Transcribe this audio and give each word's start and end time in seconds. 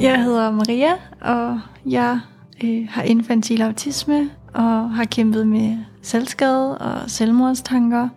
Jeg 0.00 0.24
hedder 0.24 0.50
Maria, 0.50 0.92
og 1.20 1.60
jeg 1.86 2.20
øh, 2.64 2.88
har 2.90 3.02
infantil 3.02 3.62
autisme 3.62 4.30
og 4.54 4.90
har 4.90 5.04
kæmpet 5.04 5.46
med 5.46 5.76
selvskade 6.02 6.78
og 6.78 7.10
selvmordstanker. 7.10 8.08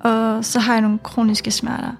Og 0.00 0.44
så 0.44 0.60
har 0.60 0.72
jeg 0.72 0.82
nogle 0.82 0.98
kroniske 0.98 1.50
smerter. 1.50 1.92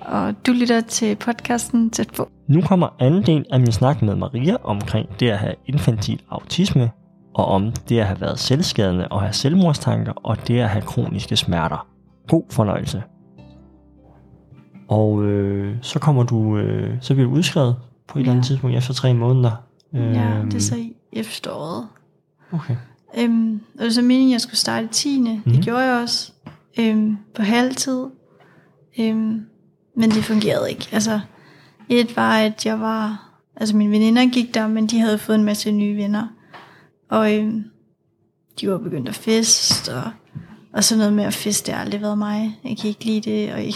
Og 0.00 0.46
du 0.46 0.52
lytter 0.52 0.80
til 0.80 1.16
podcasten 1.16 1.90
tæt 1.90 2.08
på. 2.16 2.28
Nu 2.46 2.60
kommer 2.60 2.88
anden 2.98 3.22
del 3.22 3.46
af 3.50 3.60
min 3.60 3.72
snak 3.72 4.02
med 4.02 4.14
Maria 4.14 4.56
omkring 4.64 5.08
det 5.20 5.30
at 5.30 5.38
have 5.38 5.54
infantil 5.66 6.22
autisme, 6.30 6.90
og 7.34 7.44
om 7.44 7.72
det 7.88 7.98
at 7.98 8.06
have 8.06 8.20
været 8.20 8.38
selvskadende 8.38 9.08
og 9.08 9.20
have 9.20 9.32
selvmordstanker, 9.32 10.12
og 10.12 10.48
det 10.48 10.60
at 10.60 10.68
have 10.68 10.82
kroniske 10.82 11.36
smerter. 11.36 11.86
God 12.28 12.42
fornøjelse. 12.50 13.02
Og 14.88 15.24
øh, 15.24 15.76
så 15.82 15.98
kommer 15.98 16.22
du, 16.22 16.56
øh, 16.56 16.96
så 17.00 17.14
bliver 17.14 17.28
du 17.28 17.34
udskrevet 17.34 17.76
på 18.08 18.18
et 18.18 18.22
eller 18.22 18.32
andet 18.32 18.44
Ja. 18.44 18.46
tidspunkt 18.48 18.76
efter 18.76 18.94
tre 18.94 19.14
måneder. 19.14 19.50
Ja, 19.92 19.98
Øhm, 20.38 20.50
det 20.50 20.56
er 20.56 20.60
så 20.60 20.76
i 20.76 20.92
efteråret. 21.12 21.86
Okay. 22.52 22.76
Øhm, 23.18 23.54
og 23.54 23.78
det 23.78 23.84
var 23.84 23.90
så 23.90 24.02
meningen, 24.02 24.28
at 24.28 24.32
jeg 24.32 24.40
skulle 24.40 24.56
starte 24.56 24.84
i 24.84 24.88
10. 24.88 25.18
Mm. 25.20 25.26
Mhm. 25.26 25.42
Det 25.54 25.64
gjorde 25.64 25.82
jeg 25.82 26.02
også. 26.02 26.32
Øhm, 26.80 27.16
på 27.34 27.42
halvtid. 27.42 28.04
Øhm, 29.00 29.46
men 29.96 30.10
det 30.10 30.24
fungerede 30.24 30.70
ikke. 30.70 30.88
Altså, 30.92 31.20
et 31.88 32.16
var, 32.16 32.38
at 32.38 32.66
jeg 32.66 32.80
var... 32.80 33.24
Altså, 33.56 33.76
mine 33.76 33.90
veninder 33.90 34.26
gik 34.32 34.54
der, 34.54 34.68
men 34.68 34.86
de 34.86 35.00
havde 35.00 35.18
fået 35.18 35.36
en 35.38 35.44
masse 35.44 35.72
nye 35.72 35.96
venner. 35.96 36.26
Og 37.10 37.34
øhm, 37.36 37.64
de 38.60 38.70
var 38.70 38.78
begyndt 38.78 39.08
at 39.08 39.14
feste, 39.14 39.94
og, 39.94 40.10
og 40.72 40.84
sådan 40.84 40.98
noget 40.98 41.12
med 41.12 41.24
at 41.24 41.34
feste, 41.34 41.66
det 41.66 41.74
har 41.74 41.84
aldrig 41.84 42.00
været 42.00 42.18
mig. 42.18 42.58
Jeg 42.64 42.76
kan 42.78 42.88
ikke 42.88 43.04
lide 43.04 43.30
det, 43.30 43.52
og 43.52 43.64
jeg, 43.64 43.72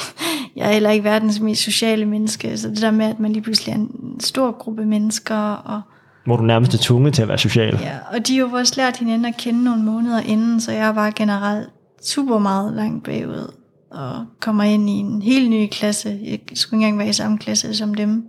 jeg 0.56 0.68
er 0.68 0.72
heller 0.72 0.90
ikke 0.90 1.04
verdens 1.04 1.40
mest 1.40 1.62
sociale 1.62 2.04
menneske. 2.04 2.58
Så 2.58 2.68
det 2.68 2.80
der 2.80 2.90
med, 2.90 3.06
at 3.06 3.20
man 3.20 3.32
lige 3.32 3.42
pludselig 3.42 3.72
er 3.72 3.76
en 3.76 4.20
stor 4.20 4.50
gruppe 4.58 4.84
mennesker, 4.84 5.36
og 5.52 5.80
Hvor 6.24 6.36
du 6.36 6.42
nærmest 6.42 6.74
er 6.74 6.78
tvunget 6.78 7.14
til 7.14 7.22
at 7.22 7.28
være 7.28 7.38
social. 7.38 7.78
Ja, 7.80 7.98
og 8.12 8.26
de 8.26 8.38
har 8.38 8.46
jo 8.46 8.52
også 8.52 8.74
lært 8.76 8.96
hinanden 8.96 9.24
at 9.24 9.36
kende 9.36 9.64
nogle 9.64 9.82
måneder 9.82 10.20
inden, 10.20 10.60
så 10.60 10.72
jeg 10.72 10.96
var 10.96 11.10
generelt 11.10 11.68
super 12.02 12.38
meget 12.38 12.74
langt 12.74 13.04
bagud, 13.04 13.52
og 13.90 14.26
kommer 14.40 14.64
ind 14.64 14.90
i 14.90 14.92
en 14.92 15.22
helt 15.22 15.50
ny 15.50 15.68
klasse. 15.70 16.18
Jeg 16.24 16.38
skulle 16.54 16.78
ikke 16.78 16.86
engang 16.86 16.98
være 16.98 17.08
i 17.08 17.12
samme 17.12 17.38
klasse 17.38 17.74
som 17.74 17.94
dem. 17.94 18.24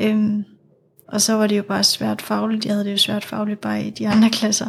Øhm, 0.00 0.44
og 1.08 1.20
så 1.20 1.34
var 1.34 1.46
det 1.46 1.56
jo 1.56 1.62
bare 1.62 1.84
svært 1.84 2.22
fagligt. 2.22 2.64
Jeg 2.66 2.74
havde 2.74 2.84
det 2.84 2.92
jo 2.92 2.96
svært 2.98 3.24
fagligt 3.24 3.60
bare 3.60 3.82
i 3.84 3.90
de 3.90 4.08
andre 4.08 4.30
klasser. 4.30 4.66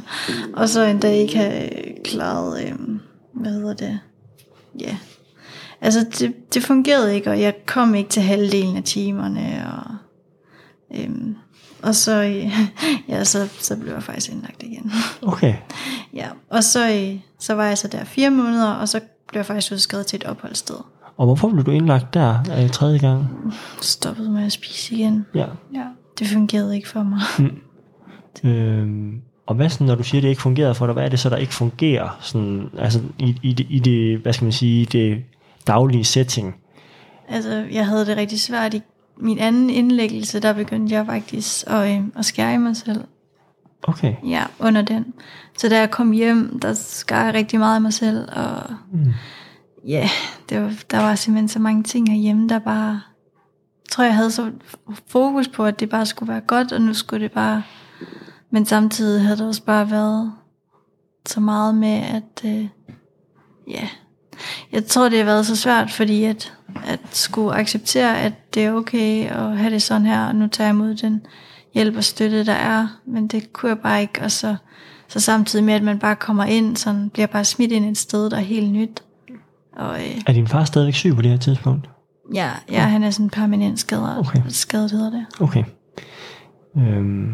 Og 0.54 0.70
så 0.70 0.84
endda 0.84 1.12
ikke 1.12 1.38
have 1.38 1.70
klaret, 2.06 2.68
øhm, 2.68 3.00
hvad 3.34 3.52
hedder 3.52 3.74
det? 3.74 4.00
Ja. 4.80 4.98
Altså, 5.84 6.06
det, 6.20 6.54
det 6.54 6.64
fungerede 6.64 7.16
ikke, 7.16 7.30
og 7.30 7.42
jeg 7.42 7.54
kom 7.66 7.96
ikke 7.96 8.10
til 8.10 8.22
halvdelen 8.22 8.78
af 8.78 8.84
timerne, 8.84 9.72
og 9.74 9.96
Øhm, 10.96 11.36
og 11.84 11.96
så, 11.96 12.24
øh, 12.24 12.60
ja, 13.10 13.24
så, 13.24 13.48
så 13.60 13.78
blev 13.78 13.94
jeg 13.94 14.04
faktisk 14.04 14.32
indlagt 14.32 14.64
igen. 14.64 14.92
Okay. 15.32 15.56
ja, 16.14 16.28
og 16.50 16.64
så, 16.64 16.90
øh, 16.90 17.20
så 17.40 17.54
var 17.54 17.66
jeg 17.66 17.78
så 17.78 17.88
der 17.88 18.04
fire 18.04 18.30
måneder, 18.30 18.72
og 18.72 18.90
så 18.90 19.00
blev 19.28 19.40
jeg 19.40 19.46
faktisk 19.46 19.72
udskrevet 19.72 20.06
til 20.06 20.18
et 20.18 20.24
opholdssted. 20.24 20.76
Og 21.18 21.26
hvorfor 21.26 21.50
blev 21.50 21.64
du 21.64 21.72
indlagt 21.72 22.14
der 22.14 22.40
øh, 22.60 22.70
tredje 22.70 22.98
gang? 22.98 23.28
Stoppede 23.82 24.32
med 24.32 24.46
at 24.46 24.52
spise 24.52 24.96
igen. 24.96 25.26
Ja. 25.36 25.46
Ja, 25.74 25.86
det 26.20 26.28
fungerede 26.28 26.76
ikke 26.76 26.90
for 26.90 27.04
mig. 27.04 27.22
Øhm, 28.44 29.22
og 29.46 29.56
hvad 29.56 29.70
sådan, 29.70 29.88
når 29.88 29.96
du 29.96 30.04
siger, 30.04 30.20
at 30.20 30.24
det 30.24 30.30
ikke 30.30 30.42
fungerede 30.42 30.76
for 30.76 30.86
dig, 30.86 30.94
hvad 30.94 31.04
er 31.04 31.10
det 31.10 31.20
så, 31.20 31.30
der 31.30 31.38
ikke 31.38 31.54
fungerer? 31.54 32.18
Sådan, 32.22 32.70
altså 32.78 33.02
i, 33.20 33.40
i, 33.44 33.54
det, 33.54 33.68
i 33.70 33.80
det, 33.80 34.20
hvad 34.20 34.34
skal 34.34 34.46
man 34.46 34.52
sige, 34.52 34.86
det 34.86 35.24
daglige 35.68 36.04
setting? 36.04 36.56
altså, 37.30 37.66
jeg 37.72 37.88
havde 37.88 38.06
det 38.06 38.18
rigtig 38.18 38.42
svært 38.42 38.74
i 38.74 38.82
min 39.18 39.40
anden 39.40 39.70
indlæggelse, 39.70 40.40
der 40.40 40.54
begyndte 40.54 40.96
jeg 40.96 41.06
faktisk 41.06 41.64
at, 41.68 41.98
øh, 41.98 42.04
at 42.16 42.26
skære 42.26 42.54
i 42.54 42.58
mig 42.58 42.78
selv. 42.78 43.04
Okay. 43.84 44.16
Ja, 44.28 44.44
under 44.60 44.82
den. 44.82 45.14
Så 45.58 45.70
da 45.70 45.80
jeg 45.80 45.92
kom 45.92 46.12
hjem, 46.12 46.60
der 46.60 46.74
skar 46.74 47.26
jeg 47.26 47.34
rigtig 47.34 47.60
meget 47.60 47.76
af 47.76 47.82
mig 47.82 47.94
selv, 47.94 48.30
og 48.36 48.76
Mm. 48.92 49.14
ja, 49.88 50.10
det 50.50 50.62
var, 50.62 50.74
der 50.92 50.98
var 50.98 51.16
simpelthen 51.16 51.48
så 51.48 51.60
mange 51.60 51.84
ting 51.84 52.10
herhjemme, 52.10 52.50
der 52.50 52.60
bare, 52.60 52.90
jeg 53.86 53.90
tror 53.92 54.04
jeg 54.04 54.16
havde 54.16 54.32
så 54.32 54.52
fokus 55.08 55.48
på, 55.48 55.66
at 55.66 55.80
det 55.80 55.90
bare 55.90 56.06
skulle 56.06 56.32
være 56.32 56.42
godt, 56.42 56.72
og 56.72 56.82
nu 56.82 56.94
skulle 56.94 57.24
det 57.24 57.32
bare, 57.32 57.64
men 58.52 58.66
samtidig 58.66 59.22
havde 59.22 59.38
det 59.38 59.48
også 59.48 59.64
bare 59.64 59.92
været 59.92 60.34
så 61.26 61.40
meget 61.40 61.76
med, 61.76 62.04
at 62.04 62.42
øh, 62.46 62.68
ja, 63.68 63.88
jeg 64.72 64.86
tror 64.86 65.10
det 65.10 65.18
har 65.18 65.26
været 65.26 65.46
så 65.46 65.56
svært, 65.56 65.92
fordi 65.92 66.24
at, 66.24 66.54
at 66.86 67.00
skulle 67.12 67.56
acceptere, 67.56 68.22
at 68.22 68.54
det 68.54 68.66
er 68.66 68.74
okay 68.74 69.26
at 69.30 69.58
have 69.58 69.74
det 69.74 69.82
sådan 69.82 70.06
her, 70.08 70.26
og 70.28 70.36
nu 70.36 70.48
tager 70.48 70.68
jeg 70.68 70.74
imod 70.74 70.96
den 70.96 71.22
hjælp 71.74 71.98
og 71.98 72.04
støtte, 72.04 72.46
der 72.46 72.54
er, 72.54 72.88
men 73.08 73.28
det 73.28 73.54
kunne 73.54 73.70
jeg 73.70 73.80
bare 73.80 74.02
ikke, 74.02 74.22
og 74.22 74.32
så, 74.32 74.56
så 75.08 75.20
samtidig 75.20 75.66
med, 75.66 75.74
at 75.74 75.84
man 75.84 76.00
bare 76.00 76.16
kommer 76.16 76.44
ind, 76.46 76.78
sådan 76.78 77.10
bliver 77.10 77.28
bare 77.28 77.46
smidt 77.46 77.72
ind 77.72 77.86
et 77.86 77.98
sted, 77.98 78.30
der 78.30 78.38
er 78.38 78.42
helt 78.42 78.72
nyt. 78.72 79.04
Og 79.78 80.00
øh, 80.00 80.22
Er 80.28 80.34
din 80.34 80.48
far 80.48 80.66
stadigvæk 80.66 80.94
syg 80.94 81.16
på 81.16 81.22
det 81.22 81.32
her 81.32 81.38
tidspunkt? 81.38 81.90
ja, 82.34 82.50
ja, 82.72 82.80
han 82.82 83.04
er 83.04 83.10
sådan 83.10 83.30
permanent 83.30 83.80
skadet, 83.80 84.18
Okay. 84.20 84.42
skadet 84.50 84.92
hedder 84.92 85.10
det. 85.12 85.26
Okay. 85.40 85.64
Øhm, 86.78 87.32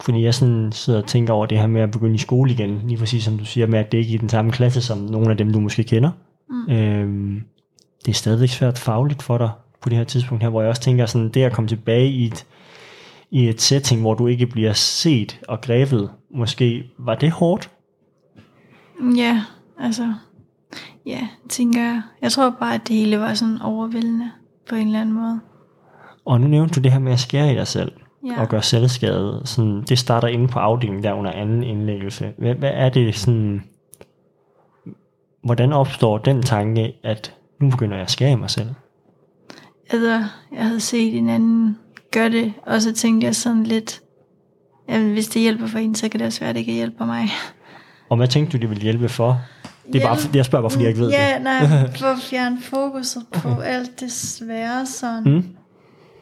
fordi 0.00 0.22
jeg 0.22 0.34
sådan 0.34 0.72
sidder 0.72 1.02
og 1.02 1.06
tænker 1.06 1.32
over 1.32 1.46
det 1.46 1.58
her 1.58 1.66
med 1.66 1.80
at 1.80 1.90
begynde 1.90 2.14
i 2.14 2.18
skole 2.18 2.52
igen, 2.52 2.82
lige 2.86 2.98
præcis 2.98 3.24
som 3.24 3.38
du 3.38 3.44
siger, 3.44 3.66
med 3.66 3.78
at 3.78 3.92
det 3.92 3.98
ikke 3.98 4.10
er 4.10 4.14
i 4.14 4.18
den 4.18 4.28
samme 4.28 4.52
klasse 4.52 4.82
som 4.82 4.98
nogle 4.98 5.30
af 5.30 5.36
dem, 5.36 5.52
du 5.52 5.60
måske 5.60 5.84
kender. 5.84 6.10
Mm. 6.48 6.72
Øhm, 6.72 7.42
det 8.06 8.10
er 8.10 8.14
stadigvæk 8.14 8.48
svært 8.48 8.78
fagligt 8.78 9.22
for 9.22 9.38
dig 9.38 9.50
på 9.80 9.88
det 9.88 9.98
her 9.98 10.04
tidspunkt 10.04 10.42
her, 10.42 10.50
hvor 10.50 10.60
jeg 10.60 10.70
også 10.70 10.82
tænker 10.82 11.06
sådan, 11.06 11.28
det 11.28 11.42
at 11.42 11.52
komme 11.52 11.68
tilbage 11.68 12.10
i 12.10 12.26
et, 12.26 12.46
i 13.30 13.48
et 13.48 13.60
setting, 13.60 14.00
hvor 14.00 14.14
du 14.14 14.26
ikke 14.26 14.46
bliver 14.46 14.72
set 14.72 15.40
og 15.48 15.60
grebet, 15.60 16.10
måske, 16.34 16.84
var 16.98 17.14
det 17.14 17.30
hårdt? 17.30 17.70
Ja, 19.16 19.42
altså, 19.80 20.14
ja, 21.06 21.28
tænker 21.48 21.80
jeg. 21.80 22.02
Jeg 22.22 22.32
tror 22.32 22.50
bare, 22.60 22.74
at 22.74 22.88
det 22.88 22.96
hele 22.96 23.20
var 23.20 23.34
sådan 23.34 23.62
overvældende 23.62 24.30
på 24.68 24.74
en 24.74 24.86
eller 24.86 25.00
anden 25.00 25.14
måde. 25.14 25.40
Og 26.24 26.40
nu 26.40 26.46
nævnte 26.46 26.74
du 26.74 26.80
det 26.80 26.92
her 26.92 26.98
med 26.98 27.12
at 27.12 27.20
skære 27.20 27.52
i 27.52 27.54
dig 27.54 27.66
selv 27.66 27.92
Ja. 28.26 28.40
og 28.40 28.48
gøre 28.48 28.62
selvskade. 28.62 29.42
Sådan, 29.44 29.82
det 29.88 29.98
starter 29.98 30.28
inde 30.28 30.48
på 30.48 30.58
afdelingen 30.58 31.02
der 31.02 31.12
under 31.12 31.32
anden 31.32 31.62
indlæggelse. 31.62 32.32
Hvad, 32.38 32.54
hvad 32.54 32.70
er 32.74 32.88
det 32.88 33.16
sådan... 33.16 33.62
Hvordan 35.44 35.72
opstår 35.72 36.18
den 36.18 36.42
tanke, 36.42 36.92
at 37.04 37.34
nu 37.60 37.70
begynder 37.70 37.96
jeg 37.96 38.02
at 38.04 38.10
skære 38.10 38.36
mig 38.36 38.50
selv? 38.50 38.68
Altså, 39.90 40.24
jeg 40.52 40.64
havde 40.64 40.80
set 40.80 41.16
en 41.16 41.28
anden 41.28 41.78
gøre 42.12 42.30
det, 42.30 42.52
og 42.66 42.82
så 42.82 42.92
tænkte 42.92 43.24
jeg 43.26 43.36
sådan 43.36 43.64
lidt, 43.64 44.00
jamen, 44.88 45.12
hvis 45.12 45.28
det 45.28 45.42
hjælper 45.42 45.66
for 45.66 45.78
en, 45.78 45.94
så 45.94 46.08
kan 46.08 46.20
det 46.20 46.26
også 46.26 46.40
være, 46.40 46.50
at 46.50 46.56
det 46.56 46.64
kan 46.64 46.74
hjælpe 46.74 47.06
mig. 47.06 47.28
Og 48.08 48.16
hvad 48.16 48.28
tænkte 48.28 48.56
du, 48.58 48.60
det 48.60 48.70
ville 48.70 48.82
hjælpe 48.82 49.08
for? 49.08 49.40
Det 49.92 50.02
er 50.02 50.06
bare, 50.06 50.16
Hjælp- 50.16 50.36
jeg 50.36 50.44
spørger 50.44 50.62
bare, 50.62 50.70
fordi 50.70 50.82
jeg 50.84 50.88
ikke 50.90 51.00
ved 51.00 51.10
ja, 51.10 51.34
det. 51.34 51.42
nej, 51.42 51.60
for 52.00 52.06
at 52.06 52.18
fjerne 52.18 52.58
fokuset 52.62 53.22
på 53.32 53.60
alt 53.60 54.00
det 54.00 54.12
svære 54.12 54.86
sådan 54.86 55.24
Mm? 55.24 55.44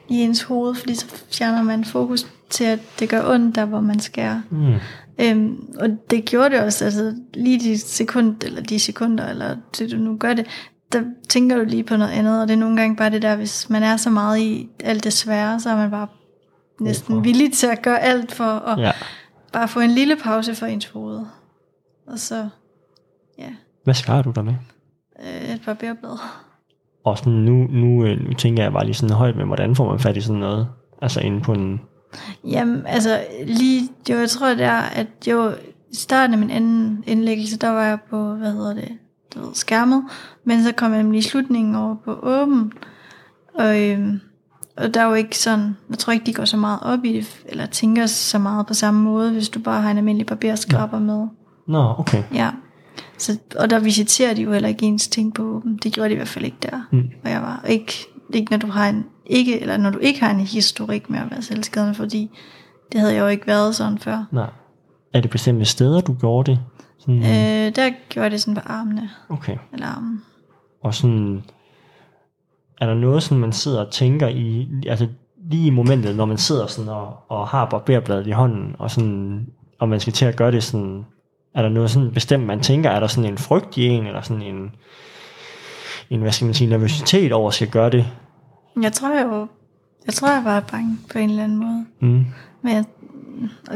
I 0.09 0.15
ens 0.23 0.43
hoved, 0.43 0.75
fordi 0.75 0.95
så 0.95 1.07
fjerner 1.33 1.63
man 1.63 1.85
fokus 1.85 2.27
til, 2.51 2.65
at 2.65 2.79
det 2.99 3.09
gør 3.09 3.31
ondt 3.35 3.55
der, 3.55 3.65
hvor 3.65 3.81
man 3.81 4.01
skærer. 4.01 4.41
Mm. 4.51 4.75
Øhm, 5.21 5.75
og 5.81 5.89
det 6.11 6.25
gjorde 6.25 6.51
det 6.51 6.61
også, 6.61 6.85
altså 6.85 7.15
lige 7.35 7.61
de 7.61 7.79
sekund, 7.79 8.37
eller 8.45 8.63
de 8.63 8.79
sekunder, 8.79 9.29
eller 9.29 9.57
det 9.79 9.91
du 9.91 9.97
nu 9.97 10.17
gør 10.17 10.35
det, 10.35 10.47
der 10.93 11.03
tænker 11.29 11.57
du 11.57 11.65
lige 11.65 11.85
på 11.85 11.97
noget 11.97 12.13
andet, 12.13 12.43
og 12.43 12.49
det 12.49 12.55
er 12.55 12.59
nogle 12.59 12.77
gange 12.77 12.97
bare 12.97 13.11
det 13.11 13.23
der, 13.23 13.37
hvis 13.37 13.71
man 13.71 13.83
er 13.83 13.97
så 13.97 14.11
meget 14.11 14.39
i 14.39 14.69
alt 14.85 15.05
det 15.05 15.13
svære, 15.13 15.61
så 15.61 15.71
er 15.71 15.77
man 15.77 15.91
bare 15.91 16.07
næsten 16.81 17.13
Hvorfor? 17.15 17.23
villig 17.25 17.53
til 17.53 17.67
at 17.67 17.83
gøre 17.83 18.01
alt 18.01 18.33
for 18.33 18.45
at 18.45 18.79
Ja. 18.79 18.93
bare 19.53 19.69
få 19.69 19.81
en 19.81 19.91
lille 19.91 20.17
pause 20.17 20.55
for 20.55 20.67
ens 20.67 20.87
hoved. 20.87 21.21
Og 22.07 22.19
så, 22.19 22.49
ja, 23.39 23.49
Hvad 23.85 23.95
skærer 23.95 24.23
du 24.23 24.31
der 24.35 24.43
med? 24.43 24.55
øh, 25.23 25.55
et 25.55 25.61
par 25.65 25.75
bærblad. 25.75 26.19
Og 27.05 27.19
sådan 27.19 27.33
nu, 27.33 27.67
nu, 27.71 28.05
øh, 28.05 28.21
nu 28.29 28.33
tænker 28.33 28.63
jeg 28.63 28.73
bare 28.73 28.85
lige 28.85 28.95
sådan 28.95 29.17
højt 29.17 29.37
med, 29.37 29.45
hvordan 29.45 29.77
får 29.77 29.91
man 29.91 29.99
fat 29.99 30.17
i 30.17 30.21
sådan 30.21 30.41
noget? 30.41 30.69
Altså 31.03 31.21
inde 31.21 31.41
på 31.41 31.53
en... 31.53 31.81
Jamen, 32.45 32.83
altså 32.87 33.21
lige, 33.47 33.89
jo, 34.11 34.17
jeg 34.17 34.29
tror 34.29 34.49
det 34.49 34.65
er, 34.65 34.81
at 34.81 35.07
jo, 35.27 35.51
i 35.91 35.97
starten 35.97 36.35
af 36.35 36.39
min 36.39 36.51
anden 36.51 37.05
indlæggelse, 37.07 37.59
der 37.59 37.69
var 37.69 37.85
jeg 37.85 37.99
på, 38.11 38.35
hvad 38.35 38.53
hedder 38.53 38.75
det, 38.75 38.89
du 39.35 39.41
ved, 39.41 39.55
skærmet, 39.55 40.05
men 40.45 40.65
så 40.65 40.73
kom 40.73 40.93
jeg 40.93 41.03
nemlig 41.03 41.19
i 41.19 41.23
slutningen 41.23 41.75
over 41.75 41.97
på 42.05 42.19
åben, 42.23 42.73
og, 43.55 43.83
øhm, 43.83 44.21
og 44.77 44.95
der 44.95 45.01
er 45.01 45.05
jo 45.05 45.15
ikke 45.15 45.39
sådan, 45.39 45.77
jeg 45.91 45.99
tror 45.99 46.13
ikke, 46.13 46.27
de 46.27 46.35
går 46.35 46.45
så 46.45 46.57
meget 46.57 46.79
op 46.83 47.05
i 47.05 47.13
det, 47.13 47.43
eller 47.47 47.67
tænker 47.67 48.07
så 48.07 48.39
meget 48.39 48.67
på 48.67 48.75
samme 48.75 49.01
måde, 49.01 49.33
hvis 49.33 49.49
du 49.49 49.61
bare 49.61 49.83
har 49.83 49.91
en 49.91 49.99
almindelig 49.99 50.27
barberskraber 50.27 50.99
med. 50.99 51.27
Nå, 51.67 51.95
okay. 51.99 52.23
Ja. 52.35 52.51
Så, 53.19 53.39
og 53.59 53.71
der 53.71 53.79
visiterer 53.79 54.35
de 54.35 54.43
jo 54.43 54.53
heller 54.53 54.69
ikke 54.69 54.87
ens 54.87 55.09
ting 55.09 55.35
på 55.35 55.43
åben. 55.43 55.77
Det 55.83 55.93
gjorde 55.93 56.09
de 56.09 56.13
i 56.13 56.17
hvert 56.17 56.29
fald 56.29 56.45
ikke 56.45 56.57
der. 56.63 56.89
Mm. 56.93 57.11
Og 57.25 57.31
jeg 57.31 57.43
var 57.43 57.65
ikke, 57.69 57.93
ikke 58.35 58.51
når 58.51 58.59
du 58.59 58.67
har 58.67 58.89
en, 58.89 59.05
ikke, 59.27 59.61
eller 59.61 59.77
når 59.77 59.91
du 59.91 59.99
ikke 59.99 60.21
har 60.21 60.31
en 60.31 60.41
historik 60.41 61.11
med 61.11 61.19
at 61.19 61.31
være 61.31 61.43
selvskadende, 61.43 61.95
fordi 61.95 62.31
det 62.93 63.01
havde 63.01 63.15
jeg 63.15 63.21
jo 63.21 63.27
ikke 63.27 63.47
været 63.47 63.75
sådan 63.75 63.99
før. 63.99 64.25
Nej. 64.33 64.51
Er 65.15 65.21
det 65.21 65.31
bestemte 65.31 65.65
steder, 65.65 66.01
du 66.01 66.15
gjorde 66.15 66.51
det? 66.51 66.61
Sådan, 66.99 67.19
Øh, 67.19 67.77
der 67.77 67.91
gjorde 68.09 68.25
jeg 68.25 68.31
det 68.31 68.41
sådan 68.41 68.55
på 68.55 68.61
armene, 68.67 69.11
Okay. 69.29 69.57
eller 69.73 69.87
armen. 69.87 70.23
Og 70.83 70.95
sådan, 70.95 71.43
er 72.81 72.87
der 72.87 72.95
noget, 72.95 73.23
sådan 73.23 73.39
man 73.41 73.53
sidder 73.53 73.85
og 73.85 73.93
tænker 73.93 74.29
i, 74.29 74.69
altså 74.87 75.09
lige 75.51 75.67
i 75.67 75.71
momentet, 75.71 76.17
når 76.17 76.25
man 76.25 76.39
sidder 76.39 76.67
sådan 76.67 76.91
og, 76.91 77.17
og 77.29 77.49
har 77.49 77.65
barberbladet 77.71 78.27
i 78.27 78.31
hånden, 78.31 78.77
og, 78.79 78.91
sådan, 78.91 79.47
og 79.79 79.89
man 79.89 80.01
skal 80.01 80.13
til 80.13 80.25
at 80.25 80.37
gøre 80.37 80.53
det 80.53 80.63
sådan, 80.63 81.05
er 81.55 81.63
der 81.63 81.69
noget 81.69 81.91
sådan 81.91 82.11
bestemt, 82.13 82.47
man 82.47 82.61
tænker, 82.61 82.91
er 82.91 83.01
der 83.01 83.07
sådan 83.07 83.31
en 83.31 83.39
frygt 83.39 83.77
i 83.77 83.87
en, 83.87 84.07
eller 84.07 84.23
sådan 84.23 84.43
en, 84.43 84.71
en 86.11 86.21
hvad 86.21 86.33
skal 86.33 86.45
man 86.45 86.55
sige, 86.55 86.71
nervøsitet 86.71 87.33
over 87.33 87.49
at 87.49 87.55
skal 87.55 87.69
gøre 87.69 87.91
det? 87.91 88.07
Jeg 88.83 88.93
tror 88.93 89.21
jo, 89.21 89.47
jeg 90.07 90.15
tror, 90.15 90.31
jeg 90.31 90.45
var 90.45 90.61
bange 90.61 90.99
på 91.13 91.19
en 91.19 91.31
eller 91.31 91.45
anden 91.45 91.59
måde. 91.59 91.87
Mm. 92.01 92.27
Men 92.63 92.75
jeg, 92.75 92.85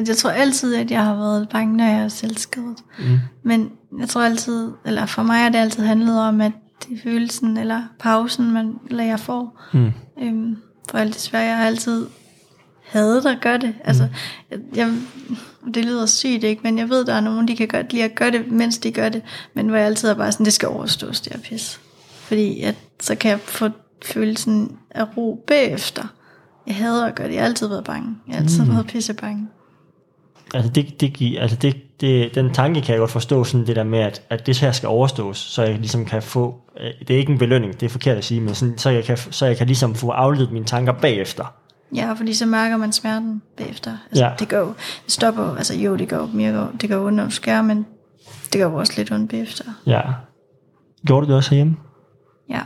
jeg 0.08 0.16
tror 0.16 0.30
altid, 0.30 0.74
at 0.74 0.90
jeg 0.90 1.04
har 1.04 1.14
været 1.14 1.48
bange, 1.48 1.76
når 1.76 1.84
jeg 1.84 2.00
er 2.00 2.08
selvskadet. 2.08 2.78
Mm. 2.98 3.18
Men 3.42 3.70
jeg 3.98 4.08
tror 4.08 4.22
altid, 4.22 4.72
eller 4.84 5.06
for 5.06 5.22
mig 5.22 5.38
har 5.38 5.48
det 5.48 5.58
altid 5.58 5.84
handlet 5.84 6.20
om, 6.20 6.40
at 6.40 6.52
det 6.84 6.96
er 6.98 7.02
følelsen 7.02 7.56
eller 7.56 7.82
pausen, 7.98 8.50
man, 8.50 8.78
eller 8.90 9.04
jeg 9.04 9.20
får. 9.20 9.60
Mm. 9.72 9.92
Øhm, 10.22 10.56
for 10.90 10.98
alt 10.98 11.14
desværre, 11.14 11.44
jeg 11.44 11.56
har 11.56 11.66
altid 11.66 12.06
hadet 12.92 13.26
at 13.26 13.38
gøre 13.40 13.58
det. 13.58 13.74
Altså, 13.84 14.08
jeg, 14.50 14.58
jeg, 14.74 14.94
det 15.74 15.84
lyder 15.84 16.06
sygt, 16.06 16.44
ikke? 16.44 16.60
Men 16.62 16.78
jeg 16.78 16.88
ved, 16.88 17.04
der 17.04 17.14
er 17.14 17.20
nogen, 17.20 17.48
de 17.48 17.56
kan 17.56 17.68
godt 17.68 17.92
lide 17.92 18.04
at 18.04 18.14
gøre 18.14 18.30
det, 18.30 18.50
mens 18.50 18.78
de 18.78 18.92
gør 18.92 19.08
det. 19.08 19.22
Men 19.54 19.68
hvor 19.68 19.76
jeg 19.76 19.86
altid 19.86 20.08
er 20.08 20.14
bare 20.14 20.32
sådan, 20.32 20.46
det 20.46 20.52
skal 20.52 20.68
overstås, 20.68 21.20
det 21.20 21.32
er 21.34 21.38
pis. 21.38 21.80
Fordi 22.12 22.62
at, 22.62 22.74
så 23.00 23.14
kan 23.14 23.30
jeg 23.30 23.40
få 23.40 23.68
følelsen 24.04 24.76
af 24.90 25.16
ro 25.16 25.44
bagefter. 25.46 26.02
Jeg 26.66 26.74
hader 26.74 27.06
at 27.06 27.14
gøre 27.14 27.28
det. 27.28 27.34
Jeg 27.34 27.42
har 27.42 27.48
altid 27.48 27.68
været 27.68 27.84
bange. 27.84 28.16
Jeg 28.28 28.34
har 28.34 28.42
altid 28.42 28.64
mm. 28.64 28.70
været 28.70 28.86
pisse 28.86 29.14
bange. 29.14 29.48
Altså, 30.54 30.70
det, 30.70 31.00
det, 31.00 31.12
giver, 31.12 31.42
altså 31.42 31.56
det, 31.56 32.00
det, 32.00 32.34
den 32.34 32.54
tanke 32.54 32.80
kan 32.80 32.92
jeg 32.92 32.98
godt 32.98 33.10
forstå, 33.10 33.44
sådan 33.44 33.66
det 33.66 33.76
der 33.76 33.84
med, 33.84 33.98
at, 33.98 34.22
at 34.30 34.46
det 34.46 34.58
her 34.58 34.72
skal 34.72 34.88
overstås, 34.88 35.38
så 35.38 35.62
jeg 35.62 35.74
ligesom 35.74 36.04
kan 36.04 36.22
få, 36.22 36.54
øh, 36.80 36.90
det 37.08 37.14
er 37.14 37.18
ikke 37.18 37.32
en 37.32 37.38
belønning, 37.38 37.80
det 37.80 37.86
er 37.86 37.90
forkert 37.90 38.16
at 38.16 38.24
sige, 38.24 38.40
men 38.40 38.54
sådan, 38.54 38.78
så, 38.78 38.90
jeg 38.90 39.04
kan, 39.04 39.16
så 39.16 39.46
jeg 39.46 39.56
kan 39.56 39.66
ligesom 39.66 39.94
få 39.94 40.08
afledt 40.08 40.52
mine 40.52 40.64
tanker 40.64 40.92
bagefter. 40.92 41.54
Ja, 41.94 42.12
fordi 42.12 42.34
så 42.34 42.46
mærker 42.46 42.76
man 42.76 42.92
smerten 42.92 43.42
bagefter. 43.56 43.96
Altså, 44.10 44.24
Ja. 44.24 44.30
Det 44.38 44.48
går 44.48 44.64
det 45.04 45.12
stopper, 45.12 45.56
altså 45.56 45.74
jo, 45.74 45.96
det 45.96 46.08
går 46.08 46.30
mere, 46.34 46.52
går- 46.52 46.72
det 46.80 46.90
går 46.90 47.06
ondt, 47.06 47.16
når 47.16 47.24
du 47.24 47.30
skærer, 47.30 47.62
men 47.62 47.86
det 48.52 48.60
går 48.60 48.78
også 48.78 48.92
lidt 48.96 49.12
ondt 49.12 49.30
bagefter. 49.30 49.64
Ja. 49.86 50.00
Gjorde 51.06 51.26
du 51.26 51.30
det 51.30 51.36
også 51.36 51.50
herhjemme? 51.50 51.76
Ja, 52.48 52.60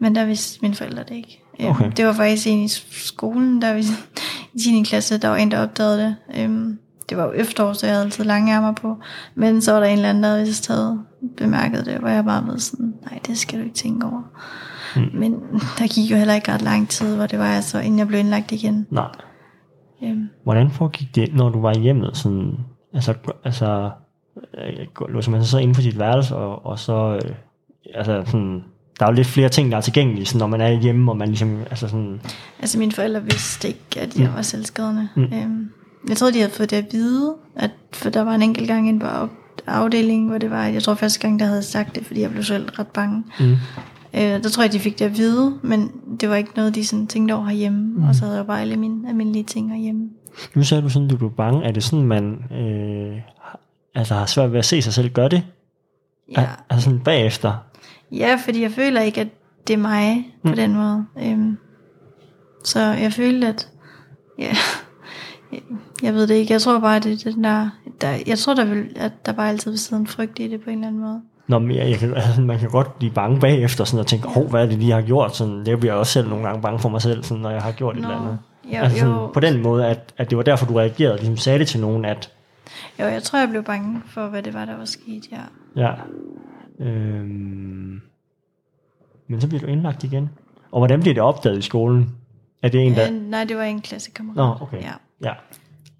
men 0.00 0.14
der 0.14 0.24
vidste 0.24 0.58
mine 0.62 0.74
forældre 0.74 1.02
det 1.08 1.14
ikke. 1.14 1.42
Øhm, 1.60 1.70
Okay. 1.70 1.90
Det 1.96 2.06
var 2.06 2.12
faktisk 2.12 2.46
en 2.46 2.58
i 2.64 2.68
skolen, 2.90 3.62
der 3.62 3.74
vi, 3.74 3.80
i 4.54 4.58
10. 4.58 4.82
klasse, 4.82 5.18
der 5.18 5.28
var 5.28 5.36
en, 5.36 5.50
der 5.50 5.62
opdagede 5.62 5.98
det. 6.02 6.16
Øhm, 6.36 6.78
det 7.08 7.16
var 7.18 7.24
jo 7.24 7.32
efterår, 7.32 7.72
så 7.72 7.86
jeg 7.86 7.94
havde 7.94 8.04
altid 8.04 8.24
lange 8.24 8.52
ærmer 8.54 8.72
på. 8.72 8.96
Men 9.34 9.62
så 9.62 9.72
var 9.72 9.80
der 9.80 9.86
en 9.86 9.96
eller 9.96 10.08
anden, 10.08 10.22
der 10.22 10.28
havde 10.30 10.44
vist 10.44 10.68
havde 10.68 11.00
bemærket 11.36 11.86
det, 11.86 11.94
hvor 11.98 12.08
jeg 12.08 12.24
bare 12.24 12.46
var 12.46 12.56
sådan, 12.56 12.94
nej, 13.10 13.18
det 13.26 13.38
skal 13.38 13.58
du 13.58 13.64
ikke 13.64 13.76
tænke 13.76 14.06
over. 14.06 14.22
Mm. 14.96 15.02
Men 15.14 15.32
der 15.78 15.94
gik 15.94 16.10
jo 16.10 16.16
heller 16.16 16.34
ikke 16.34 16.52
ret 16.52 16.62
lang 16.62 16.88
tid, 16.88 17.16
hvor 17.16 17.26
det 17.26 17.38
var 17.38 17.46
altså, 17.54 17.78
inden 17.80 17.98
jeg 17.98 18.08
blev 18.08 18.20
indlagt 18.20 18.52
igen. 18.52 18.86
Nej. 18.90 19.08
Øhm, 20.04 20.28
Hvordan 20.44 20.70
foregik 20.70 21.14
det, 21.14 21.34
når 21.34 21.48
du 21.48 21.60
var 21.60 21.72
i 21.76 21.80
hjemmet? 21.80 22.16
Sådan, 22.16 22.52
altså, 22.94 23.14
altså 23.44 23.90
låser 25.08 25.30
man 25.30 25.40
sig 25.42 25.50
så 25.50 25.58
inden 25.58 25.74
for 25.74 25.82
sit 25.82 25.98
værelse, 25.98 26.36
og, 26.36 26.66
og 26.66 26.78
så, 26.78 27.20
øh, 27.24 27.34
altså 27.94 28.22
sådan, 28.26 28.64
der 28.98 29.06
er 29.06 29.10
jo 29.10 29.14
lidt 29.14 29.26
flere 29.26 29.48
ting, 29.48 29.70
der 29.70 29.76
er 29.76 29.80
tilgængelige, 29.80 30.26
sådan, 30.26 30.38
når 30.38 30.46
man 30.46 30.60
er 30.60 30.70
hjemme, 30.70 31.10
og 31.10 31.16
man 31.16 31.28
ligesom, 31.28 31.58
altså 31.70 31.88
sådan, 31.88 32.20
Altså 32.60 32.78
mine 32.78 32.92
forældre 32.92 33.22
vidste 33.22 33.68
ikke, 33.68 34.00
at 34.00 34.18
jeg 34.18 34.28
Mm. 34.28 34.34
var 34.34 34.42
selvskadende. 34.42 35.08
Mm. 35.16 35.22
Øhm, 35.22 35.70
jeg 36.08 36.16
tror, 36.16 36.30
de 36.30 36.38
havde 36.38 36.50
fået 36.52 36.70
det 36.70 36.76
at 36.76 36.86
vide, 36.92 37.34
at, 37.56 37.70
for 37.92 38.10
der 38.10 38.20
var 38.22 38.34
en 38.34 38.42
enkelt 38.42 38.68
gang 38.68 38.88
inde 38.88 39.00
på 39.00 39.06
af- 39.06 39.28
afdelingen, 39.66 40.28
hvor 40.28 40.38
det 40.38 40.50
var, 40.50 40.64
jeg 40.66 40.82
tror 40.82 40.94
første 40.94 41.20
gang, 41.20 41.40
der 41.40 41.46
havde 41.46 41.62
sagt 41.62 41.94
det, 41.96 42.06
fordi 42.06 42.20
jeg 42.20 42.30
blev 42.30 42.42
selv 42.44 42.68
ret 42.78 42.86
bange. 42.86 43.24
mm, 43.40 43.56
Øh, 44.14 44.20
der 44.20 44.48
tror 44.48 44.62
jeg, 44.62 44.72
de 44.72 44.78
fik 44.80 44.98
det 44.98 45.04
at 45.04 45.16
vide, 45.16 45.58
men 45.62 45.92
det 46.20 46.28
var 46.28 46.36
ikke 46.36 46.50
noget, 46.56 46.74
de 46.74 46.86
sådan 46.86 47.06
tænkte 47.06 47.32
over 47.32 47.44
herhjemme. 47.44 47.78
Mm. 47.80 48.04
Og 48.04 48.14
så 48.14 48.24
havde 48.24 48.36
jeg 48.36 48.46
bare 48.46 48.60
alle 48.60 48.76
mine 48.76 49.08
almindelige 49.08 49.44
ting 49.44 49.70
herhjemme. 49.70 50.08
nu 50.54 50.62
sagde 50.62 50.82
du 50.82 50.88
sådan, 50.88 51.08
du 51.08 51.16
blev 51.16 51.30
bange, 51.30 51.64
er 51.64 51.72
det 51.72 51.82
sådan, 51.84 52.04
man 52.06 52.44
øh, 52.52 53.16
altså 53.94 54.14
har 54.14 54.26
svært 54.26 54.52
ved 54.52 54.58
at 54.58 54.64
se 54.64 54.82
sig 54.82 54.92
selv 54.92 55.10
gøre 55.12 55.28
det? 55.28 55.42
Ja. 56.32 56.40
Al- 56.40 56.48
Altså 56.70 56.84
sådan 56.84 57.00
bagefter? 57.00 57.52
ja, 58.12 58.38
fordi 58.44 58.62
jeg 58.62 58.70
føler 58.70 59.00
ikke, 59.00 59.20
at 59.20 59.28
det 59.66 59.72
er 59.72 59.78
mig 59.78 60.32
på 60.42 60.48
Mm. 60.48 60.54
den 60.56 60.74
måde. 60.74 61.04
Øhm, 61.22 61.56
så 62.64 62.80
jeg 62.80 63.12
følte, 63.12 63.46
at 63.46 63.68
ja, 64.38 64.52
jeg 66.02 66.14
ved 66.14 66.26
det 66.26 66.34
ikke. 66.34 66.52
Jeg 66.52 66.60
tror 66.62 66.78
bare, 66.78 66.96
at 66.96 67.04
det 67.04 67.26
er 67.26 67.32
den 67.32 67.44
der, 67.44 67.70
der 68.00 68.14
jeg 68.26 68.38
tror, 68.38 68.54
der 68.54 68.64
vil, 68.64 68.86
at 68.96 69.26
der 69.26 69.32
bare 69.32 69.48
altid 69.48 69.70
vil 69.70 69.78
sidde 69.78 70.00
en 70.00 70.06
frygt 70.06 70.38
i 70.38 70.48
det 70.48 70.60
på 70.60 70.70
en 70.70 70.76
eller 70.76 70.88
anden 70.88 71.00
måde. 71.02 71.22
Nå, 71.50 71.58
men 71.58 71.76
jeg, 71.76 71.90
jeg 71.90 71.98
kan, 71.98 72.14
altså, 72.14 72.40
man 72.40 72.58
kan 72.58 72.70
godt 72.70 72.98
blive 72.98 73.12
bange 73.12 73.40
bagefter, 73.40 73.84
sådan, 73.84 74.00
og 74.00 74.06
tænke, 74.06 74.28
hov, 74.28 74.48
hvad 74.48 74.62
er 74.62 74.66
det 74.66 74.78
lige, 74.78 74.88
jeg 74.88 74.96
har 74.96 75.02
gjort? 75.02 75.36
Sådan, 75.36 75.66
det 75.66 75.80
bliver 75.80 75.92
jeg 75.92 75.98
også 75.98 76.12
selv 76.12 76.28
nogle 76.28 76.44
gange 76.44 76.62
bange 76.62 76.78
for 76.78 76.88
mig 76.88 77.02
selv, 77.02 77.22
sådan, 77.22 77.42
når 77.42 77.50
jeg 77.50 77.62
har 77.62 77.72
gjort 77.72 77.96
et 77.96 78.02
eller 78.02 78.20
andet. 78.20 78.38
jo, 78.64 78.78
altså, 78.78 78.98
sådan, 78.98 79.14
jo, 79.14 79.26
på 79.26 79.40
den 79.40 79.62
måde, 79.62 79.86
at, 79.86 80.14
at 80.16 80.30
det 80.30 80.38
var 80.38 80.44
derfor, 80.44 80.66
du 80.66 80.74
reagerede, 80.74 81.16
ligesom 81.16 81.36
sagde 81.36 81.58
det 81.58 81.68
til 81.68 81.80
nogen, 81.80 82.04
at 82.04 82.30
jo, 82.98 83.04
jeg 83.04 83.22
tror, 83.22 83.38
jeg 83.38 83.48
blev 83.48 83.64
bange 83.64 84.02
for, 84.06 84.26
hvad 84.26 84.42
det 84.42 84.54
var, 84.54 84.64
der 84.64 84.76
var 84.76 84.84
sket, 84.84 85.22
ja. 85.32 85.40
ja, 85.76 85.92
øhm, 86.84 88.00
men 89.28 89.40
så 89.40 89.48
bliver 89.48 89.60
du 89.60 89.66
indlagt 89.66 90.04
igen. 90.04 90.30
Og 90.72 90.80
hvordan 90.80 91.00
bliver 91.00 91.14
det 91.14 91.22
opdaget 91.22 91.58
i 91.58 91.62
skolen? 91.62 92.10
Er 92.62 92.68
det 92.68 92.86
en, 92.86 92.94
der... 92.94 93.12
Øh, 93.12 93.30
nej, 93.30 93.44
det 93.44 93.56
var 93.56 93.62
en 93.62 93.80
klassekammerat. 93.80 94.36
Nå, 94.36 94.66
okay. 94.66 94.82
Ja. 94.82 94.92
Ja. 95.24 95.32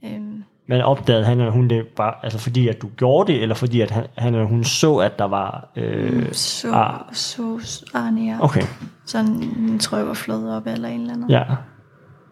Øhm, 0.05 0.30
Men 0.71 0.83
opdagede 0.83 1.25
han 1.25 1.39
eller 1.41 1.53
hun 1.53 1.69
det 1.69 1.87
bare, 1.97 2.15
altså 2.23 2.39
fordi 2.39 2.69
at 2.69 2.83
du 2.83 2.89
gjorde 2.97 3.33
det, 3.33 3.43
eller 3.43 3.55
fordi 3.55 3.81
at 3.81 3.91
han, 3.91 4.07
han 4.19 4.35
eller 4.35 4.47
hun 4.47 4.65
så, 4.65 4.97
at 4.97 5.19
der 5.19 5.25
var... 5.25 5.69
Øh, 5.77 6.33
så, 6.33 6.73
ah. 6.73 7.01
så, 7.13 7.61
Arne, 7.95 8.21
ja. 8.21 8.37
okay, 8.41 8.63
Sådan 9.07 9.29
en 9.29 9.79
trøje 9.79 10.07
var 10.07 10.15
flået 10.15 10.57
op 10.57 10.67
eller 10.67 10.89
en 10.89 11.01
eller 11.01 11.15
anden. 11.15 11.31
ja. 11.31 11.45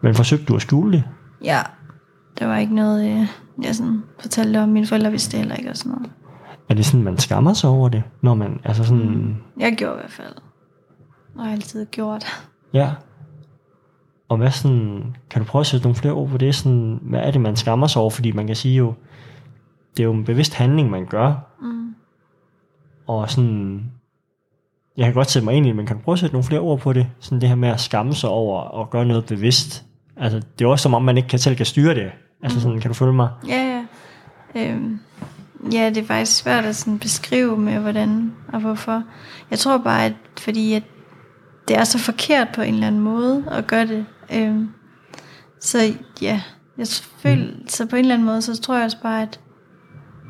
Men 0.01 0.15
forsøgte 0.15 0.45
du 0.45 0.55
at 0.55 0.61
skjule 0.61 0.91
det? 0.91 1.03
ja. 1.43 1.59
Der 2.39 2.47
var 2.47 2.57
ikke 2.57 2.75
noget, 2.75 3.05
øh, 3.05 3.27
jeg 3.65 3.75
sådan 3.75 4.03
fortalte 4.19 4.57
om. 4.57 4.69
Mine 4.69 4.87
forældre 4.87 5.11
vidste 5.11 5.31
det 5.31 5.39
heller 5.39 5.55
ikke 5.55 5.69
og 5.69 5.77
sådan 5.77 5.91
noget. 5.91 6.11
Er 6.69 6.73
det 6.73 6.85
sådan, 6.85 7.03
man 7.03 7.17
skammer 7.17 7.53
sig 7.53 7.69
over 7.69 7.89
det? 7.89 8.03
Når 8.21 8.33
man, 8.33 8.59
altså 8.63 8.83
sådan... 8.83 9.09
Mm. 9.09 9.35
Jeg 9.59 9.75
gjorde 9.77 9.95
i 9.95 9.99
hvert 9.99 10.11
fald. 10.11 10.33
Og 11.35 11.45
har 11.45 11.51
altid 11.51 11.85
gjort. 11.85 12.25
Ja. 12.73 12.91
Og 14.29 14.37
hvad 14.37 14.51
sådan, 14.51 15.15
kan 15.29 15.41
du 15.41 15.47
prøve 15.47 15.59
at 15.59 15.67
sætte 15.67 15.85
nogle 15.85 15.95
flere 15.95 16.13
ord 16.13 16.29
på 16.29 16.37
det? 16.37 16.55
Sådan, 16.55 16.99
hvad 17.01 17.19
er 17.19 17.31
det, 17.31 17.41
man 17.41 17.55
skammer 17.55 17.87
sig 17.87 18.01
over? 18.01 18.09
Fordi 18.09 18.31
man 18.31 18.47
kan 18.47 18.55
sige 18.55 18.75
jo, 18.75 18.93
det 19.97 20.03
er 20.03 20.07
jo 20.07 20.13
en 20.13 20.25
bevidst 20.25 20.53
handling, 20.53 20.89
man 20.89 21.05
gør. 21.05 21.33
Mm. 21.61 21.95
Og 23.07 23.29
sådan, 23.31 23.91
jeg 24.97 25.05
kan 25.05 25.13
godt 25.13 25.29
sætte 25.29 25.45
mig 25.45 25.55
ind 25.55 25.65
i 25.65 25.69
det, 25.69 25.75
men 25.75 25.85
kan 25.85 25.95
du 25.95 26.01
prøve 26.01 26.13
at 26.13 26.19
sætte 26.19 26.33
nogle 26.33 26.43
flere 26.47 26.61
ord 26.61 26.79
på 26.79 26.93
det? 26.93 27.07
Sådan 27.19 27.41
det 27.41 27.49
her 27.49 27.55
med 27.55 27.69
at 27.69 27.79
skamme 27.79 28.13
sig 28.13 28.29
over 28.29 28.81
at 28.81 28.89
gøre 28.89 29.05
noget 29.05 29.25
bevidst. 29.25 29.85
Altså, 30.17 30.41
det 30.59 30.65
er 30.65 30.69
også 30.69 30.83
som 30.83 30.93
om, 30.93 31.01
man 31.03 31.17
ikke 31.17 31.29
kan 31.29 31.39
selv 31.39 31.55
kan 31.55 31.65
styre 31.65 31.95
det. 31.95 32.11
Altså 32.43 32.61
sådan, 32.61 32.79
kan 32.79 32.89
du 32.89 32.93
følge 32.93 33.13
mig? 33.13 33.29
Ja, 33.47 33.85
ja. 34.55 34.71
Øhm, 34.71 34.99
ja, 35.73 35.89
det 35.89 35.97
er 35.97 36.05
faktisk 36.05 36.37
svært 36.37 36.65
at 36.65 36.75
sådan 36.75 36.99
beskrive 36.99 37.57
med, 37.57 37.79
hvordan 37.79 38.33
og 38.53 38.59
hvorfor. 38.59 39.03
Jeg 39.51 39.59
tror 39.59 39.77
bare, 39.77 40.05
at 40.05 40.13
fordi 40.37 40.73
at 40.73 40.83
det 41.67 41.77
er 41.77 41.83
så 41.83 41.97
forkert 41.99 42.47
på 42.55 42.61
en 42.61 42.73
eller 42.73 42.87
anden 42.87 43.01
måde 43.01 43.45
at 43.51 43.67
gøre 43.67 43.87
det. 43.87 44.05
Øhm, 44.35 44.69
så 45.61 45.93
ja, 46.21 46.41
jeg 46.77 46.87
føler, 47.19 47.47
så 47.67 47.85
på 47.85 47.95
en 47.95 47.99
eller 48.01 48.13
anden 48.15 48.25
måde, 48.25 48.41
så 48.41 48.61
tror 48.61 48.75
jeg 48.75 48.85
også 48.85 48.97
bare, 49.03 49.21
at 49.21 49.39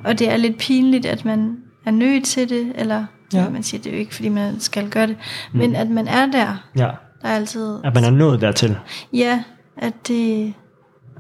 og 0.06 0.20
det 0.20 0.30
er 0.30 0.38
lidt 0.38 0.58
pinligt, 0.58 1.06
at 1.06 1.26
man 1.26 1.58
er 1.86 1.92
nødt 1.92 2.26
til 2.26 2.50
det, 2.50 2.72
eller 2.76 3.06
Ja. 3.34 3.50
man 3.50 3.64
siger, 3.64 3.82
det 3.82 3.90
er 3.90 3.94
jo 3.94 4.00
ikke, 4.00 4.16
fordi 4.16 4.30
man 4.30 4.60
skal 4.60 4.90
gøre 4.90 5.08
det, 5.08 5.18
men 5.54 5.76
at 5.76 5.90
man 5.90 6.08
er 6.08 6.26
der, 6.26 6.70
Ja. 6.78 6.90
der 7.22 7.28
er 7.28 7.36
altid, 7.36 7.76
At 7.84 7.94
man 7.96 8.04
er 8.04 8.10
nået 8.10 8.42
dertil. 8.42 8.78
Ja, 9.14 9.44
at 9.78 10.08
det, 10.08 10.54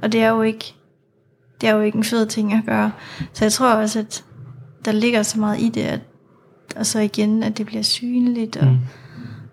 og 0.01 0.11
det 0.11 0.21
er 0.23 0.29
jo 0.29 0.41
ikke, 0.41 0.73
det 1.61 1.69
er 1.69 1.73
jo 1.75 1.81
ikke 1.81 1.97
en 1.97 2.03
fed 2.03 2.25
ting 2.25 2.53
at 2.53 2.63
gøre. 2.65 2.91
Så 3.33 3.45
jeg 3.45 3.51
tror 3.51 3.73
også, 3.73 3.99
at 3.99 4.23
der 4.85 4.91
ligger 4.91 5.23
så 5.23 5.39
meget 5.39 5.59
i 5.61 5.69
det, 5.69 5.81
at, 5.81 5.99
og 6.75 6.85
så 6.85 6.99
igen, 6.99 7.43
at 7.43 7.57
det 7.57 7.65
bliver 7.65 7.83
synligt, 7.83 8.57
og, 8.57 8.67
Mm. 8.67 8.77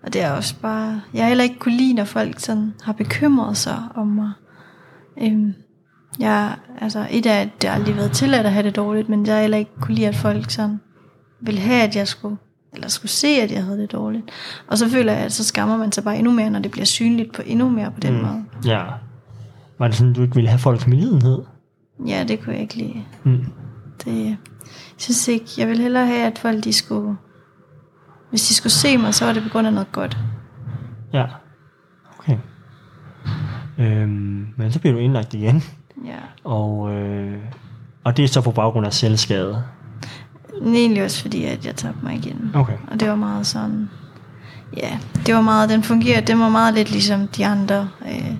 Og 0.07 0.13
det 0.13 0.21
er 0.21 0.31
også 0.31 0.55
bare, 0.61 1.01
jeg 1.13 1.23
har 1.23 1.27
heller 1.27 1.43
ikke 1.43 1.59
kunne 1.59 1.77
lide, 1.77 1.93
når 1.93 2.03
folk 2.03 2.39
sådan 2.39 2.73
har 2.83 2.93
bekymret 2.93 3.57
sig 3.57 3.77
om 3.95 4.07
mig. 4.07 4.31
Øhm, 5.21 5.53
jeg, 6.19 6.55
altså 6.81 7.07
et 7.11 7.25
af, 7.25 7.51
det 7.61 7.69
har 7.69 7.77
aldrig 7.77 7.95
været 7.95 8.11
tilladt 8.11 8.45
at 8.45 8.51
have 8.51 8.63
det 8.63 8.75
dårligt, 8.75 9.09
men 9.09 9.25
jeg 9.25 9.33
har 9.33 9.41
heller 9.41 9.57
ikke 9.57 9.71
kunne 9.81 9.95
lide, 9.95 10.07
at 10.07 10.15
folk 10.15 10.51
sådan 10.51 10.79
ville 11.41 11.61
have, 11.61 11.83
at 11.83 11.95
jeg 11.95 12.07
skulle, 12.07 12.37
eller 12.73 12.87
skulle 12.87 13.11
se, 13.11 13.27
at 13.27 13.51
jeg 13.51 13.63
havde 13.63 13.77
det 13.77 13.91
dårligt. 13.91 14.31
Og 14.67 14.77
så 14.77 14.89
føler 14.89 15.13
jeg, 15.13 15.21
at 15.21 15.31
så 15.31 15.43
skammer 15.43 15.77
man 15.77 15.91
sig 15.91 16.03
bare 16.03 16.17
endnu 16.17 16.31
mere, 16.31 16.49
når 16.49 16.59
det 16.59 16.71
bliver 16.71 16.85
synligt 16.85 17.33
på 17.33 17.41
endnu 17.45 17.69
mere 17.69 17.91
på 17.91 17.99
den 17.99 18.13
mm. 18.13 18.21
måde. 18.21 18.43
Ja. 18.65 18.83
Var 19.79 19.87
det 19.87 19.95
sådan, 19.95 20.13
du 20.13 20.21
ikke 20.21 20.35
ville 20.35 20.49
have 20.49 20.59
folks 20.59 20.87
medlidenhed? 20.87 21.41
Ja, 22.07 22.23
det 22.27 22.39
kunne 22.41 22.53
jeg 22.53 22.61
ikke 22.61 22.77
lide. 22.77 23.03
Mm. 23.23 23.45
Det, 24.05 24.25
jeg 24.25 24.37
synes 24.97 25.27
ikke, 25.27 25.45
jeg 25.57 25.67
vil 25.67 25.79
hellere 25.79 26.07
have, 26.07 26.27
at 26.27 26.39
folk 26.39 26.63
de 26.63 26.73
skulle, 26.73 27.17
hvis 28.29 28.47
de 28.47 28.53
skulle 28.53 28.73
se 28.73 28.97
mig, 28.97 29.13
så 29.13 29.25
var 29.25 29.33
det 29.33 29.43
på 29.43 29.49
grund 29.49 29.67
af 29.67 29.73
noget 29.73 29.91
godt. 29.91 30.17
Ja. 31.13 31.25
Okay. 32.19 32.37
Øhm, 33.77 34.47
men 34.57 34.71
så 34.71 34.79
bliver 34.79 34.93
du 34.93 34.99
indlagt 34.99 35.33
igen. 35.33 35.63
Ja. 36.05 36.19
Og, 36.43 36.93
øh, 36.93 37.37
og 38.03 38.17
det 38.17 38.23
er 38.23 38.27
så 38.27 38.41
på 38.41 38.51
baggrund 38.51 38.85
af 38.85 38.93
selvskade. 38.93 39.63
Men 40.61 40.75
egentlig 40.75 41.03
også 41.03 41.21
fordi, 41.21 41.45
at 41.45 41.65
jeg 41.65 41.75
tabte 41.75 42.05
mig 42.05 42.15
igen. 42.15 42.51
Okay. 42.53 42.77
Og 42.91 42.99
det 42.99 43.09
var 43.09 43.15
meget 43.15 43.47
sådan, 43.47 43.89
ja, 44.77 44.99
det 45.25 45.35
var 45.35 45.41
meget, 45.41 45.69
den 45.69 45.83
fungerede, 45.83 46.25
det 46.25 46.39
var 46.39 46.49
meget 46.49 46.73
lidt 46.73 46.91
ligesom 46.91 47.27
de 47.27 47.45
andre. 47.45 47.89
Øh, 48.05 48.33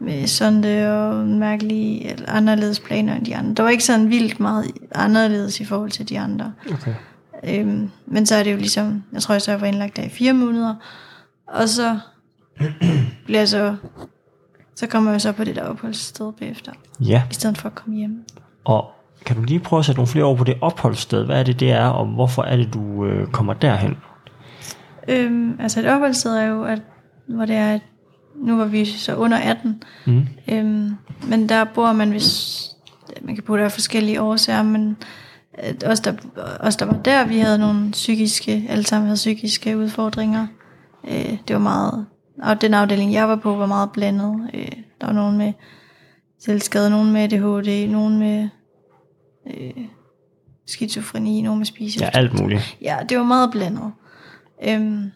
med 0.00 0.26
sonde 0.26 0.92
og 0.92 1.26
mærkelige 1.26 2.12
eller 2.12 2.32
anderledes 2.32 2.80
planer 2.80 3.14
end 3.14 3.26
de 3.26 3.36
andre. 3.36 3.54
Der 3.54 3.62
var 3.62 3.70
ikke 3.70 3.84
sådan 3.84 4.10
vildt 4.10 4.40
meget 4.40 4.70
anderledes 4.94 5.60
i 5.60 5.64
forhold 5.64 5.90
til 5.90 6.08
de 6.08 6.20
andre. 6.20 6.52
Okay. 6.72 6.94
Øhm, 7.44 7.90
men 8.06 8.26
så 8.26 8.34
er 8.34 8.42
det 8.42 8.52
jo 8.52 8.56
ligesom, 8.56 9.04
jeg 9.12 9.22
tror, 9.22 9.34
jeg 9.34 9.42
så 9.42 9.56
var 9.56 9.66
indlagt 9.66 9.96
der 9.96 10.02
i 10.02 10.08
fire 10.08 10.32
måneder, 10.32 10.74
og 11.46 11.68
så 11.68 11.98
bliver 13.24 13.38
jeg 13.40 13.48
så, 13.48 13.76
så 14.74 14.86
kommer 14.86 15.10
jeg 15.10 15.20
så 15.20 15.32
på 15.32 15.44
det 15.44 15.56
der 15.56 15.62
opholdssted 15.62 16.32
bagefter, 16.32 16.72
Ja, 17.00 17.22
i 17.30 17.34
stedet 17.34 17.58
for 17.58 17.68
at 17.68 17.74
komme 17.74 17.96
hjem. 17.98 18.24
og 18.64 18.90
kan 19.26 19.36
du 19.36 19.42
lige 19.42 19.60
prøve 19.60 19.78
at 19.78 19.84
sætte 19.86 19.98
nogle 19.98 20.08
flere 20.08 20.24
ord 20.24 20.36
på 20.36 20.44
det 20.44 20.54
opholdssted? 20.60 21.24
Hvad 21.24 21.38
er 21.38 21.42
det, 21.42 21.60
det 21.60 21.70
er, 21.72 21.86
og 21.86 22.06
hvorfor 22.06 22.42
er 22.42 22.56
det, 22.56 22.74
du 22.74 23.04
øh, 23.06 23.26
kommer 23.26 23.54
derhen? 23.54 23.96
Øhm, 25.08 25.56
altså 25.60 25.80
et 25.80 25.86
opholdssted 25.86 26.36
er 26.36 26.44
jo, 26.46 26.64
at, 26.64 26.82
hvor 27.26 27.44
det 27.44 27.56
er, 27.56 27.74
at 27.74 27.80
nu 28.36 28.56
var 28.56 28.64
vi 28.64 28.84
så 28.84 29.14
under 29.16 29.38
18, 29.38 29.82
Mm. 30.06 30.26
øhm, 30.48 30.90
men 31.28 31.48
der 31.48 31.64
bor 31.64 31.92
man, 31.92 32.10
hvis 32.10 32.58
man 33.22 33.34
kan 33.34 33.44
bo 33.44 33.56
der 33.56 33.64
af 33.64 33.72
forskellige 33.72 34.22
årsager, 34.22 34.62
men 34.62 34.96
at 35.60 35.84
os, 35.84 36.00
der, 36.00 36.12
os, 36.60 36.76
der 36.76 36.84
var 36.86 36.96
der, 37.02 37.26
vi 37.26 37.38
havde 37.38 37.58
nogle 37.58 37.90
psykiske, 37.90 38.66
alle 38.68 38.84
sammen 38.86 39.06
havde 39.06 39.16
psykiske 39.16 39.76
udfordringer. 39.78 40.46
Øh, 41.08 41.38
det 41.48 41.54
var 41.54 41.58
meget, 41.58 42.06
og 42.42 42.60
den 42.60 42.74
afdeling, 42.74 43.12
jeg 43.12 43.28
var 43.28 43.36
på, 43.36 43.56
var 43.56 43.66
meget 43.66 43.92
blandet. 43.92 44.50
Øh, 44.54 44.72
der 45.00 45.06
var 45.06 45.12
nogen 45.12 45.38
med 45.38 45.52
selvskade, 46.40 46.90
nogen 46.90 47.12
med 47.12 47.20
ADHD, 47.20 47.88
nogen 47.92 48.18
med 48.18 48.48
øh, 49.46 49.84
skizofreni, 50.66 51.42
nogen 51.42 51.58
med 51.58 51.66
Ja, 51.66 51.70
spiseforstyrrelser. 51.70 52.18
alt 52.18 52.40
muligt. 52.40 52.76
Ja, 52.82 52.96
det 53.08 53.18
var 53.18 53.24
meget 53.24 53.50
blandet. 53.50 53.92
Øhm, 54.68 55.10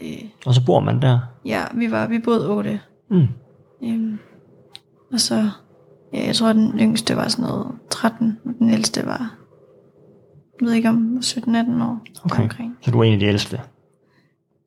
øh, 0.00 0.18
Og 0.46 0.54
så 0.54 0.64
bor 0.64 0.80
man 0.80 1.02
der. 1.02 1.18
ja, 1.44 1.64
vi 1.74 1.90
var, 1.90 2.06
vi 2.06 2.18
boede 2.18 2.48
otte. 2.50 2.80
Mm. 3.10 3.26
Øhm, 3.84 4.18
og 5.12 5.20
så, 5.20 5.50
ja, 6.12 6.26
jeg 6.26 6.34
tror, 6.34 6.52
den 6.52 6.78
yngste 6.80 7.16
var 7.16 7.28
sådan 7.28 7.44
noget 7.44 7.66
13, 7.90 8.38
og 8.44 8.50
den 8.58 8.70
ældste 8.70 9.06
var, 9.06 9.34
jeg 10.60 10.66
ved 10.66 10.72
ikke 10.72 10.88
om 10.88 11.18
17-18 11.24 11.82
år 11.82 11.98
Okay. 12.24 12.42
omkring. 12.42 12.76
Så 12.82 12.90
du 12.90 12.98
er 13.00 13.04
en 13.04 13.12
af 13.12 13.18
de 13.20 13.26
ældste. 13.26 13.60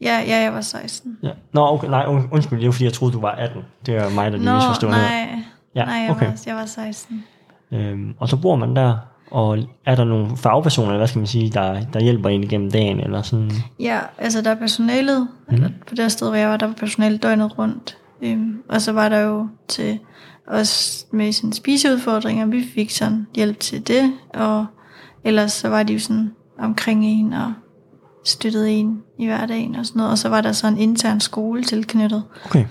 Ja, 0.01 0.19
ja, 0.27 0.37
jeg 0.43 0.53
var 0.53 0.61
16. 0.61 1.17
Ja. 1.23 1.29
Nå, 1.53 1.67
okay, 1.67 1.87
nej, 1.89 2.03
und- 2.07 2.27
undskyld, 2.31 2.59
det 2.59 2.65
var 2.65 2.71
fordi, 2.71 2.85
jeg 2.85 2.93
troede, 2.93 3.13
du 3.13 3.21
var 3.21 3.31
18. 3.31 3.61
Det 3.85 3.95
er 3.95 4.09
mig, 4.09 4.31
der 4.31 4.37
lige 4.37 4.53
misforstod 4.53 4.89
noget. 4.89 5.03
nej, 5.03 5.39
Ja, 5.75 5.85
nej 5.85 5.93
jeg, 5.95 6.11
okay. 6.11 6.25
var, 6.25 6.41
jeg 6.45 6.55
var 6.55 6.65
16. 6.65 7.23
Øhm, 7.71 8.13
og 8.19 8.29
så 8.29 8.37
bor 8.37 8.55
man 8.55 8.75
der, 8.75 8.97
og 9.31 9.57
er 9.85 9.95
der 9.95 10.03
nogle 10.03 10.37
fagpersoner, 10.37 10.87
eller 10.89 10.97
hvad 10.99 11.07
skal 11.07 11.19
man 11.19 11.27
sige, 11.27 11.49
der, 11.49 11.81
der 11.93 11.99
hjælper 12.01 12.29
en 12.29 12.43
igennem 12.43 12.71
dagen, 12.71 12.99
eller 12.99 13.21
sådan? 13.21 13.51
Ja, 13.79 13.99
altså 14.17 14.41
der 14.41 14.51
er 14.51 14.55
personalet, 14.55 15.27
mm. 15.47 15.53
eller 15.55 15.69
på 15.87 15.95
det 15.95 16.11
sted, 16.11 16.27
hvor 16.27 16.35
jeg 16.37 16.49
var, 16.49 16.57
der 16.57 16.67
var 16.67 16.73
personalet 16.73 17.23
døgnet 17.23 17.57
rundt. 17.59 17.97
Øhm, 18.21 18.63
og 18.69 18.81
så 18.81 18.91
var 18.91 19.09
der 19.09 19.19
jo 19.19 19.47
til 19.67 19.99
os 20.51 21.05
med 21.11 21.31
sådan 21.31 21.53
spiseudfordringer, 21.53 22.45
vi 22.45 22.63
fik 22.75 22.89
sådan 22.91 23.27
hjælp 23.35 23.59
til 23.59 23.87
det, 23.87 24.13
og 24.33 24.65
ellers 25.23 25.51
så 25.51 25.69
var 25.69 25.83
de 25.83 25.93
jo 25.93 25.99
sådan 25.99 26.31
omkring 26.59 27.05
en 27.05 27.33
og 27.33 27.53
støttede 28.25 28.71
en 28.71 29.01
i 29.19 29.25
hverdagen 29.25 29.75
og 29.75 29.85
sådan 29.85 29.99
noget. 29.99 30.11
Og 30.11 30.17
så 30.17 30.29
var 30.29 30.41
der 30.41 30.51
så 30.51 30.67
en 30.67 30.77
intern 30.77 31.19
skole 31.19 31.63
tilknyttet, 31.63 32.23
Okay, 32.45 32.65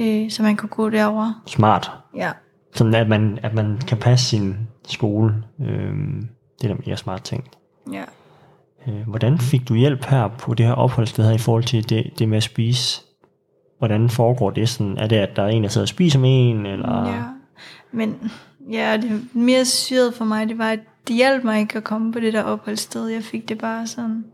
øh, 0.00 0.30
så 0.30 0.42
man 0.42 0.56
kunne 0.56 0.68
gå 0.68 0.90
derover. 0.90 1.42
smart. 1.46 1.90
Ja, 2.16 2.30
Sådan 2.74 2.94
at 2.94 3.08
man, 3.08 3.38
at 3.42 3.54
man 3.54 3.78
kan 3.86 3.98
passe 3.98 4.26
sin 4.26 4.56
skole. 4.88 5.34
Øhm, 5.60 6.28
det 6.62 6.70
er 6.70 6.74
da 6.74 6.80
mega 6.86 6.96
smart 6.96 7.22
tænkt. 7.22 7.58
ja. 7.92 8.02
Øh, 8.88 9.08
hvordan 9.08 9.38
fik 9.38 9.68
du 9.68 9.74
hjælp 9.74 10.04
her 10.04 10.28
på 10.28 10.54
det 10.54 10.66
her 10.66 10.72
opholdssted 10.72 11.24
her 11.24 11.32
i 11.32 11.38
forhold 11.38 11.64
til 11.64 11.88
det, 11.88 12.10
det 12.18 12.28
med 12.28 12.36
at 12.36 12.42
spise? 12.42 13.02
Hvordan 13.78 14.10
foregår 14.10 14.50
det? 14.50 14.68
Sådan, 14.68 14.98
er 14.98 15.06
det, 15.06 15.16
at 15.16 15.36
der 15.36 15.42
er 15.42 15.48
en, 15.48 15.62
der 15.62 15.68
sidder 15.68 15.84
og 15.84 15.88
spiser 15.88 16.18
med 16.18 16.50
en? 16.50 16.66
Eller? 16.66 17.08
Ja, 17.08 17.22
men 17.92 18.30
ja, 18.72 18.96
det 18.96 19.20
mere 19.32 19.64
syret 19.64 20.14
for 20.14 20.24
mig, 20.24 20.48
det 20.48 20.58
var, 20.58 20.70
at 20.70 20.80
det 21.08 21.16
hjalp 21.16 21.44
mig 21.44 21.60
ikke 21.60 21.76
at 21.76 21.84
komme 21.84 22.12
på 22.12 22.20
det 22.20 22.32
der 22.32 22.42
opholdssted. 22.42 23.06
Jeg 23.06 23.22
fik 23.22 23.48
det 23.48 23.58
bare 23.58 23.86
sådan... 23.86 24.24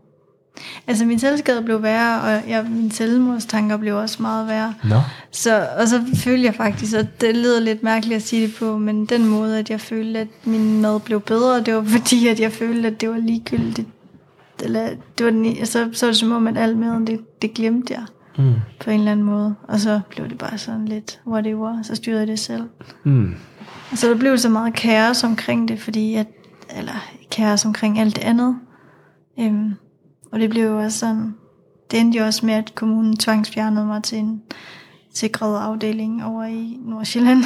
Altså 0.87 1.05
min 1.05 1.19
selvskade 1.19 1.61
blev 1.61 1.83
værre, 1.83 2.21
og 2.21 2.49
jeg, 2.49 2.65
mine 2.69 2.91
selvmordstanker 2.91 3.77
blev 3.77 3.97
også 3.97 4.21
meget 4.21 4.47
værre. 4.47 4.73
Nå, 4.83 4.95
Så, 5.31 5.67
og 5.77 5.87
så 5.87 6.01
følte 6.15 6.45
jeg 6.45 6.55
faktisk, 6.55 6.95
at 6.95 7.21
det 7.21 7.35
lyder 7.35 7.59
lidt 7.59 7.83
mærkeligt 7.83 8.15
at 8.15 8.21
sige 8.21 8.47
det 8.47 8.55
på, 8.59 8.77
men 8.77 9.05
den 9.05 9.27
måde, 9.27 9.59
at 9.59 9.69
jeg 9.69 9.81
følte, 9.81 10.19
at 10.19 10.27
min 10.43 10.81
mad 10.81 10.99
blev 10.99 11.21
bedre, 11.21 11.61
det 11.61 11.75
var 11.75 11.83
fordi, 11.83 12.27
at 12.27 12.39
jeg 12.39 12.51
følte, 12.51 12.87
at 12.87 13.01
det 13.01 13.09
var 13.09 13.17
ligegyldigt. 13.17 13.87
Eller, 14.63 14.89
det 15.17 15.25
var 15.25 15.31
den, 15.31 15.65
så, 15.65 15.89
så 15.93 16.05
var 16.05 16.11
det 16.11 16.19
som 16.19 16.31
om, 16.31 16.47
at 16.47 16.57
alt 16.57 16.77
maden, 16.77 17.07
det, 17.07 17.19
det 17.41 17.53
glemte 17.53 17.93
jeg 17.93 18.03
mm. 18.37 18.53
på 18.79 18.89
en 18.89 18.99
eller 18.99 19.11
anden 19.11 19.25
måde. 19.25 19.55
Og 19.63 19.79
så 19.79 20.01
blev 20.09 20.29
det 20.29 20.37
bare 20.37 20.57
sådan 20.57 20.85
lidt 20.85 21.21
whatever, 21.27 21.83
så 21.83 21.95
styrede 21.95 22.19
jeg 22.19 22.27
det 22.27 22.39
selv. 22.39 22.63
Mm. 23.03 23.35
Og 23.91 23.97
så 23.97 24.09
der 24.09 24.17
blev 24.17 24.37
så 24.37 24.49
meget 24.49 24.73
kaos 24.73 25.23
omkring 25.23 25.67
det, 25.67 25.79
fordi 25.79 26.15
at, 26.15 26.27
eller 26.77 26.93
kaos 27.31 27.65
omkring 27.65 27.99
alt 27.99 28.15
det 28.15 28.23
andet. 28.23 28.59
Øhm, 29.39 29.73
og 30.31 30.39
det 30.39 30.49
blev 30.49 30.63
jo 30.63 30.79
også 30.79 30.99
sådan, 30.99 31.35
det 31.91 31.99
endte 31.99 32.19
jo 32.19 32.25
også 32.25 32.45
med, 32.45 32.53
at 32.53 32.75
kommunen 32.75 33.17
tvangsfjernede 33.17 33.85
mig 33.85 34.03
til 34.03 34.17
en 34.17 34.41
sikret 35.13 35.59
afdeling 35.59 36.25
over 36.25 36.45
i 36.45 36.77
Nordsjælland. 36.85 37.43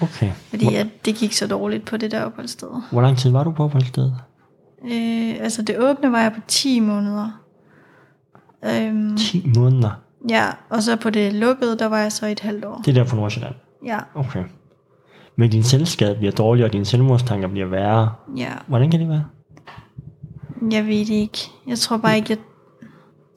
Okay. 0.00 0.30
fordi 0.50 0.74
at 0.74 0.86
det 1.04 1.14
gik 1.14 1.32
så 1.32 1.46
dårligt 1.46 1.84
på 1.84 1.96
det 1.96 2.10
der 2.10 2.24
opholdssted. 2.24 2.68
Hvor 2.90 3.02
lang 3.02 3.18
tid 3.18 3.30
var 3.30 3.44
du 3.44 3.52
på 3.52 3.64
opholdsstedet? 3.64 4.14
Øh, 4.84 5.34
altså 5.40 5.62
det 5.62 5.78
åbne 5.78 6.12
var 6.12 6.20
jeg 6.20 6.32
på 6.32 6.40
10 6.48 6.80
måneder. 6.80 7.40
Øhm, 8.64 9.16
10 9.16 9.52
måneder. 9.56 9.90
Ja, 10.28 10.46
og 10.70 10.82
så 10.82 10.96
på 10.96 11.10
det 11.10 11.32
lukkede, 11.32 11.78
der 11.78 11.86
var 11.86 11.98
jeg 11.98 12.12
så 12.12 12.26
i 12.26 12.32
et 12.32 12.40
halvt 12.40 12.64
år. 12.64 12.82
Det 12.84 12.98
er 12.98 13.04
der 13.04 13.10
på 13.10 13.16
Nordsjælland. 13.16 13.54
Ja, 13.86 13.98
Okay. 14.14 14.44
Men 15.38 15.50
din 15.50 15.62
selvskade 15.62 16.14
bliver 16.14 16.32
dårligere, 16.32 16.68
og 16.68 16.72
dine 16.72 16.84
selvmordstanker 16.84 17.48
bliver 17.48 17.66
værre. 17.66 18.12
ja. 18.36 18.52
Hvordan 18.66 18.90
kan 18.90 19.00
det 19.00 19.08
være? 19.08 19.24
Jeg 20.70 20.86
ved 20.86 20.98
det 20.98 21.10
ikke. 21.10 21.38
Jeg 21.66 21.78
tror 21.78 21.96
bare 21.96 22.16
ikke, 22.16 22.32
at... 22.32 22.38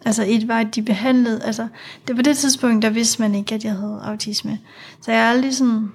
Altså 0.05 0.23
et 0.27 0.47
var, 0.47 0.59
at 0.59 0.75
de 0.75 0.81
behandlede... 0.81 1.43
Altså, 1.43 1.67
det 2.07 2.15
på 2.15 2.21
det 2.21 2.37
tidspunkt, 2.37 2.83
der 2.83 2.89
vidste 2.89 3.21
man 3.21 3.35
ikke, 3.35 3.55
at 3.55 3.63
jeg 3.63 3.73
havde 3.73 4.01
autisme. 4.03 4.59
Så 5.01 5.11
jeg 5.11 5.21
er 5.21 5.29
aldrig 5.29 5.55
sådan... 5.55 5.89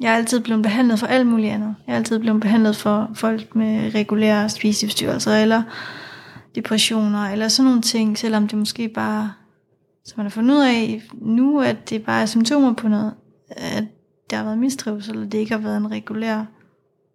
Jeg 0.00 0.12
er 0.12 0.16
altid 0.16 0.40
blevet 0.40 0.62
behandlet 0.62 0.98
for 0.98 1.06
alt 1.06 1.26
muligt 1.26 1.52
andet. 1.52 1.74
Jeg 1.86 1.92
er 1.92 1.96
altid 1.96 2.18
blevet 2.18 2.40
behandlet 2.40 2.76
for 2.76 3.10
folk 3.14 3.56
med 3.56 3.94
regulære 3.94 4.48
spiseforstyrrelser, 4.48 5.36
eller 5.36 5.62
depressioner, 6.54 7.28
eller 7.28 7.48
sådan 7.48 7.66
nogle 7.66 7.82
ting, 7.82 8.18
selvom 8.18 8.48
det 8.48 8.58
måske 8.58 8.88
bare, 8.88 9.32
som 10.04 10.14
man 10.16 10.26
har 10.26 10.30
fundet 10.30 10.54
ud 10.54 10.60
af 10.60 11.02
nu, 11.14 11.60
at 11.60 11.90
det 11.90 12.04
bare 12.04 12.22
er 12.22 12.26
symptomer 12.26 12.72
på 12.72 12.88
noget, 12.88 13.14
at 13.50 13.84
der 14.30 14.36
har 14.36 14.44
været 14.44 14.58
mistrivsel, 14.58 15.14
eller 15.14 15.28
det 15.28 15.38
ikke 15.38 15.52
har 15.52 15.60
været 15.60 15.76
en 15.76 15.90
regulær 15.90 16.44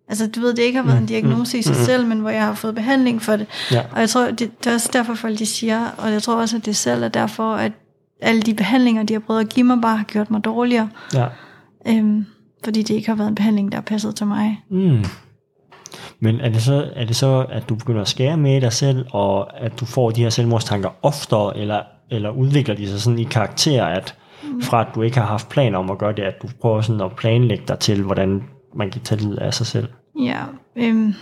Altså, 0.09 0.27
du 0.27 0.39
ved, 0.39 0.53
det 0.53 0.63
ikke 0.63 0.77
har 0.77 0.85
været 0.85 0.97
en 0.97 1.05
diagnose 1.05 1.57
i 1.57 1.61
sig 1.61 1.75
selv, 1.75 2.07
men 2.07 2.19
hvor 2.19 2.29
jeg 2.29 2.45
har 2.45 2.53
fået 2.53 2.75
behandling 2.75 3.21
for 3.21 3.35
det. 3.35 3.47
Ja. 3.71 3.83
Og 3.91 3.99
jeg 3.99 4.09
tror, 4.09 4.25
det, 4.25 4.39
det 4.39 4.67
er 4.67 4.73
også 4.73 4.89
derfor, 4.93 5.13
folk 5.13 5.39
de 5.39 5.45
siger, 5.45 5.89
og 5.97 6.11
jeg 6.11 6.23
tror 6.23 6.35
også, 6.35 6.57
at 6.57 6.65
det 6.65 6.75
selv 6.75 7.03
er 7.03 7.07
derfor, 7.07 7.55
at 7.55 7.71
alle 8.21 8.41
de 8.41 8.53
behandlinger, 8.53 9.03
de 9.03 9.13
har 9.13 9.19
prøvet 9.19 9.39
at 9.39 9.49
give 9.49 9.63
mig, 9.63 9.81
bare 9.81 9.97
har 9.97 10.03
gjort 10.03 10.31
mig 10.31 10.45
dårligere. 10.45 10.89
Ja. 11.13 11.25
Øhm, 11.87 12.25
fordi 12.63 12.81
det 12.83 12.93
ikke 12.93 13.07
har 13.07 13.15
været 13.15 13.27
en 13.27 13.35
behandling, 13.35 13.71
der 13.71 13.75
har 13.77 13.81
passet 13.81 14.15
til 14.15 14.27
mig. 14.27 14.63
Mm. 14.69 15.05
Men 16.19 16.39
er 16.39 16.49
det, 16.49 16.61
så, 16.61 16.89
er 16.95 17.05
det 17.05 17.15
så, 17.15 17.45
at 17.49 17.69
du 17.69 17.75
begynder 17.75 18.01
at 18.01 18.07
skære 18.07 18.37
med 18.37 18.61
dig 18.61 18.73
selv, 18.73 19.05
og 19.11 19.59
at 19.61 19.79
du 19.79 19.85
får 19.85 20.11
de 20.11 20.21
her 20.21 20.29
selvmordstanker 20.29 20.89
oftere, 21.01 21.57
eller, 21.57 21.81
eller 22.11 22.29
udvikler 22.29 22.75
de 22.75 22.89
sig 22.89 23.01
sådan 23.01 23.19
i 23.19 23.23
karakter, 23.23 23.85
at 23.85 24.15
fra 24.61 24.81
at 24.81 24.87
du 24.95 25.01
ikke 25.01 25.17
har 25.17 25.25
haft 25.25 25.49
planer 25.49 25.77
om 25.77 25.91
at 25.91 25.97
gøre 25.97 26.13
det, 26.13 26.23
at 26.23 26.41
du 26.41 26.47
prøver 26.61 26.81
sådan 26.81 27.01
at 27.01 27.15
planlægge 27.15 27.63
dig 27.67 27.79
til, 27.79 28.03
hvordan 28.03 28.43
man 28.75 28.91
kan 28.91 29.01
tage 29.01 29.21
livet 29.21 29.37
af 29.37 29.53
sig 29.53 29.65
selv? 29.65 29.87
Ja, 30.19 30.43
øhm, 30.75 31.13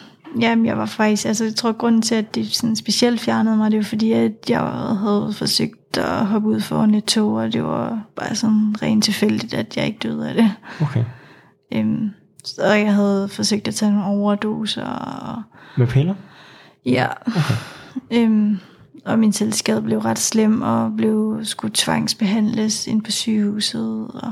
jamen, 0.42 0.66
jeg 0.66 0.78
var 0.78 0.86
faktisk, 0.86 1.26
altså 1.26 1.44
jeg 1.44 1.56
tror, 1.56 1.72
grunden 1.72 2.02
til, 2.02 2.16
at 2.16 2.36
det 2.36 2.48
sådan 2.48 2.76
specielt 2.76 3.20
fjernede 3.22 3.58
mig, 3.58 3.72
det 3.72 3.78
var 3.78 3.84
fordi, 3.84 4.12
at 4.12 4.32
jeg 4.50 4.60
havde 4.60 5.34
forsøgt 5.38 5.98
at 5.98 6.26
hoppe 6.26 6.48
ud 6.48 6.62
foran 6.62 6.96
et 6.96 7.06
tog, 7.06 7.34
og 7.34 7.54
det 7.54 7.64
var 7.64 8.00
bare 8.16 8.36
sådan 8.36 8.76
rent 8.82 9.04
tilfældigt, 9.04 9.54
at 9.54 9.78
jeg 9.78 9.86
ikke 9.86 10.00
døde 10.00 10.30
af 10.30 10.36
det. 10.36 10.52
Okay. 10.82 11.04
Øhm, 11.74 12.10
så 12.44 12.74
jeg 12.74 12.94
havde 12.94 13.30
forsøgt 13.30 13.68
at 13.68 13.76
tage 13.76 13.92
nogle 13.92 14.06
overdoser, 14.06 14.86
og 14.86 15.42
Med 15.78 15.88
piller? 15.88 16.16
Ja. 16.86 17.08
Okay. 17.26 17.56
Øhm, 18.12 18.60
og 19.06 19.20
min 19.20 19.34
selvskade 19.34 19.82
blev 19.82 20.00
ret 20.00 20.20
slem, 20.20 20.62
og 20.62 20.92
blev 20.98 21.40
skulle 21.44 21.72
tvangsbehandles 21.76 22.88
ind 22.88 23.04
på 23.04 23.12
sygehuset, 23.12 24.08
og, 24.08 24.32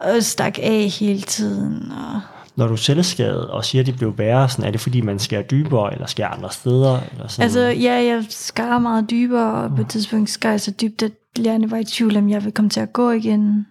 og 0.00 0.22
stak 0.22 0.58
af 0.62 0.88
hele 1.00 1.20
tiden. 1.20 1.92
Og, 1.92 2.20
Når 2.56 2.66
du 2.66 2.76
selvskadet 2.76 3.48
og 3.48 3.64
siger, 3.64 3.82
at 3.82 3.86
det 3.86 3.96
blev 3.96 4.18
værre, 4.18 4.48
sådan, 4.48 4.64
er 4.64 4.70
det 4.70 4.80
fordi, 4.80 5.00
man 5.00 5.18
skærer 5.18 5.42
dybere, 5.42 5.92
eller 5.92 6.06
skærer 6.06 6.28
andre 6.28 6.50
steder? 6.50 7.00
Eller 7.12 7.28
sådan? 7.28 7.42
altså, 7.42 7.60
ja, 7.60 7.92
jeg 7.92 8.24
skar 8.28 8.78
meget 8.78 9.10
dybere, 9.10 9.62
og 9.62 9.76
på 9.76 9.80
et 9.80 9.88
tidspunkt 9.88 10.30
skar 10.30 10.50
jeg 10.50 10.60
så 10.60 10.70
dybt, 10.70 11.02
at 11.02 11.12
lærerne 11.36 11.70
var 11.70 11.76
i 11.76 11.84
tvivl, 11.84 12.16
om 12.16 12.30
jeg 12.30 12.42
ville 12.42 12.52
komme 12.52 12.68
til 12.68 12.80
at 12.80 12.92
gå 12.92 13.10
igen, 13.10 13.66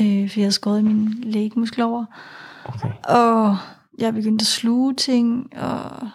øh, 0.00 0.30
for 0.30 0.40
jeg 0.40 0.44
havde 0.44 0.52
skåret 0.52 0.80
i 0.80 0.82
mine 0.82 1.10
lægmuskler 1.22 1.84
over. 1.84 2.04
Okay. 2.64 2.90
Og 3.08 3.56
jeg 3.98 4.14
begyndte 4.14 4.42
at 4.42 4.46
sluge 4.46 4.94
ting, 4.94 5.50
og 5.56 6.08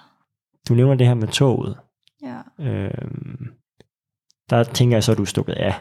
Du 0.70 0.74
nævner 0.74 0.96
det 0.96 1.08
her 1.08 1.14
med 1.14 1.28
toget. 1.28 1.76
Ja, 2.22 2.42
Øhm, 2.60 3.48
der 4.50 4.64
tænker 4.64 4.96
jeg 4.98 5.04
så, 5.04 5.12
at 5.12 5.18
du 5.18 5.22
er 5.22 5.26
stukket 5.28 5.54
af 5.54 5.74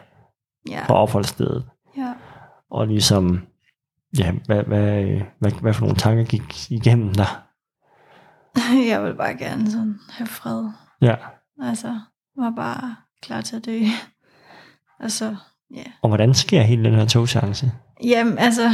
ja, 0.69 0.85
på 0.87 0.93
opholdsstedet. 0.93 1.65
ja. 1.97 2.13
og 2.71 2.87
ligesom, 2.87 3.47
ja, 4.17 4.31
hvad, 4.45 4.63
hvad, 4.63 5.03
hvad, 5.39 5.51
hvad 5.51 5.73
for 5.73 5.81
nogle 5.81 5.97
tanker 5.97 6.23
gik 6.23 6.71
igennem 6.71 7.13
der? 7.13 7.43
Jeg 8.91 9.03
vil 9.03 9.15
bare 9.15 9.37
gerne 9.37 9.71
sådan 9.71 9.99
have 10.09 10.27
fred. 10.27 10.69
Ja, 11.01 11.15
Altså, 11.61 11.99
var 12.37 12.53
bare 12.55 12.95
klar 13.21 13.41
til 13.41 13.55
at 13.55 13.65
dø. 13.65 13.79
Altså, 15.01 15.35
ja. 15.75 15.83
og 16.01 16.09
hvordan 16.09 16.33
sker 16.33 16.61
hele 16.61 16.83
den 16.83 16.93
her 16.95 17.05
togseance? 17.05 17.71
Jamen, 18.03 18.37
altså, 18.37 18.69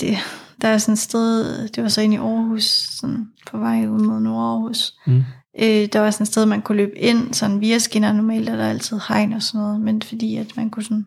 det, 0.00 0.16
der 0.62 0.68
er 0.68 0.78
sådan 0.78 0.92
et 0.92 0.98
sted, 0.98 1.68
det 1.68 1.82
var 1.82 1.88
så 1.88 2.00
inde 2.00 2.14
i 2.16 2.18
Aarhus, 2.18 2.64
sådan 2.64 3.32
på 3.50 3.58
vej 3.58 3.86
ud 3.86 4.00
mod 4.00 4.20
Nord-Aarhus. 4.20 5.00
Mm. 5.06 5.24
Øh, 5.58 5.88
der 5.92 6.00
var 6.00 6.10
sådan 6.10 6.24
et 6.24 6.28
sted, 6.28 6.46
man 6.46 6.62
kunne 6.62 6.76
løbe 6.76 6.98
ind, 6.98 7.34
sådan 7.34 7.60
via 7.60 7.78
skinner. 7.78 8.12
Normalt 8.12 8.48
er 8.48 8.56
der 8.56 8.68
altid 8.68 9.00
hegn 9.08 9.32
og 9.32 9.42
sådan 9.42 9.60
noget, 9.60 9.80
men 9.80 10.02
fordi 10.02 10.36
at 10.36 10.56
man 10.56 10.70
kunne 10.70 10.82
sådan 10.82 11.06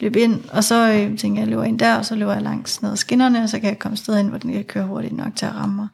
løbe 0.00 0.20
ind, 0.20 0.40
og 0.52 0.64
så 0.64 0.92
øh, 0.92 1.18
tænkte 1.18 1.26
jeg, 1.26 1.36
jeg 1.36 1.48
løber 1.48 1.64
ind 1.64 1.78
der, 1.78 1.96
og 1.96 2.04
så 2.04 2.14
løber 2.14 2.32
jeg 2.32 2.42
langs 2.42 2.82
ned 2.82 2.90
ad 2.90 2.96
skinnerne, 2.96 3.42
og 3.42 3.48
så 3.48 3.60
kan 3.60 3.68
jeg 3.68 3.78
komme 3.78 3.96
sted 3.96 4.18
ind, 4.18 4.28
hvor 4.28 4.38
den 4.38 4.52
kan 4.52 4.64
køre 4.64 4.86
hurtigt 4.86 5.16
nok 5.16 5.36
til 5.36 5.46
at 5.46 5.54
ramme 5.54 5.76
mig. 5.76 5.88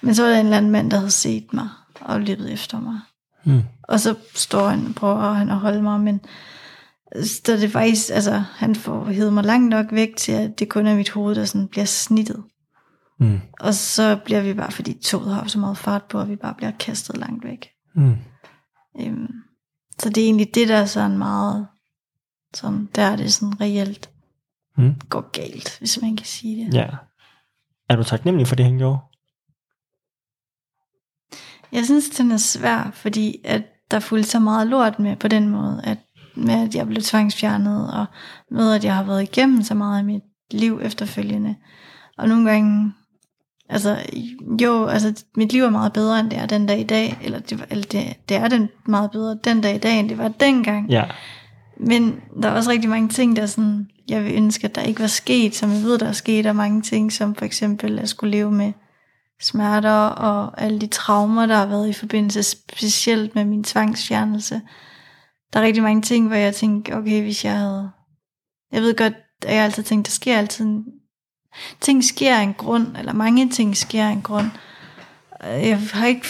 Men 0.00 0.14
så 0.14 0.22
var 0.22 0.30
der 0.30 0.38
en 0.40 0.46
eller 0.46 0.56
anden 0.56 0.70
mand, 0.70 0.90
der 0.90 0.96
havde 0.96 1.10
set 1.10 1.52
mig, 1.52 1.68
og 2.00 2.20
løbet 2.20 2.52
efter 2.52 2.80
mig. 2.80 3.00
Mm. 3.44 3.62
Og 3.82 4.00
så 4.00 4.14
står 4.34 4.68
han 4.68 4.86
og 4.86 4.94
prøver 4.94 5.32
han 5.32 5.50
at 5.50 5.56
holde 5.56 5.82
mig, 5.82 6.00
men 6.00 6.20
så 7.24 7.56
det 7.56 7.72
faktisk, 7.72 8.10
altså, 8.12 8.42
han 8.54 8.74
får 8.74 9.04
hævet 9.04 9.32
mig 9.32 9.44
langt 9.44 9.68
nok 9.68 9.86
væk 9.90 10.16
til, 10.16 10.32
at 10.32 10.58
det 10.58 10.68
kun 10.68 10.86
er 10.86 10.96
mit 10.96 11.10
hoved, 11.10 11.34
der 11.34 11.44
sådan 11.44 11.68
bliver 11.68 11.84
snittet. 11.84 12.42
Mm. 13.18 13.40
Og 13.60 13.74
så 13.74 14.20
bliver 14.24 14.40
vi 14.42 14.54
bare, 14.54 14.72
fordi 14.72 14.98
toget 15.02 15.34
har 15.34 15.46
så 15.46 15.58
meget 15.58 15.78
fart 15.78 16.04
på, 16.04 16.20
at 16.20 16.28
vi 16.28 16.36
bare 16.36 16.54
bliver 16.54 16.70
kastet 16.70 17.16
langt 17.16 17.44
væk. 17.44 17.68
Mm. 17.94 18.16
Øhm, 19.00 19.32
så 19.98 20.08
det 20.08 20.18
er 20.18 20.24
egentlig 20.24 20.54
det, 20.54 20.68
der 20.68 20.76
er 20.76 20.86
sådan 20.86 21.18
meget, 21.18 21.66
sådan, 22.54 22.88
der 22.94 23.02
er 23.02 23.16
det 23.16 23.32
sådan 23.32 23.60
reelt 23.60 24.10
Mm. 24.78 24.94
går 25.08 25.30
galt, 25.30 25.78
hvis 25.78 26.02
man 26.02 26.16
kan 26.16 26.26
sige 26.26 26.64
det. 26.64 26.74
Ja. 26.74 26.88
Er 27.88 27.96
du 27.96 28.02
taknemmelig 28.02 28.46
for 28.46 28.54
det, 28.56 28.64
han 28.64 28.78
gjorde? 28.78 28.98
Jeg 31.72 31.84
synes, 31.84 32.10
den 32.10 32.32
er 32.32 32.36
svær, 32.36 32.90
fordi 32.94 33.36
at 33.44 33.62
der 33.90 34.00
fulgte 34.00 34.30
så 34.30 34.38
meget 34.38 34.66
lort 34.66 34.98
med 34.98 35.16
på 35.16 35.28
den 35.28 35.48
måde, 35.48 35.80
at 35.84 35.98
med 36.36 36.54
at 36.68 36.74
jeg 36.74 36.86
blev 36.86 37.02
tvangsfjernet, 37.02 37.94
og 37.94 38.06
med 38.50 38.74
at 38.74 38.84
jeg 38.84 38.96
har 38.96 39.04
været 39.04 39.22
igennem 39.22 39.62
så 39.62 39.74
meget 39.74 39.98
af 39.98 40.04
mit 40.04 40.22
liv 40.50 40.80
efterfølgende. 40.82 41.56
Og 42.18 42.28
nogle 42.28 42.50
gange, 42.50 42.92
altså 43.68 43.98
jo, 44.62 44.86
altså 44.86 45.24
mit 45.36 45.52
liv 45.52 45.62
er 45.62 45.70
meget 45.70 45.92
bedre, 45.92 46.20
end 46.20 46.30
det 46.30 46.38
er 46.38 46.46
den 46.46 46.66
dag 46.66 46.80
i 46.80 46.84
dag, 46.84 47.18
eller 47.22 47.38
det, 47.38 47.58
var, 47.58 47.66
eller 47.70 47.84
det, 47.84 48.14
det 48.28 48.36
er 48.36 48.48
den 48.48 48.68
meget 48.86 49.10
bedre 49.10 49.38
den 49.44 49.60
dag 49.60 49.74
i 49.74 49.78
dag, 49.78 50.00
end 50.00 50.08
det 50.08 50.18
var 50.18 50.28
dengang. 50.28 50.90
Ja. 50.90 51.04
Men 51.80 52.20
der 52.42 52.48
er 52.48 52.52
også 52.52 52.70
rigtig 52.70 52.90
mange 52.90 53.08
ting, 53.08 53.36
der 53.36 53.46
sådan, 53.46 53.88
jeg 54.08 54.24
vil 54.24 54.34
ønske, 54.36 54.64
at 54.64 54.74
der 54.74 54.82
ikke 54.82 55.00
var 55.00 55.06
sket, 55.06 55.54
som 55.54 55.72
jeg 55.72 55.82
ved, 55.82 55.98
der 55.98 56.08
er 56.08 56.12
sket, 56.12 56.46
og 56.46 56.56
mange 56.56 56.82
ting, 56.82 57.12
som 57.12 57.34
for 57.34 57.44
eksempel 57.44 57.98
at 57.98 58.08
skulle 58.08 58.30
leve 58.30 58.50
med 58.50 58.72
smerter 59.40 60.06
og 60.06 60.62
alle 60.62 60.80
de 60.80 60.86
traumer, 60.86 61.46
der 61.46 61.54
har 61.54 61.66
været 61.66 61.88
i 61.88 61.92
forbindelse 61.92 62.42
specielt 62.42 63.34
med 63.34 63.44
min 63.44 63.64
tvangsfjernelse. 63.64 64.60
Der 65.52 65.60
er 65.60 65.64
rigtig 65.64 65.82
mange 65.82 66.02
ting, 66.02 66.26
hvor 66.26 66.36
jeg 66.36 66.54
tænker, 66.54 66.96
okay, 66.96 67.22
hvis 67.22 67.44
jeg 67.44 67.58
havde... 67.58 67.90
Jeg 68.72 68.82
ved 68.82 68.96
godt, 68.96 69.12
at 69.46 69.54
jeg 69.54 69.64
altid 69.64 69.82
tænkt, 69.82 70.06
der 70.06 70.10
sker 70.10 70.38
altid... 70.38 70.66
Ting 71.80 72.04
sker 72.04 72.36
af 72.36 72.42
en 72.42 72.54
grund, 72.54 72.96
eller 72.98 73.12
mange 73.12 73.50
ting 73.50 73.76
sker 73.76 74.06
af 74.06 74.12
en 74.12 74.22
grund. 74.22 74.46
Jeg 75.42 75.80
har 75.92 76.06
ikke... 76.06 76.26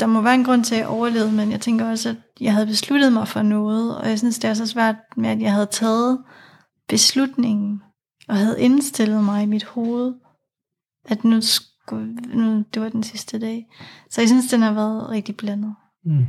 Der 0.00 0.06
må 0.06 0.20
være 0.20 0.34
en 0.34 0.44
grund 0.44 0.64
til, 0.64 0.74
at 0.74 0.80
jeg 0.80 0.88
overlevede, 0.88 1.32
men 1.32 1.50
jeg 1.50 1.60
tænker 1.60 1.90
også, 1.90 2.08
at 2.08 2.16
jeg 2.40 2.52
havde 2.52 2.66
besluttet 2.66 3.12
mig 3.12 3.28
for 3.28 3.42
noget, 3.42 3.98
og 3.98 4.08
jeg 4.08 4.18
synes, 4.18 4.38
det 4.38 4.50
er 4.50 4.54
så 4.54 4.66
svært 4.66 4.96
med, 5.16 5.30
at 5.30 5.40
jeg 5.40 5.52
havde 5.52 5.66
taget 5.66 6.18
beslutningen, 6.88 7.82
og 8.28 8.36
havde 8.36 8.60
indstillet 8.60 9.24
mig 9.24 9.42
i 9.42 9.46
mit 9.46 9.64
hoved, 9.64 10.14
at 11.08 11.24
nu 11.24 11.40
skulle, 11.40 12.14
nu, 12.14 12.64
det 12.74 12.82
var 12.82 12.88
den 12.88 13.02
sidste 13.02 13.40
dag. 13.40 13.66
Så 14.10 14.20
jeg 14.20 14.28
synes, 14.28 14.50
den 14.50 14.62
har 14.62 14.72
været 14.72 15.08
rigtig 15.08 15.36
blandet. 15.36 15.74
Mm. 16.04 16.26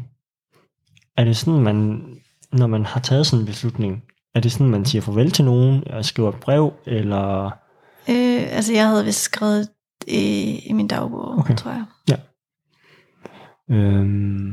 Er 1.18 1.24
det 1.24 1.38
sådan, 1.38 1.60
man, 1.60 2.06
når 2.52 2.68
man 2.68 2.86
har 2.86 3.00
taget 3.00 3.28
sådan 3.28 3.40
en 3.40 3.46
beslutning, 3.46 4.04
er 4.36 4.40
det 4.40 4.52
sådan, 4.52 4.70
man 4.70 4.86
siger 4.86 5.02
farvel 5.02 5.32
til 5.32 5.46
nogen, 5.46 5.88
og 5.88 6.06
skriver 6.06 6.30
et 6.30 6.40
brev, 6.40 6.74
eller... 6.86 7.52
Øh, 8.10 8.56
altså, 8.56 8.74
jeg 8.74 8.88
havde 8.88 9.06
vist 9.06 9.22
skrevet 9.22 9.70
i, 10.08 10.60
i 10.66 10.74
min 10.74 10.88
dagbog, 10.88 11.38
Okay. 11.40 11.56
tror 11.56 11.72
jeg. 11.72 11.86
Øhm, 13.72 14.52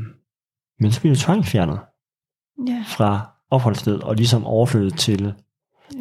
men 0.80 0.92
så 0.92 1.00
bliver 1.00 1.14
du 1.14 1.20
tvangsfjernet 1.20 1.78
Ja. 2.68 2.84
fra 2.88 3.20
opholdssted, 3.50 3.98
og 4.02 4.14
ligesom 4.16 4.44
overflyttet 4.46 4.98
til, 4.98 5.34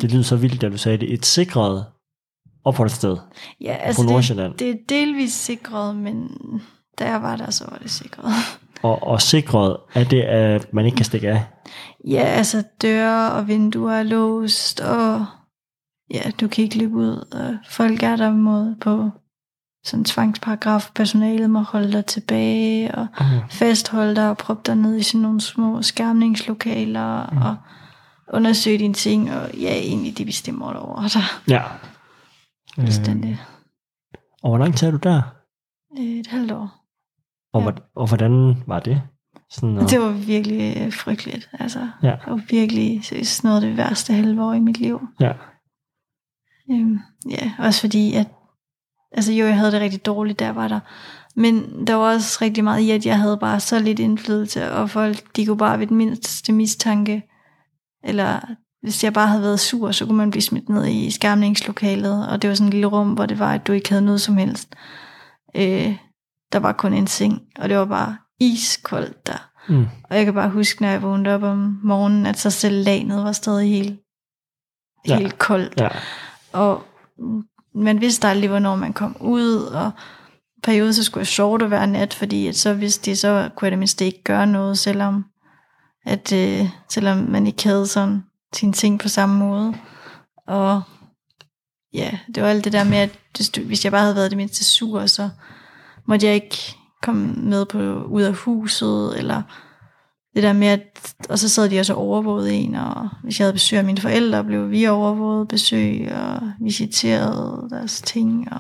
det 0.02 0.12
lyder 0.12 0.24
så 0.24 0.36
vildt, 0.36 0.62
da 0.62 0.70
du 0.70 0.78
sagde 0.78 0.98
det, 0.98 1.14
et 1.14 1.26
sikret 1.26 1.86
opholdssted 2.64 3.18
Ja, 3.62 3.74
på 3.78 3.82
altså, 3.84 4.04
Nordsjælland. 4.04 4.52
det, 4.52 4.60
det 4.60 4.70
er 4.70 4.76
delvis 4.90 5.34
sikret, 5.34 5.96
men 5.96 6.32
da 7.00 7.06
jeg 7.12 7.22
var 7.22 7.36
der, 7.36 7.50
så 7.52 7.66
var 7.72 7.78
det 7.78 7.92
sikret. 7.92 8.26
Og, 8.82 9.04
og 9.04 9.22
sikret 9.22 9.78
er 9.94 10.04
det, 10.04 10.22
at 10.22 10.74
man 10.74 10.86
ikke 10.86 10.96
kan 10.96 11.06
stikke 11.06 11.30
af. 11.30 11.44
Ja, 12.08 12.20
altså 12.24 12.64
døre 12.82 13.32
og 13.32 13.48
vinduer 13.48 13.94
er 13.94 14.04
låst, 14.04 14.80
og 14.82 15.26
ja, 16.14 16.32
du 16.42 16.48
kan 16.48 16.64
ikke 16.64 16.78
løbe 16.78 16.96
ud, 16.96 17.34
og 17.34 17.58
folk 17.70 18.04
er 18.04 18.16
der 18.16 18.32
mod 18.32 18.76
på 18.82 19.10
sådan 19.86 20.00
en 20.02 20.06
tvangsparagraf, 20.06 20.90
personalet 20.96 21.50
må 21.50 21.60
holde 21.60 21.92
dig 21.92 22.06
tilbage, 22.06 22.96
og 22.96 23.08
Okay. 23.14 23.42
fastholde 23.50 24.16
dig 24.16 24.30
og 24.30 24.38
proppe 24.38 24.64
dig 24.66 24.76
ned 24.76 24.98
i 24.98 25.04
sådan 25.04 25.22
nogle 25.22 25.42
små 25.42 25.82
skærmningslokaler, 25.82 27.30
Mm. 27.32 27.38
og 27.42 27.56
undersøge 28.34 28.78
dine 28.78 28.94
ting, 28.94 29.32
og 29.34 29.54
ja, 29.54 29.74
egentlig 29.74 30.18
de 30.18 30.26
bestemmer 30.26 30.74
over 30.74 31.02
dig. 31.08 31.22
Ja. 31.48 31.64
Fuldstændig. 32.76 33.32
Øh, 33.32 33.38
og 34.44 34.50
hvor 34.50 34.58
lang 34.58 34.76
tid 34.76 34.88
er 34.88 34.92
du 34.92 34.98
der? 34.98 35.22
Øh, 36.00 36.06
Et 36.06 36.28
halvt 36.28 36.52
år. 36.52 36.76
Og, 37.54 37.62
Ja. 37.64 37.70
og 37.96 38.08
hvordan 38.08 38.64
var 38.68 38.80
det? 38.80 39.02
Sådan, 39.52 39.78
at, 39.78 39.90
Det 39.90 40.00
var 40.02 40.12
virkelig 40.12 40.78
øh, 40.82 40.94
frygteligt. 40.94 41.50
Altså, 41.60 41.80
Ja. 42.04 42.08
det 42.12 42.20
var 42.28 42.42
virkelig 42.50 43.06
seriøst 43.06 43.44
noget 43.44 43.56
af 43.56 43.62
det 43.62 43.78
værste 43.78 44.14
halve 44.14 44.44
år 44.44 44.54
i 44.54 44.60
mit 44.60 44.78
liv. 44.80 45.02
Ja. 45.20 45.32
Øhm, 46.72 47.00
ja, 47.30 47.52
også 47.60 47.80
fordi, 47.82 48.14
at 48.14 48.28
altså 49.12 49.34
jo, 49.34 49.46
jeg 49.46 49.58
havde 49.58 49.72
det 49.72 49.82
rigtig 49.82 50.06
dårligt, 50.06 50.40
der 50.40 50.50
var 50.50 50.68
der. 50.68 50.80
Men 51.36 51.88
der 51.88 51.94
var 51.94 52.14
også 52.14 52.38
rigtig 52.42 52.64
meget 52.64 52.82
i, 52.82 52.92
at 52.92 53.06
jeg 53.06 53.20
havde 53.20 53.38
bare 53.38 53.60
så 53.60 53.80
lidt 53.80 54.00
indflydelse, 54.00 54.72
og 54.72 54.90
folk, 54.90 55.36
de 55.36 55.46
kunne 55.46 55.58
bare 55.58 55.80
ved 55.80 55.88
den 55.88 55.98
mindste 55.98 56.54
mistanke, 56.54 57.24
eller 58.04 58.40
hvis 58.82 59.04
jeg 59.04 59.14
bare 59.14 59.28
havde 59.28 59.42
været 59.44 59.60
sur, 59.60 59.92
så 59.92 60.06
kunne 60.06 60.18
man 60.18 60.32
blive 60.32 60.42
smidt 60.42 60.70
ned 60.70 60.86
i 60.88 61.12
skærmningslokalet, 61.12 62.28
og 62.30 62.42
det 62.42 62.48
var 62.50 62.54
sådan 62.56 62.68
et 62.68 62.74
lille 62.74 62.88
rum, 62.88 63.14
hvor 63.14 63.26
det 63.26 63.40
var, 63.40 63.54
at 63.54 63.68
du 63.68 63.74
ikke 63.74 63.90
havde 63.90 64.06
noget 64.06 64.22
som 64.22 64.38
helst. 64.38 64.76
Øh, 65.56 65.96
der 66.54 66.60
var 66.60 66.72
kun 66.72 66.94
en 66.94 67.08
seng, 67.08 67.42
og 67.60 67.70
det 67.70 67.78
var 67.78 67.86
bare 67.86 68.18
iskoldt 68.40 69.28
der. 69.28 69.50
mm, 69.70 69.86
Og 70.10 70.16
jeg 70.18 70.26
kan 70.26 70.34
bare 70.34 70.50
huske, 70.50 70.82
når 70.82 70.90
jeg 70.90 71.02
vågnede 71.02 71.36
op 71.36 71.44
om 71.44 71.80
morgenen, 71.84 72.26
at 72.26 72.38
så 72.40 72.50
selv 72.50 72.84
lagenet 72.86 73.24
var 73.24 73.32
stadig 73.32 73.70
helt, 73.70 74.00
Ja. 75.08 75.18
helt 75.18 75.40
koldt. 75.40 75.80
ja. 75.82 75.88
Og 76.54 76.84
man 77.76 78.02
vidste 78.02 78.28
aldrig, 78.28 78.50
hvornår 78.50 78.76
man 78.76 78.94
kom 78.94 79.18
ud, 79.20 79.56
og 79.56 79.72
periode, 79.72 79.94
perioden 80.64 80.94
så 80.94 81.04
skulle 81.04 81.22
jeg 81.22 81.28
sove 81.28 81.68
hver 81.68 81.86
nat, 81.86 82.14
fordi 82.14 82.48
at 82.48 82.56
så 82.56 82.74
vidste 82.74 83.12
de, 83.12 83.16
så 83.16 83.50
kunne 83.56 83.66
jeg 83.66 83.72
det 83.72 83.80
mindste 83.80 84.06
ikke 84.06 84.24
gøre 84.24 84.48
noget, 84.48 84.80
selvom, 84.80 85.26
at, 86.06 86.34
øh, 86.34 86.70
selvom 86.90 87.18
man 87.18 87.48
ikke 87.48 87.64
havde 87.64 87.88
sådan 87.88 88.24
sine 88.54 88.74
ting 88.74 89.00
på 89.00 89.08
samme 89.08 89.40
måde. 89.40 89.76
Og 90.48 90.82
ja, 91.94 92.20
det 92.36 92.44
var 92.44 92.50
alt 92.50 92.64
det 92.64 92.74
der 92.74 92.84
med, 92.84 92.98
at 92.98 93.20
hvis, 93.36 93.50
du, 93.50 93.62
hvis 93.62 93.84
jeg 93.84 93.92
bare 93.92 94.02
havde 94.02 94.16
været 94.16 94.32
det 94.32 94.38
mindste 94.38 94.66
sur, 94.66 95.06
så 95.06 95.30
måtte 96.08 96.26
jeg 96.26 96.36
ikke 96.36 96.76
komme 97.04 97.34
med 97.34 97.66
på 97.66 97.80
ud 98.04 98.22
af 98.22 98.34
huset, 98.34 99.18
eller 99.18 99.42
det 100.36 100.44
der 100.44 100.54
med, 100.54 100.68
at, 100.68 101.14
og 101.30 101.40
så 101.40 101.50
sad 101.50 101.70
de 101.70 101.80
også 101.80 101.94
og 101.94 102.00
overvågede 102.02 102.54
en, 102.54 102.76
og 102.76 103.10
hvis 103.24 103.40
jeg 103.40 103.46
havde 103.46 103.54
besøg 103.54 103.80
af 103.80 103.86
mine 103.86 104.02
forældre, 104.02 104.44
blev 104.44 104.72
vi 104.72 104.88
overvåget 104.88 105.48
besøg, 105.48 106.12
og 106.12 106.52
visiteret 106.62 107.68
deres 107.72 108.02
ting, 108.02 108.48
og 108.54 108.60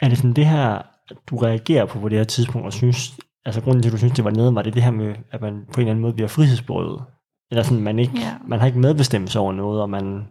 Er 0.00 0.08
det 0.08 0.18
sådan 0.18 0.32
det 0.32 0.46
her, 0.46 0.82
du 1.30 1.36
reagerer 1.36 1.84
på 1.86 1.98
på 2.00 2.08
det 2.08 2.18
her 2.18 2.24
tidspunkt, 2.24 2.66
og 2.66 2.72
synes, 2.72 3.16
altså 3.44 3.60
grunden 3.60 3.82
til, 3.82 3.88
at 3.88 3.92
du 3.92 3.98
synes, 3.98 4.12
det 4.12 4.24
var 4.24 4.30
nede, 4.30 4.54
var 4.54 4.62
det 4.62 4.74
det 4.74 4.82
her 4.82 4.90
med, 4.90 5.14
at 5.32 5.40
man 5.40 5.52
på 5.52 5.74
en 5.76 5.80
eller 5.80 5.90
anden 5.90 6.02
måde 6.02 6.12
bliver 6.12 6.28
frihedsberøvet? 6.28 7.02
Eller 7.50 7.62
sådan, 7.62 7.82
man, 7.82 7.98
ikke, 7.98 8.18
Ja. 8.18 8.32
man 8.48 8.58
har 8.58 8.66
ikke 8.66 8.78
medbestemmelse 8.78 9.38
over 9.38 9.52
noget, 9.52 9.82
og 9.82 9.90
man, 9.90 10.22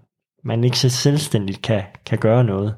man 0.44 0.64
ikke 0.64 0.80
så 0.80 0.90
selvstændigt 0.90 1.62
kan, 1.62 1.84
kan 2.06 2.18
gøre 2.18 2.44
noget. 2.44 2.76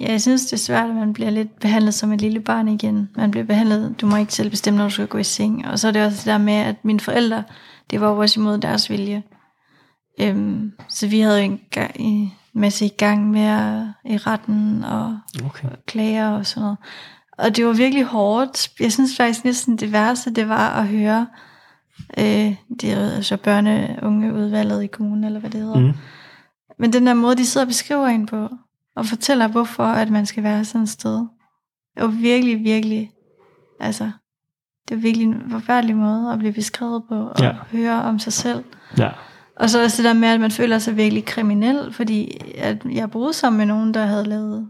Ja, 0.00 0.10
jeg 0.10 0.20
synes, 0.22 0.44
det 0.44 0.52
er 0.52 0.56
svært, 0.56 0.90
at 0.90 0.96
man 0.96 1.12
bliver 1.12 1.30
lidt 1.30 1.60
behandlet 1.60 1.94
som 1.94 2.12
et 2.12 2.20
lille 2.20 2.40
barn 2.40 2.68
igen. 2.68 3.08
Man 3.16 3.30
bliver 3.30 3.44
behandlet, 3.44 3.94
du 4.00 4.06
må 4.06 4.16
ikke 4.16 4.34
selv 4.34 4.50
bestemme, 4.50 4.78
når 4.78 4.84
du 4.84 4.90
skal 4.90 5.06
gå 5.06 5.18
i 5.18 5.24
seng. 5.24 5.66
Og 5.68 5.78
så 5.78 5.88
er 5.88 5.92
det 5.92 6.04
også 6.04 6.16
det 6.16 6.26
der 6.26 6.38
med, 6.38 6.52
at 6.54 6.84
mine 6.84 7.00
forældre, 7.00 7.44
det 7.90 8.00
var 8.00 8.08
jo 8.10 8.18
også 8.18 8.40
imod 8.40 8.58
deres 8.58 8.90
vilje. 8.90 9.22
Øhm, 10.20 10.72
så 10.88 11.06
vi 11.06 11.20
havde 11.20 11.38
jo 11.38 11.44
en, 11.44 11.60
gang, 11.70 11.90
en 11.94 12.32
masse 12.54 12.86
i 12.86 12.88
gang 12.98 13.30
med 13.30 13.86
i 14.04 14.16
retten 14.16 14.84
og 14.84 15.18
Okay. 15.44 15.68
klager 15.86 16.28
og 16.30 16.46
sådan 16.46 16.62
noget. 16.62 16.78
Og 17.38 17.56
det 17.56 17.66
var 17.66 17.72
virkelig 17.72 18.04
hårdt. 18.04 18.70
Jeg 18.80 18.92
synes 18.92 19.16
faktisk 19.16 19.44
næsten 19.44 19.76
det 19.76 19.92
værste, 19.92 20.30
det 20.30 20.48
var 20.48 20.70
at 20.70 20.86
høre, 20.88 21.26
øh, 22.18 22.54
det 22.80 22.92
er 22.92 23.20
så 23.20 23.34
børne- 23.34 24.04
unge 24.06 24.34
udvalget 24.34 24.82
i 24.82 24.86
kommunen, 24.86 25.24
eller 25.24 25.40
hvad 25.40 25.50
det 25.50 25.60
hedder. 25.60 25.78
Mm. 25.80 25.92
Men 26.78 26.92
den 26.92 27.06
der 27.06 27.14
måde, 27.14 27.36
de 27.36 27.46
sidder 27.46 27.64
og 27.64 27.68
beskriver 27.68 28.06
en 28.06 28.26
på, 28.26 28.48
og 28.96 29.06
fortæller, 29.06 29.48
hvorfor 29.48 29.84
at 29.84 30.10
man 30.10 30.26
skal 30.26 30.42
være 30.42 30.64
sådan 30.64 30.82
et 30.82 30.88
sted, 30.88 31.16
det 31.94 32.02
var 32.02 32.06
virkelig, 32.06 32.58
virkelig, 32.64 33.10
altså, 33.80 34.10
det 34.88 34.96
var 34.96 35.00
virkelig 35.02 35.26
en 35.26 35.50
forfærdelig 35.50 35.96
måde 35.96 36.32
at 36.32 36.38
blive 36.38 36.52
beskrevet 36.52 37.02
på, 37.08 37.14
og 37.14 37.40
Ja. 37.40 37.46
ja. 37.46 37.52
høre 37.72 38.02
om 38.02 38.18
sig 38.18 38.32
selv. 38.32 38.64
Ja. 38.98 39.10
Og 39.56 39.70
så 39.70 39.82
også 39.84 40.02
det 40.02 40.08
der 40.08 40.14
med, 40.20 40.28
at 40.28 40.40
man 40.40 40.50
føler 40.50 40.78
sig 40.78 40.96
virkelig 40.96 41.24
kriminel, 41.24 41.92
fordi 41.92 42.38
at 42.58 42.84
jeg 42.92 43.10
boede 43.10 43.32
sammen 43.32 43.58
med 43.58 43.66
nogen, 43.66 43.94
der 43.94 44.06
havde 44.06 44.24
lavet, 44.24 44.68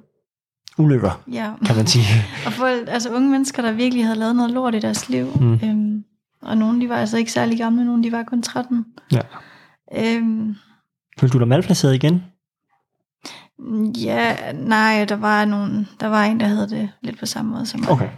Ulykker, 0.78 1.22
ja, 1.32 1.50
kan 1.66 1.76
man 1.76 1.86
sige. 1.86 2.04
og 2.46 2.52
folk, 2.52 2.88
altså 2.88 3.14
unge 3.14 3.30
mennesker, 3.30 3.62
der 3.62 3.72
virkelig 3.72 4.04
havde 4.04 4.18
lavet 4.18 4.36
noget 4.36 4.50
lort 4.50 4.74
i 4.74 4.78
deres 4.78 5.08
liv. 5.08 5.26
Mm. 5.40 5.52
Øhm, 5.64 6.04
og 6.42 6.58
nogle, 6.58 6.80
de 6.80 6.88
var 6.88 6.96
altså 6.96 7.16
ikke 7.18 7.32
særlig 7.32 7.58
gamle, 7.58 7.84
nogle, 7.84 8.02
de 8.04 8.12
var 8.12 8.22
kun 8.22 8.42
13. 8.42 8.84
Ja. 9.12 9.20
Øhm, 9.98 10.54
Følte 11.20 11.32
du 11.32 11.38
dig 11.38 11.48
malplaceret 11.48 11.94
igen? 11.94 12.22
Ja, 14.04 14.52
nej, 14.52 15.04
der 15.04 15.16
var, 15.16 15.44
nogen, 15.44 15.88
der 16.00 16.06
var 16.06 16.24
en, 16.24 16.40
der 16.40 16.46
havde 16.46 16.68
det 16.68 16.90
lidt 17.02 17.18
på 17.18 17.26
samme 17.26 17.50
måde 17.50 17.66
som 17.66 17.80
mig. 17.80 17.90
Okay. 17.90 18.08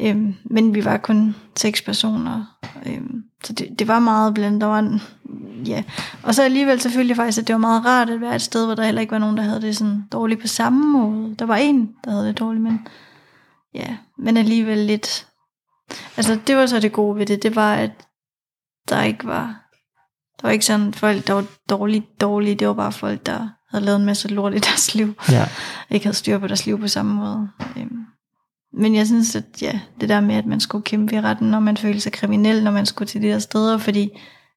Øhm, 0.00 0.34
men 0.44 0.74
vi 0.74 0.84
var 0.84 0.96
kun 0.96 1.36
seks 1.56 1.82
personer. 1.82 2.44
Øhm, 2.86 3.24
så 3.44 3.52
det, 3.52 3.78
det 3.78 3.88
var 3.88 3.98
meget 3.98 4.34
blandt. 4.34 4.60
Der 4.60 4.66
var 4.66 4.78
en, 4.78 5.02
ja. 5.66 5.84
Og 6.22 6.34
så 6.34 6.42
alligevel 6.42 6.80
selvfølgelig 6.80 7.16
faktisk, 7.16 7.38
at 7.38 7.46
det 7.46 7.52
var 7.52 7.58
meget 7.58 7.84
rart 7.86 8.10
at 8.10 8.20
være 8.20 8.34
et 8.34 8.42
sted, 8.42 8.66
hvor 8.66 8.74
der 8.74 8.84
heller 8.84 9.00
ikke 9.00 9.12
var 9.12 9.18
nogen, 9.18 9.36
der 9.36 9.42
havde 9.42 9.62
det 9.62 9.76
sådan 9.76 10.04
dårligt 10.12 10.40
på 10.40 10.46
samme 10.46 10.86
måde. 10.86 11.34
Der 11.38 11.46
var 11.46 11.56
en, 11.56 11.90
der 12.04 12.10
havde 12.10 12.26
det 12.26 12.38
dårligt, 12.38 12.62
men 12.62 12.86
ja, 13.74 13.96
men 14.18 14.36
alligevel 14.36 14.78
lidt. 14.78 15.26
Altså 16.16 16.38
det 16.46 16.56
var 16.56 16.66
så 16.66 16.80
det 16.80 16.92
gode 16.92 17.18
ved 17.18 17.26
det, 17.26 17.42
det 17.42 17.56
var, 17.56 17.74
at 17.74 17.90
der 18.88 19.02
ikke 19.02 19.26
var, 19.26 19.70
der 20.40 20.46
var 20.46 20.50
ikke 20.50 20.64
sådan 20.64 20.94
folk, 20.94 21.26
der 21.26 21.32
var 21.32 21.44
dårligt, 21.68 22.20
dårlige. 22.20 22.54
Det 22.54 22.68
var 22.68 22.74
bare 22.74 22.92
folk, 22.92 23.26
der 23.26 23.48
havde 23.70 23.84
lavet 23.84 23.98
en 24.00 24.06
masse 24.06 24.28
lort 24.28 24.54
i 24.54 24.58
deres 24.58 24.94
liv 24.94 25.14
Ja. 25.30 25.44
ikke 25.90 26.06
havde 26.06 26.16
styr 26.16 26.38
på 26.38 26.46
deres 26.46 26.66
liv 26.66 26.80
på 26.80 26.88
samme 26.88 27.14
måde. 27.14 27.48
Øhm, 27.76 27.98
Men 28.78 28.94
jeg 28.94 29.06
synes, 29.06 29.36
at 29.36 29.62
ja, 29.62 29.80
det 30.00 30.08
der 30.08 30.20
med, 30.20 30.34
at 30.34 30.46
man 30.46 30.60
skulle 30.60 30.84
kæmpe 30.84 31.14
i 31.14 31.20
retten, 31.20 31.48
når 31.50 31.60
man 31.60 31.76
følte 31.76 32.00
sig 32.00 32.12
kriminel, 32.12 32.64
når 32.64 32.70
man 32.70 32.86
skulle 32.86 33.06
til 33.08 33.22
de 33.22 33.26
der 33.26 33.38
steder, 33.38 33.78
fordi 33.78 34.10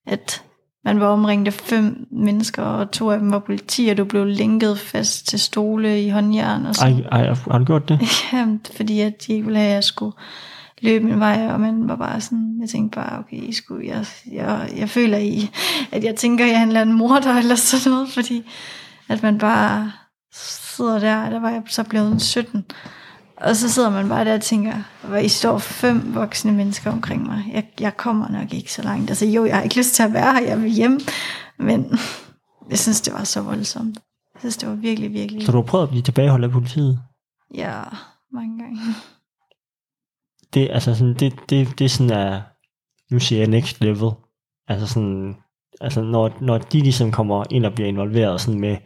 at 0.08 0.44
man 0.86 1.00
var 1.00 1.08
omringet 1.08 1.48
af 1.48 1.54
fem 1.54 2.08
mennesker, 2.12 2.64
og 2.64 2.92
to 2.92 3.12
af 3.12 3.20
dem 3.20 3.32
var 3.32 3.40
politi, 3.40 3.88
og 3.88 3.98
du 3.98 4.06
blev 4.06 4.26
linket 4.26 4.80
fast 4.80 5.28
til 5.28 5.40
stole 5.40 6.04
i 6.04 6.10
håndjern. 6.10 6.66
Og 6.66 6.76
sådan. 6.76 7.06
Ej, 7.12 7.22
ej, 7.22 7.36
har 7.52 7.58
du 7.58 7.66
gjort 7.66 7.90
det? 7.90 8.00
Jamen, 8.34 8.62
fordi 8.76 9.00
at 9.00 9.14
de 9.28 9.34
ikke 9.34 9.46
ville 9.46 9.60
have, 9.60 9.70
at 9.70 9.76
jeg 9.76 9.84
skulle 9.84 10.16
løbe 10.82 11.06
min 11.06 11.20
vej, 11.20 11.48
og 11.50 11.60
man 11.60 11.88
var 11.88 11.96
bare 11.96 12.22
sådan, 12.22 12.58
jeg 12.62 12.70
tænkte 12.70 12.96
bare, 12.96 13.20
okay, 13.20 13.38
I 13.38 13.54
skulle, 13.54 13.88
jeg, 13.88 14.06
jeg, 14.32 14.70
jeg 14.78 14.90
føler 14.90 15.18
i, 15.18 15.50
at 15.92 16.04
jeg 16.04 16.16
tænker, 16.16 16.46
at 16.46 16.52
jeg 16.52 16.58
er 16.58 16.62
en 16.62 16.68
eller 16.68 16.82
anden 16.82 16.98
morder, 16.98 17.36
eller 17.38 17.56
sådan 17.56 17.92
noget, 17.92 18.10
fordi 18.10 18.44
at 19.10 19.24
man 19.24 19.38
bare 19.38 19.92
sidder 20.34 21.00
der, 21.00 21.30
der 21.30 21.40
var 21.40 21.50
jeg 21.50 21.64
så 21.68 21.84
blevet 21.84 22.22
17, 22.22 22.66
og 23.38 23.56
så 23.56 23.70
sidder 23.70 23.90
man 23.90 24.10
bare 24.10 24.26
der 24.26 24.34
og 24.34 24.42
tænker, 24.42 24.74
hvor 25.08 25.18
I 25.18 25.28
står 25.28 25.58
fem 25.58 26.16
voksne 26.16 26.52
mennesker 26.52 26.92
omkring 26.92 27.26
mig. 27.26 27.44
Jeg, 27.54 27.66
jeg 27.80 27.98
kommer 27.98 28.30
nok 28.30 28.54
ikke 28.54 28.74
så 28.74 28.82
langt. 28.82 29.10
Altså 29.10 29.26
jo, 29.26 29.46
jeg 29.46 29.56
har 29.56 29.64
ikke 29.64 29.78
lyst 29.78 29.94
til 29.96 30.04
at 30.04 30.14
være 30.14 30.34
her, 30.34 30.42
jeg 30.42 30.62
vil 30.62 30.72
hjem. 30.72 31.00
Men 31.60 32.00
jeg 32.70 32.80
synes, 32.80 33.02
det 33.02 33.14
var 33.14 33.24
så 33.24 33.42
voldsomt. 33.42 34.00
Jeg 34.34 34.40
synes, 34.40 34.58
det 34.58 34.70
var 34.70 34.76
virkelig, 34.76 35.14
virkelig... 35.14 35.46
Så 35.46 35.52
du 35.52 35.58
har 35.58 35.66
prøvet 35.66 35.84
at 35.84 35.90
blive 35.90 36.02
tilbageholdt 36.02 36.46
af 36.46 36.52
politiet? 36.52 37.00
Ja, 37.54 37.84
mange 38.34 38.64
gange. 38.64 38.80
Det, 40.54 40.70
altså 40.72 40.96
sådan, 40.96 41.14
det, 41.14 41.34
det, 41.50 41.80
det 41.80 41.86
er 41.86 41.90
sådan, 41.90 42.12
at 42.12 42.42
nu 43.12 43.20
siger 43.20 43.40
jeg 43.40 43.50
next 43.50 43.82
level. 43.82 44.12
Altså 44.68 44.88
sådan, 44.88 45.36
altså 45.82 46.02
når, 46.02 46.32
når 46.42 46.58
de 46.58 46.80
ligesom 46.80 47.12
kommer 47.12 47.44
ind 47.50 47.66
og 47.66 47.74
bliver 47.74 47.88
involveret 47.88 48.42
sådan 48.42 48.60
med, 48.60 48.78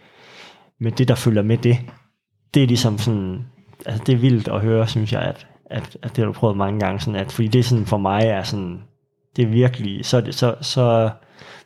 med 0.80 0.92
det, 0.92 1.08
der 1.08 1.16
følger 1.16 1.42
med 1.42 1.58
det, 1.58 1.78
det 2.54 2.64
er 2.64 2.68
ligesom 2.68 2.98
sådan, 2.98 3.46
altså 3.86 4.04
det 4.06 4.14
er 4.14 4.18
vildt 4.18 4.48
at 4.48 4.62
høre, 4.62 4.88
synes 4.88 5.14
jeg, 5.14 5.22
at, 5.22 5.48
at, 5.66 5.98
at 6.02 6.10
det 6.10 6.18
har 6.18 6.26
du 6.26 6.32
prøvet 6.32 6.58
mange 6.58 6.80
gange, 6.80 7.00
sådan 7.00 7.20
at, 7.20 7.32
fordi 7.32 7.48
det 7.48 7.60
er 7.60 7.64
sådan 7.64 7.86
for 7.86 7.98
mig 7.98 8.22
er 8.24 8.44
sådan, 8.44 8.82
det 9.36 9.44
er 9.44 9.48
virkelig, 9.48 10.06
så, 10.06 10.28
så, 10.32 10.56
så 10.62 11.10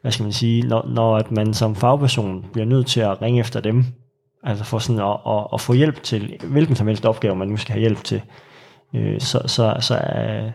hvad 0.01 0.11
skal 0.11 0.23
man 0.23 0.31
sige, 0.31 0.67
når, 0.67 0.87
når 0.87 1.17
at 1.17 1.31
man 1.31 1.53
som 1.53 1.75
fagperson 1.75 2.45
bliver 2.53 2.65
nødt 2.65 2.87
til 2.87 2.99
at 2.99 3.21
ringe 3.21 3.39
efter 3.39 3.59
dem, 3.59 3.85
altså 4.43 4.63
for 4.63 4.79
sådan 4.79 5.01
at, 5.01 5.17
at, 5.27 5.47
at 5.53 5.61
få 5.61 5.73
hjælp 5.73 6.03
til 6.03 6.37
hvilken 6.43 6.75
som 6.75 6.87
helst 6.87 7.05
opgave, 7.05 7.35
man 7.35 7.47
nu 7.47 7.57
skal 7.57 7.73
have 7.73 7.79
hjælp 7.79 8.03
til, 8.03 8.21
øh, 8.93 9.19
så, 9.19 9.41
så, 9.45 9.75
så 9.79 9.95
øh, 9.95 10.51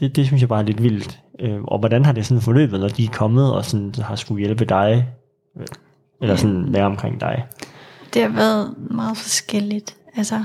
det, 0.00 0.16
det 0.16 0.26
synes 0.26 0.40
jeg 0.40 0.48
bare 0.48 0.60
er 0.60 0.66
lidt 0.66 0.82
vildt. 0.82 1.20
Øh, 1.40 1.62
og 1.62 1.78
hvordan 1.78 2.04
har 2.04 2.12
det 2.12 2.26
sådan 2.26 2.40
forløbet, 2.40 2.80
når 2.80 2.88
de 2.88 3.04
er 3.04 3.08
kommet 3.12 3.52
og 3.52 3.64
sådan 3.64 3.94
har 4.02 4.16
skulle 4.16 4.44
hjælpe 4.44 4.64
dig, 4.64 5.08
eller 6.20 6.36
sådan 6.36 6.72
være 6.72 6.86
omkring 6.86 7.20
dig? 7.20 7.46
Det 8.14 8.22
har 8.22 8.28
været 8.28 8.74
meget 8.90 9.16
forskelligt. 9.16 9.96
Altså, 10.16 10.44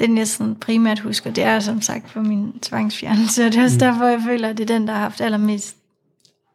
jeg 0.00 0.28
sådan 0.28 0.54
primært 0.54 0.98
husker, 0.98 1.30
det 1.30 1.44
er 1.44 1.60
som 1.60 1.80
sagt 1.80 2.10
for 2.10 2.20
min 2.20 2.58
tvangsfjernelse, 2.62 3.46
og 3.46 3.52
det 3.52 3.60
er 3.60 3.64
også 3.64 3.78
derfor, 3.78 4.04
jeg 4.04 4.20
føler, 4.26 4.48
at 4.48 4.58
det 4.58 4.70
er 4.70 4.78
den, 4.78 4.88
der 4.88 4.94
har 4.94 5.00
haft 5.00 5.20
allermest, 5.20 5.76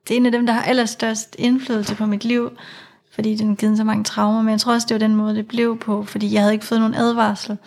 det 0.08 0.14
er 0.14 0.18
en 0.18 0.26
af 0.26 0.32
dem, 0.32 0.46
der 0.46 0.54
har 0.54 0.62
allerstørst 0.62 1.36
indflydelse 1.40 1.96
på 1.96 2.06
mit 2.06 2.26
liv, 2.26 2.52
fordi 3.14 3.36
den 3.36 3.48
har 3.48 3.56
givet 3.56 3.78
så 3.78 3.84
mange 3.84 4.04
traumer, 4.04 4.42
men 4.42 4.52
jeg 4.52 4.60
tror 4.60 4.74
også, 4.74 4.88
det 4.90 4.96
var 4.96 5.08
den 5.08 5.16
måde, 5.16 5.36
det 5.36 5.48
blev 5.48 5.80
på, 5.80 6.04
fordi 6.04 6.34
jeg 6.34 6.42
havde 6.42 6.54
ikke 6.54 6.66
fået 6.66 6.82
nogen 6.82 6.96
advarsel. 6.96 7.58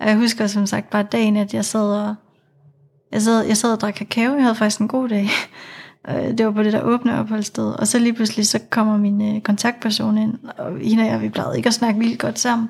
Og 0.00 0.08
jeg 0.08 0.16
husker 0.16 0.46
som 0.46 0.66
sagt 0.66 0.90
bare 0.90 1.02
dagen, 1.02 1.36
at 1.36 1.54
jeg 1.54 1.64
sad 1.64 1.96
og, 1.96 2.14
jeg 3.12 3.22
sad, 3.22 3.44
jeg 3.44 3.56
sad 3.56 3.72
og 3.72 3.80
drak 3.80 3.94
kakao, 3.94 4.34
jeg 4.34 4.42
havde 4.42 4.54
faktisk 4.54 4.80
en 4.80 4.88
god 4.88 5.08
dag. 5.08 5.28
Øh, 6.08 6.38
Det 6.38 6.46
var 6.46 6.52
på 6.52 6.62
det 6.62 6.72
der 6.72 6.82
åbne 6.82 7.18
opholdssted. 7.18 7.64
Og 7.64 7.86
så 7.88 7.98
lige 7.98 8.12
pludselig, 8.12 8.46
så 8.46 8.58
kommer 8.70 8.96
min 8.96 9.36
øh, 9.36 9.40
kontaktperson 9.40 10.18
ind, 10.18 10.34
og 10.58 10.78
hende 10.78 11.02
og 11.02 11.06
jeg, 11.06 11.20
vi 11.20 11.28
plejede 11.28 11.56
ikke 11.56 11.66
at 11.66 11.74
snakke 11.74 12.00
vildt 12.00 12.18
godt 12.18 12.38
sammen. 12.38 12.68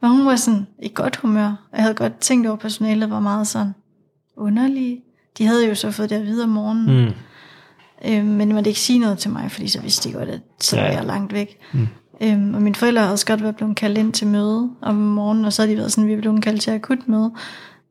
Men 0.00 0.10
hun 0.10 0.26
var 0.26 0.36
sådan 0.36 0.66
i 0.82 0.90
godt 0.94 1.16
humør. 1.16 1.68
Jeg 1.72 1.82
havde 1.82 1.94
godt 1.94 2.18
tænkt 2.18 2.46
over, 2.46 2.56
at 2.56 2.60
personalet 2.60 3.10
var 3.10 3.20
meget 3.20 3.46
sådan 3.46 3.72
underlige. 4.36 5.00
De 5.38 5.46
havde 5.46 5.68
jo 5.68 5.74
så 5.74 5.90
fået 5.90 6.10
det 6.10 6.16
at 6.16 6.26
vide 6.26 6.44
om 6.44 6.48
morgenen. 6.48 7.04
Mm. 7.04 7.12
Øh, 8.10 8.24
men 8.24 8.48
de 8.48 8.54
måtte 8.54 8.70
ikke 8.70 8.80
sige 8.80 8.98
noget 8.98 9.18
til 9.18 9.30
mig, 9.30 9.50
fordi 9.50 9.68
så 9.68 9.80
vidste 9.80 10.08
de 10.08 10.14
godt, 10.14 10.28
at 10.28 10.40
så 10.60 10.76
var 10.76 10.86
jeg 10.86 11.04
langt 11.04 11.32
væk. 11.32 11.58
Mm. 11.72 11.88
Øhm, 12.20 12.54
og 12.54 12.62
mine 12.62 12.74
forældre 12.74 13.02
havde 13.02 13.12
også 13.12 13.26
godt 13.26 13.42
været 13.42 13.56
blevet 13.56 13.76
kaldt 13.76 13.98
ind 13.98 14.12
til 14.12 14.26
møde 14.26 14.70
om 14.82 14.94
morgenen, 14.94 15.44
og 15.44 15.52
så 15.52 15.62
havde 15.62 15.72
de 15.72 15.78
været 15.78 15.92
sådan, 15.92 16.08
vi 16.08 16.16
blevet 16.16 16.42
kaldt 16.42 16.60
til 16.60 16.70
akut 16.70 17.08
møde. 17.08 17.32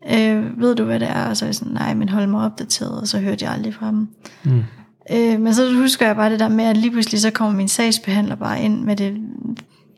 Øh, 0.10 0.62
ved 0.62 0.76
du, 0.76 0.84
hvad 0.84 1.00
det 1.00 1.10
er? 1.10 1.30
Og 1.30 1.38
så 1.38 1.46
er 1.46 1.48
jeg 1.48 1.56
sådan, 1.56 1.74
nej, 1.74 1.94
men 1.94 2.10
hold 2.10 2.28
mig 2.28 2.46
opdateret, 2.46 3.02
og 3.02 3.08
så 3.08 3.20
hørte 3.20 3.46
jeg 3.46 3.54
aldrig 3.54 3.74
fra 3.74 3.88
dem. 3.88 4.08
Mm. 4.44 4.64
Øh, 5.12 5.40
men 5.40 5.54
så 5.54 5.74
husker 5.76 6.06
jeg 6.06 6.16
bare 6.16 6.30
det 6.32 6.40
der 6.40 6.48
med, 6.50 6.66
at 6.66 6.78
lige 6.78 6.92
pludselig 6.92 7.22
så 7.22 7.32
kommer 7.32 7.58
min 7.58 7.68
sagsbehandler 7.68 8.36
bare 8.36 8.62
ind 8.62 8.84
med 8.84 8.96
det 8.96 9.14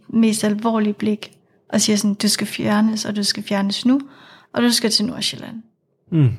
mest 0.10 0.44
alvorlige 0.44 0.94
blik, 0.94 1.32
og 1.74 1.82
siger 1.82 1.96
sådan, 1.98 2.14
du 2.14 2.28
skal 2.28 2.48
fjernes, 2.48 3.06
og 3.06 3.16
du 3.16 3.24
skal 3.24 3.44
fjernes 3.44 3.86
nu, 3.86 4.00
og 4.54 4.62
du 4.62 4.72
skal 4.72 4.90
til 4.90 5.06
Nordsjælland. 5.06 5.56
Mm. 6.12 6.30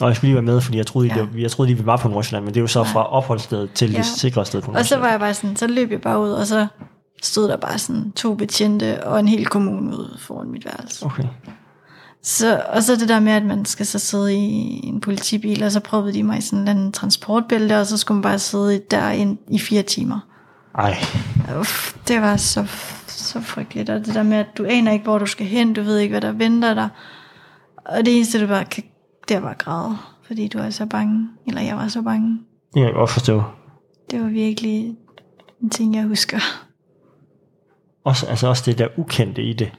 Og 0.00 0.08
jeg 0.08 0.16
skulle 0.16 0.28
lige 0.28 0.34
være 0.34 0.42
med, 0.54 0.60
fordi 0.60 0.78
jeg 0.78 0.86
troede, 0.86 1.08
Ja. 1.08 1.20
det, 1.20 1.28
jeg 1.42 1.50
troede, 1.50 1.76
de 1.76 1.86
var 1.86 1.96
på 1.96 2.08
Nordsjælland, 2.08 2.44
men 2.44 2.54
det 2.54 2.60
er 2.60 2.62
jo 2.62 2.66
så 2.66 2.84
fra 2.84 3.12
opholdsstedet 3.12 3.72
til 3.72 3.90
ja. 3.90 3.98
Det 3.98 4.06
sikre 4.06 4.46
sted 4.46 4.62
på 4.62 4.72
Og 4.72 4.84
så 4.84 4.96
var 4.98 5.10
jeg 5.10 5.20
bare 5.20 5.34
sådan, 5.34 5.56
så 5.56 5.66
løb 5.66 5.90
jeg 5.90 6.00
bare 6.00 6.20
ud, 6.20 6.30
og 6.30 6.46
så 6.46 6.66
stod 7.22 7.48
der 7.48 7.56
bare 7.56 7.78
sådan 7.78 8.12
to 8.12 8.34
betjente 8.34 9.04
og 9.04 9.20
en 9.20 9.28
hel 9.28 9.46
kommune 9.46 9.96
ude 9.96 10.16
foran 10.18 10.50
mit 10.50 10.64
værelse. 10.64 11.06
Okay. 11.06 11.24
Så, 12.22 12.62
og 12.68 12.82
så 12.82 12.96
det 12.96 13.08
der 13.08 13.20
med, 13.20 13.32
at 13.32 13.44
man 13.44 13.64
skal 13.64 13.86
så 13.86 13.98
sidde 13.98 14.34
i 14.34 14.80
en 14.86 15.00
politibil, 15.00 15.62
og 15.62 15.72
så 15.72 15.80
prøvede 15.80 16.12
de 16.12 16.22
mig 16.22 16.38
i 16.38 16.40
sådan 16.40 16.68
en 16.68 16.92
transportbælte, 16.92 17.78
og 17.78 17.86
så 17.86 17.96
skulle 17.96 18.16
man 18.16 18.22
bare 18.22 18.38
sidde 18.38 18.82
derinde 18.90 19.40
i 19.50 19.58
fire 19.58 19.82
timer. 19.82 20.20
Ej, 20.74 20.96
Uff, 21.60 21.94
det 22.08 22.20
var 22.20 22.36
så, 22.36 22.66
så 23.06 23.40
frygteligt. 23.40 23.90
Og 23.90 24.06
det 24.06 24.14
der 24.14 24.22
med, 24.22 24.36
at 24.36 24.46
du 24.58 24.64
aner 24.64 24.92
ikke, 24.92 25.02
hvor 25.02 25.18
du 25.18 25.26
skal 25.26 25.46
hen, 25.46 25.72
du 25.72 25.82
ved 25.82 25.98
ikke, 25.98 26.12
hvad 26.12 26.20
der 26.20 26.32
venter 26.32 26.74
dig. 26.74 26.88
Og 27.76 28.06
det 28.06 28.16
eneste, 28.16 28.40
du 28.40 28.46
bare 28.46 28.64
kan, 28.64 28.84
det 29.28 29.36
er 29.36 29.40
bare 29.40 29.54
græde, 29.54 29.96
fordi 30.26 30.48
du 30.48 30.58
er 30.58 30.70
så 30.70 30.86
bange. 30.86 31.28
Eller 31.46 31.60
jeg 31.60 31.76
var 31.76 31.88
så 31.88 32.02
bange. 32.02 32.38
det 32.74 32.74
kan 32.74 32.84
jeg 32.84 32.94
godt 32.94 33.10
forstå. 33.10 33.42
Det 34.10 34.20
var 34.20 34.28
virkelig 34.28 34.96
en 35.62 35.70
ting, 35.70 35.94
jeg 35.94 36.04
husker. 36.04 36.38
Også, 38.04 38.26
altså 38.26 38.48
også 38.48 38.62
det 38.66 38.78
der 38.78 38.88
ukendte 38.96 39.42
i 39.42 39.52
det. 39.52 39.72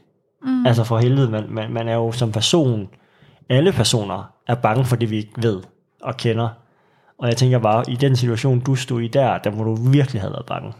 Mm. 0.44 0.66
Altså 0.66 0.84
for 0.84 0.98
helvede, 0.98 1.30
man, 1.30 1.46
man, 1.50 1.74
man 1.74 1.88
er 1.88 1.94
jo 1.94 2.12
som 2.12 2.32
person, 2.32 2.90
alle 3.50 3.72
personer 3.72 4.32
er 4.48 4.56
bange 4.56 4.86
for 4.86 4.96
det, 4.96 5.10
vi 5.10 5.18
ikke 5.18 5.32
ved 5.38 5.62
og 6.02 6.18
kender. 6.18 6.50
Og 7.18 7.28
jeg 7.28 7.38
tænker 7.38 7.60
bare, 7.60 7.84
i 7.88 7.96
den 7.96 8.16
situation, 8.16 8.60
du 8.60 8.76
stod 8.76 9.02
i 9.02 9.08
der, 9.08 9.38
der 9.38 9.52
må 9.52 9.64
du 9.64 9.76
virkelig 9.76 10.22
have 10.22 10.34
været 10.34 10.46
bange. 10.46 10.74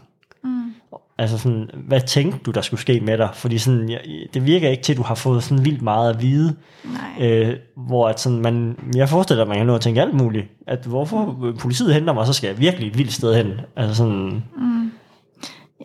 Mm. 0.44 0.74
Altså 1.18 1.38
sådan, 1.38 1.70
hvad 1.74 2.00
tænkte 2.00 2.38
du, 2.38 2.50
der 2.50 2.60
skulle 2.60 2.80
ske 2.80 3.00
med 3.00 3.18
dig? 3.18 3.28
Fordi 3.34 3.58
sådan, 3.58 3.88
jeg, 3.88 4.00
det 4.34 4.46
virker 4.46 4.68
ikke 4.68 4.82
til, 4.82 4.92
at 4.92 4.96
du 4.96 5.02
har 5.02 5.14
fået 5.14 5.42
sådan 5.42 5.64
vildt 5.64 5.82
meget 5.82 6.14
at 6.14 6.22
vide. 6.22 6.56
Nej. 6.84 7.28
Øh, 7.28 7.56
hvor 7.76 8.08
at 8.08 8.20
sådan, 8.20 8.38
man, 8.38 8.76
jeg 8.94 9.08
forestiller 9.08 9.44
mig, 9.44 9.52
at 9.52 9.58
man 9.58 9.58
kan 9.58 9.66
nå 9.66 9.74
at 9.74 9.80
tænke 9.80 10.00
alt 10.00 10.14
muligt. 10.14 10.46
At 10.66 10.84
hvorfor 10.86 11.36
politiet 11.58 11.94
henter 11.94 12.12
mig, 12.12 12.26
så 12.26 12.32
skal 12.32 12.48
jeg 12.48 12.58
virkelig 12.58 12.88
et 12.88 12.98
vildt 12.98 13.12
sted 13.12 13.36
hen. 13.36 13.60
Altså 13.76 13.94
sådan, 13.94 14.44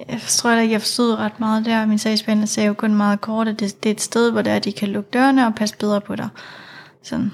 Jeg 0.10 0.22
tror 0.28 0.50
heller 0.50 0.62
ikke, 0.62 0.74
jeg 0.74 0.82
forstod 0.82 1.16
ret 1.16 1.40
meget 1.40 1.66
der. 1.66 1.86
Min 1.86 1.98
sagsbehandler 1.98 2.48
sagde 2.48 2.68
jo 2.68 2.74
kun 2.74 2.96
meget 2.96 3.22
kort, 3.22 3.48
at 3.48 3.60
det, 3.60 3.84
det 3.84 3.90
er 3.90 3.94
et 3.94 4.02
sted, 4.02 4.32
hvor 4.32 4.42
der 4.42 4.52
er, 4.52 4.60
de 4.60 4.72
kan 4.72 4.88
lukke 4.88 5.10
dørene 5.14 5.48
og 5.48 5.56
passe 5.56 5.78
bedre 5.78 6.02
på 6.02 6.16
dig. 6.16 6.30
Sådan. 7.04 7.32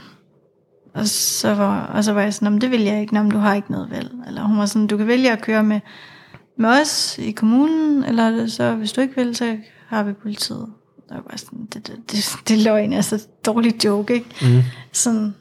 Og 0.93 1.07
så 1.07 1.55
var, 1.55 1.85
og 1.85 2.03
så 2.03 2.13
var 2.13 2.21
jeg 2.21 2.33
sådan, 2.33 2.45
"Nå, 2.45 2.49
men 2.49 2.61
det 2.61 2.71
vil 2.71 2.81
jeg 2.81 3.01
ikke, 3.01 3.13
Nå, 3.13 3.23
men 3.23 3.31
du 3.31 3.37
har 3.37 3.53
ikke 3.53 3.71
noget 3.71 3.91
valg. 3.91 4.11
Eller 4.27 4.43
hun 4.43 4.57
var 4.57 4.65
sådan, 4.65 4.87
du 4.87 4.97
kan 4.97 5.07
vælge 5.07 5.31
at 5.31 5.41
køre 5.41 5.63
med 5.63 5.79
med 6.57 6.69
os 6.69 7.17
i 7.19 7.31
kommunen, 7.31 8.03
eller 8.03 8.23
er 8.23 8.47
så, 8.47 8.75
hvis 8.75 8.91
du 8.91 9.01
ikke 9.01 9.15
vil, 9.15 9.35
så 9.35 9.57
har 9.87 10.03
vi 10.03 10.13
politiet. 10.13 10.67
Der 11.09 11.15
var 11.15 11.21
bare 11.21 11.37
sådan, 11.37 11.65
det, 11.73 11.87
det, 11.87 12.11
det, 12.11 12.35
det 12.47 12.57
løgn, 12.57 12.93
altså 12.93 13.27
dårlig 13.45 13.85
joke, 13.85 14.13
ikke? 14.13 14.29
Mm. 14.41 14.61
Sådan, 14.91 15.35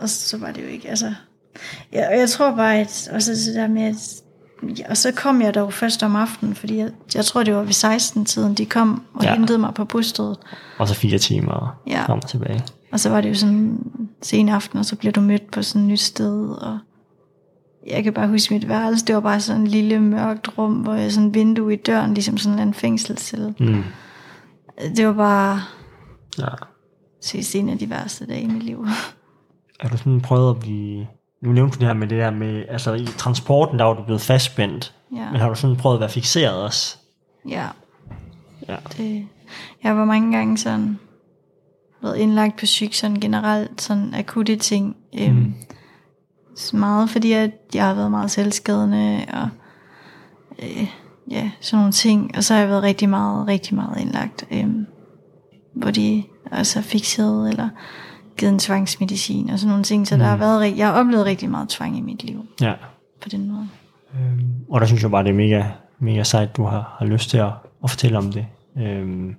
og 0.00 0.08
så 0.08 0.38
var 0.38 0.50
det 0.50 0.62
jo 0.62 0.66
ikke, 0.66 0.88
altså... 0.88 1.14
Ja, 1.92 2.08
og 2.08 2.18
jeg 2.18 2.28
tror 2.28 2.56
bare, 2.56 2.78
at 2.78 3.10
også 3.12 3.32
det 3.32 3.54
der 3.54 3.68
med, 3.68 3.82
at 3.82 4.22
og 4.90 4.96
så 4.96 5.12
kom 5.16 5.42
jeg 5.42 5.54
dog 5.54 5.72
først 5.72 6.02
om 6.02 6.16
aftenen, 6.16 6.54
fordi 6.54 6.76
jeg, 6.76 6.90
jeg 7.14 7.24
tror, 7.24 7.42
det 7.42 7.54
var 7.54 7.62
ved 7.62 7.72
16-tiden, 7.72 8.54
de 8.54 8.66
kom 8.66 9.02
og 9.14 9.22
Ja. 9.24 9.34
hentede 9.34 9.58
mig 9.58 9.74
på 9.74 9.84
busstedet. 9.84 10.38
Og 10.78 10.88
så 10.88 10.94
fire 10.94 11.18
timer 11.18 11.80
Ja. 11.86 12.04
frem 12.06 12.18
og 12.18 12.28
tilbage. 12.28 12.62
Og 12.92 13.00
så 13.00 13.10
var 13.10 13.20
det 13.20 13.28
jo 13.28 13.34
sådan 13.34 13.78
sen 14.22 14.48
aften, 14.48 14.78
og 14.78 14.84
så 14.84 14.96
bliver 14.96 15.12
du 15.12 15.20
mødt 15.20 15.50
på 15.50 15.62
sådan 15.62 15.82
et 15.82 15.88
nyt 15.88 16.00
sted, 16.00 16.48
og 16.48 16.78
jeg 17.86 18.04
kan 18.04 18.12
bare 18.12 18.28
huske 18.28 18.54
mit 18.54 18.68
værelse, 18.68 19.04
det 19.06 19.14
var 19.14 19.20
bare 19.20 19.40
sådan 19.40 19.60
en 19.60 19.66
lille 19.66 20.00
mørkt 20.00 20.58
rum, 20.58 20.72
hvor 20.72 20.94
jeg 20.94 21.12
sådan 21.12 21.34
vindue 21.34 21.72
i 21.72 21.76
døren, 21.76 22.14
ligesom 22.14 22.38
sådan 22.38 22.58
en 22.58 22.74
fængselscelle. 22.74 23.54
Mm. 23.60 23.82
Det 24.96 25.06
var 25.06 25.12
bare 25.12 25.60
Ja. 26.38 26.48
synes, 27.22 27.54
en 27.54 27.68
af 27.68 27.78
de 27.78 27.90
værste 27.90 28.26
dage 28.26 28.40
i 28.42 28.46
mit 28.46 28.62
liv. 28.62 28.86
Har 29.80 29.88
du 29.88 29.96
sådan 29.96 30.20
prøvet 30.20 30.50
at 30.50 30.60
blive... 30.60 31.06
Nu 31.44 31.52
nævnte 31.52 31.74
du 31.74 31.80
det 31.80 31.86
her 31.86 31.94
med 31.94 32.06
det 32.08 32.18
der 32.18 32.30
med... 32.30 32.64
Altså 32.68 32.92
i 32.94 33.04
transporten, 33.04 33.78
der 33.78 33.84
var 33.84 33.94
du 33.94 34.02
blevet 34.02 34.20
fastspændt. 34.20 34.94
Ja, 35.16 35.30
Men 35.30 35.40
har 35.40 35.48
du 35.48 35.54
sådan 35.54 35.76
prøvet 35.76 35.96
at 35.96 36.00
være 36.00 36.10
fixeret 36.10 36.62
også? 36.62 36.96
ja. 37.48 37.66
Ja. 38.68 38.76
Det, 38.96 39.26
jeg 39.82 39.96
var 39.96 40.04
mange 40.04 40.36
gange 40.36 40.58
sådan 40.58 40.98
blevet 42.00 42.16
indlagt 42.16 42.58
på 42.58 42.66
syg, 42.66 42.88
sådan 42.92 43.20
generelt 43.20 43.82
sådan 43.82 44.14
akutte 44.14 44.56
ting. 44.56 44.96
Øhm, 45.20 45.34
Mm. 45.34 45.54
så 46.56 46.76
meget 46.76 47.10
fordi, 47.10 47.32
at 47.32 47.50
jeg 47.74 47.84
har 47.86 47.94
været 47.94 48.10
meget 48.10 48.30
selvskadende, 48.30 49.24
og 49.32 49.48
øh, 50.62 50.86
ja, 51.30 51.50
sådan 51.60 51.78
nogle 51.78 51.92
ting. 51.92 52.36
Og 52.36 52.44
så 52.44 52.54
har 52.54 52.60
jeg 52.60 52.68
været 52.70 52.82
rigtig 52.82 53.08
meget, 53.08 53.46
rigtig 53.46 53.74
meget 53.74 54.00
indlagt. 54.00 54.46
Øhm, 54.50 54.86
hvor 55.74 55.90
de 55.90 56.22
altså 56.52 56.82
fixeret, 56.82 57.48
eller 57.48 57.68
givet 58.36 58.52
en 58.52 58.58
tvangsmedicin, 58.58 59.50
og 59.50 59.58
sådan 59.58 59.68
nogle 59.68 59.84
ting. 59.84 60.06
Så 60.08 60.14
mm. 60.14 60.18
der 60.18 60.26
har 60.26 60.36
været, 60.36 60.60
rig- 60.60 60.78
jeg 60.78 60.86
har 60.86 61.00
oplevet 61.00 61.24
rigtig 61.26 61.50
meget 61.50 61.68
tvang 61.68 61.98
i 61.98 62.00
mit 62.00 62.24
liv, 62.24 62.44
Ja. 62.60 62.74
på 63.22 63.28
den 63.28 63.48
måde. 63.52 63.68
Øhm, 64.14 64.50
og 64.70 64.80
der 64.80 64.86
synes 64.86 65.02
jeg 65.02 65.10
bare, 65.10 65.22
det 65.24 65.30
er 65.30 65.34
mega, 65.34 65.64
mega 65.98 66.22
sejt, 66.22 66.56
du 66.56 66.64
har, 66.64 66.96
har 66.98 67.06
lyst 67.06 67.30
til 67.30 67.38
at, 67.38 67.52
at 67.84 67.90
fortælle 67.90 68.18
om 68.18 68.32
det. 68.32 68.46
Øhm, 68.78 69.34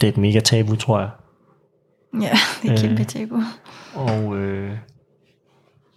det 0.00 0.06
er 0.08 0.12
et 0.12 0.16
mega 0.18 0.40
tabu, 0.40 0.76
tror 0.76 1.00
jeg. 1.00 1.10
Ja, 2.20 2.30
det 2.62 2.68
er 2.70 2.72
Øh. 2.72 2.78
kæmpe 2.78 3.04
tabu. 3.04 3.42
Og, 3.94 4.36
øh, 4.36 4.76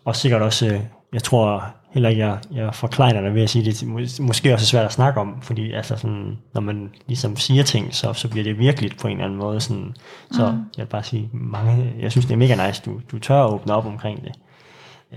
og 0.05 0.15
sikkert 0.15 0.41
også, 0.41 0.65
øh, 0.67 0.79
jeg 1.13 1.23
tror 1.23 1.65
heller 1.93 2.09
ikke, 2.09 2.25
jeg, 2.25 2.39
jeg 2.51 2.75
forklejner 2.75 3.21
dig 3.21 3.33
ved 3.35 3.41
at 3.41 3.49
sige 3.49 3.65
det, 3.65 3.83
mås- 3.83 4.21
måske 4.21 4.53
også 4.53 4.65
svært 4.65 4.85
at 4.85 4.91
snakke 4.93 5.19
om, 5.19 5.41
fordi 5.41 5.71
altså 5.71 5.95
sådan, 5.97 6.37
når 6.53 6.61
man 6.61 6.89
ligesom 7.07 7.35
siger 7.35 7.63
ting, 7.63 7.93
så, 7.95 8.13
så 8.13 8.29
bliver 8.29 8.43
det 8.43 8.59
virkelig 8.59 8.91
på 9.01 9.07
en 9.07 9.13
eller 9.13 9.25
anden 9.25 9.39
måde. 9.39 9.61
Sådan, 9.61 9.95
så 10.31 10.51
Mm. 10.51 10.57
jeg 10.77 10.83
vil 10.85 10.89
bare 10.89 11.03
sige, 11.03 11.29
mange, 11.33 11.93
jeg 11.99 12.11
synes 12.11 12.25
det 12.25 12.33
er 12.33 12.37
mega 12.37 12.67
nice, 12.67 12.81
du, 12.85 12.99
du 13.11 13.19
tør 13.19 13.43
at 13.43 13.53
åbne 13.53 13.73
op 13.73 13.85
omkring 13.85 14.21
det. 14.23 14.31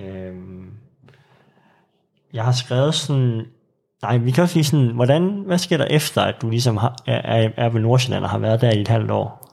Øhm, 0.04 0.66
jeg 2.32 2.44
har 2.44 2.52
skrevet 2.52 2.94
sådan, 2.94 3.42
nej, 4.02 4.16
vi 4.18 4.30
kan 4.30 4.42
også 4.42 4.56
lige 4.56 4.64
sådan, 4.64 4.94
hvordan, 4.94 5.42
hvad 5.46 5.58
sker 5.58 5.76
der 5.76 5.84
efter, 5.84 6.22
at 6.22 6.34
du 6.42 6.50
ligesom 6.50 6.76
har, 6.76 6.94
er, 7.06 7.20
er, 7.38 7.50
er 7.56 7.68
ved 7.68 7.80
Nordsjælland 7.80 8.24
og 8.24 8.30
har 8.30 8.38
været 8.38 8.60
der 8.60 8.70
i 8.72 8.80
et 8.80 8.88
halvt 8.88 9.10
år? 9.10 9.52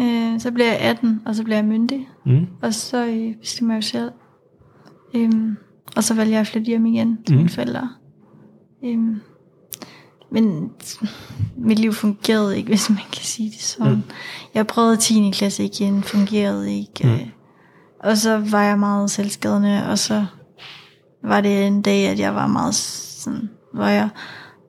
Øh, 0.00 0.40
så 0.40 0.50
bliver 0.52 0.68
jeg 0.68 0.78
18, 0.80 1.22
og 1.26 1.34
så 1.34 1.44
bliver 1.44 1.56
jeg 1.56 1.64
myndig. 1.64 2.08
Mm? 2.26 2.46
Og 2.62 2.74
så 2.74 3.06
øh, 3.06 3.34
bestemmer 3.40 3.74
jeg 3.74 3.82
jo 3.82 3.86
selv. 3.88 4.10
Øhm, 5.14 5.56
og 5.96 6.04
så 6.04 6.14
vælger 6.14 6.32
jeg 6.32 6.40
at 6.40 6.46
flytte 6.46 6.66
hjem 6.66 6.86
igen 6.86 7.18
til 7.26 7.34
Mhm. 7.34 7.36
mine 7.36 7.48
forældre. 7.48 7.88
Øhm, 8.84 9.20
men 10.32 10.70
mit 11.56 11.78
liv 11.78 11.92
fungerede 11.92 12.56
ikke, 12.56 12.68
hvis 12.68 12.90
man 12.90 12.98
kan 13.12 13.22
sige 13.24 13.50
det 13.50 13.60
sådan. 13.62 13.92
Mm. 13.92 14.02
Jeg 14.54 14.66
prøvede 14.66 14.96
10. 14.96 15.30
klasse 15.34 15.64
igen, 15.64 16.02
fungerede 16.02 16.74
ikke. 16.78 17.00
Mm. 17.06 17.10
Øh, 17.12 17.28
og 18.00 18.18
så 18.18 18.38
var 18.38 18.62
jeg 18.62 18.78
meget 18.78 19.10
selvskadende, 19.10 19.86
og 19.90 19.98
så 19.98 20.26
var 21.24 21.40
det 21.40 21.66
en 21.66 21.82
dag, 21.82 22.08
at 22.08 22.18
jeg 22.18 22.34
var 22.34 22.46
meget 22.46 22.74
sådan, 22.74 23.50
hvor 23.74 23.86
jeg 23.86 24.08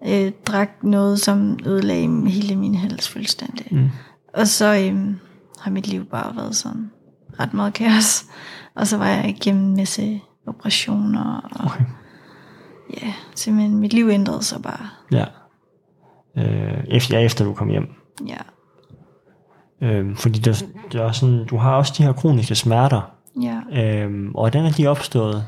øh, 0.07 0.31
drak 0.45 0.69
noget, 0.83 1.19
som 1.19 1.59
ødelagde 1.65 2.29
hele 2.29 2.55
min 2.55 2.75
hals 2.75 3.09
fuldstændig. 3.09 3.67
Mm. 3.71 3.89
Og 4.33 4.47
så 4.47 4.75
øhm, 4.87 5.15
har 5.59 5.71
mit 5.71 5.87
liv 5.87 6.05
bare 6.05 6.35
været 6.35 6.55
sådan 6.55 6.91
ret 7.39 7.53
meget 7.53 7.73
kaos. 7.73 8.25
Og 8.75 8.87
så 8.87 8.97
var 8.97 9.07
jeg 9.07 9.29
igennem 9.29 9.63
en 9.65 9.75
masse 9.75 10.21
operationer. 10.47 11.49
Og 11.51 11.65
Okay. 11.65 11.83
ja, 13.01 13.13
simpelthen 13.35 13.77
mit 13.79 13.93
liv 13.93 14.09
ændrede 14.09 14.43
sig 14.43 14.61
bare. 14.61 14.89
Ja. 15.11 15.25
Øh, 16.37 16.83
efter, 16.87 17.17
ja, 17.19 17.25
efter 17.25 17.45
du 17.45 17.53
kom 17.53 17.69
hjem. 17.69 17.87
Ja, 18.27 18.37
Øh, 19.81 20.15
fordi 20.15 20.39
det, 20.39 20.67
det 20.91 21.01
er 21.01 21.11
sådan, 21.11 21.45
du 21.45 21.57
har 21.57 21.75
også 21.75 21.93
de 21.97 22.03
her 22.03 22.13
kroniske 22.13 22.55
smerter. 22.55 23.01
ja. 23.41 23.59
Øh, 24.05 24.25
og 24.35 24.41
hvordan 24.41 24.65
er 24.65 24.71
de 24.71 24.87
opstået? 24.87 25.45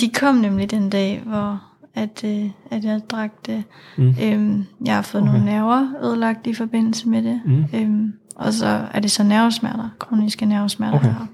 De 0.00 0.10
kom 0.14 0.34
nemlig 0.34 0.70
den 0.70 0.90
dag, 0.90 1.22
hvor 1.26 1.60
at, 1.94 2.24
øh, 2.24 2.50
at 2.70 2.84
jeg 2.84 3.00
drak 3.10 3.30
det. 3.46 3.64
Mm. 3.98 4.14
Øhm, 4.22 4.64
jeg 4.86 4.94
har 4.94 5.02
fået 5.02 5.22
okay. 5.22 5.32
nogle 5.32 5.44
nerver 5.46 5.88
ødelagt 6.02 6.46
i 6.46 6.54
forbindelse 6.54 7.08
med 7.08 7.22
det. 7.22 7.40
Mm. 7.46 7.64
Øhm, 7.74 8.12
og 8.36 8.52
så 8.52 8.66
er 8.92 9.00
det 9.00 9.10
så 9.10 9.22
nervesmerter, 9.22 9.88
kroniske 9.98 10.46
nervesmerter. 10.46 10.98
Okay. 10.98 11.12
har. 11.12 11.26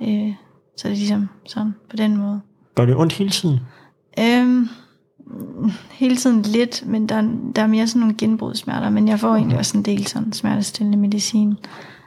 Øh, 0.00 0.34
så 0.80 0.88
det 0.88 0.94
er 0.94 0.98
ligesom 0.98 1.28
sådan 1.46 1.74
på 1.90 1.96
den 1.96 2.16
måde. 2.16 2.40
Gør 2.74 2.84
det 2.84 2.96
ondt 2.96 3.12
hele 3.12 3.30
tiden? 3.30 3.58
Øhm, 4.20 4.68
hele 5.90 6.16
tiden 6.16 6.42
lidt, 6.42 6.86
men 6.86 7.08
der, 7.08 7.14
er- 7.14 7.52
der 7.56 7.62
er 7.62 7.66
mere 7.66 7.86
sådan 7.86 8.00
nogle 8.00 8.14
genbrudssmerter, 8.18 8.90
men 8.90 9.08
jeg 9.08 9.20
får 9.20 9.34
egentlig 9.34 9.58
også 9.58 9.78
en 9.78 9.84
del 9.84 10.06
sådan 10.06 10.32
smertestillende 10.32 10.98
medicin, 10.98 11.54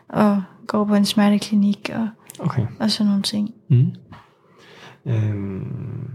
og 0.09 0.43
går 0.67 0.85
på 0.85 0.95
en 0.95 1.05
smerteklinik, 1.05 1.89
og, 1.95 2.07
Okay. 2.39 2.65
og 2.79 2.91
sådan 2.91 3.07
nogle 3.07 3.21
ting. 3.23 3.53
Mm. 3.69 3.91
Øhm, 5.05 6.09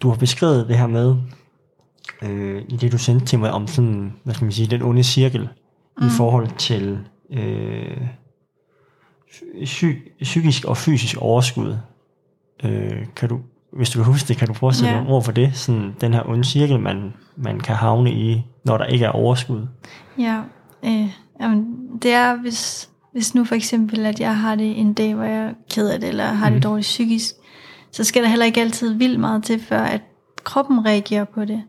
du 0.00 0.08
har 0.08 0.16
beskrevet 0.16 0.68
det 0.68 0.78
her 0.78 0.86
med, 0.86 1.16
øh, 2.22 2.62
i 2.68 2.76
det 2.76 2.92
du 2.92 2.98
sendte 2.98 3.26
til 3.26 3.38
mig, 3.38 3.50
om 3.52 3.66
sådan, 3.66 4.12
hvad 4.24 4.34
skal 4.34 4.44
man 4.44 4.52
sige, 4.52 4.66
den 4.70 4.82
onde 4.82 5.02
cirkel, 5.02 5.48
mm. 6.00 6.06
i 6.06 6.10
forhold 6.16 6.48
til 6.58 6.98
øh, 7.32 8.06
psy- 9.62 10.22
psykisk 10.22 10.64
og 10.64 10.76
fysisk 10.76 11.16
overskud. 11.16 11.76
Øh, 12.64 13.06
kan 13.16 13.28
du, 13.28 13.38
hvis 13.72 13.90
du 13.90 13.98
kan 13.98 14.12
huske 14.12 14.28
det, 14.28 14.36
kan 14.36 14.48
du 14.48 14.66
at 14.68 14.74
sætte 14.74 14.94
Ja. 14.94 15.04
ord 15.08 15.22
for 15.24 15.32
det? 15.32 15.56
Sådan, 15.56 15.94
den 16.00 16.14
her 16.14 16.28
onde 16.28 16.44
cirkel, 16.44 16.80
man, 16.80 17.12
man 17.36 17.60
kan 17.60 17.74
havne 17.74 18.12
i, 18.12 18.42
når 18.64 18.78
der 18.78 18.84
ikke 18.84 19.04
er 19.04 19.10
overskud. 19.10 19.66
Ja, 20.18 20.40
øh, 20.84 21.08
jamen, 21.40 21.76
det 22.02 22.12
er, 22.12 22.36
hvis, 22.36 22.90
hvis 23.12 23.34
nu 23.34 23.44
for 23.44 23.54
eksempel, 23.54 24.06
at 24.06 24.20
jeg 24.20 24.36
har 24.38 24.54
det 24.54 24.80
en 24.80 24.94
dag, 24.94 25.14
hvor 25.14 25.24
jeg 25.24 25.44
er 25.44 25.52
ked 25.70 25.88
af 25.88 26.00
det, 26.00 26.08
eller 26.08 26.24
har 26.24 26.50
det 26.50 26.62
dårligt 26.62 26.84
psykisk, 26.84 27.34
så 27.92 28.04
skal 28.04 28.22
der 28.22 28.28
heller 28.28 28.46
ikke 28.46 28.60
altid 28.60 28.94
vildt 28.94 29.20
meget 29.20 29.44
til, 29.44 29.60
før 29.60 29.80
at 29.80 30.00
kroppen 30.44 30.86
reagerer 30.86 31.24
på 31.24 31.44
det. 31.44 31.62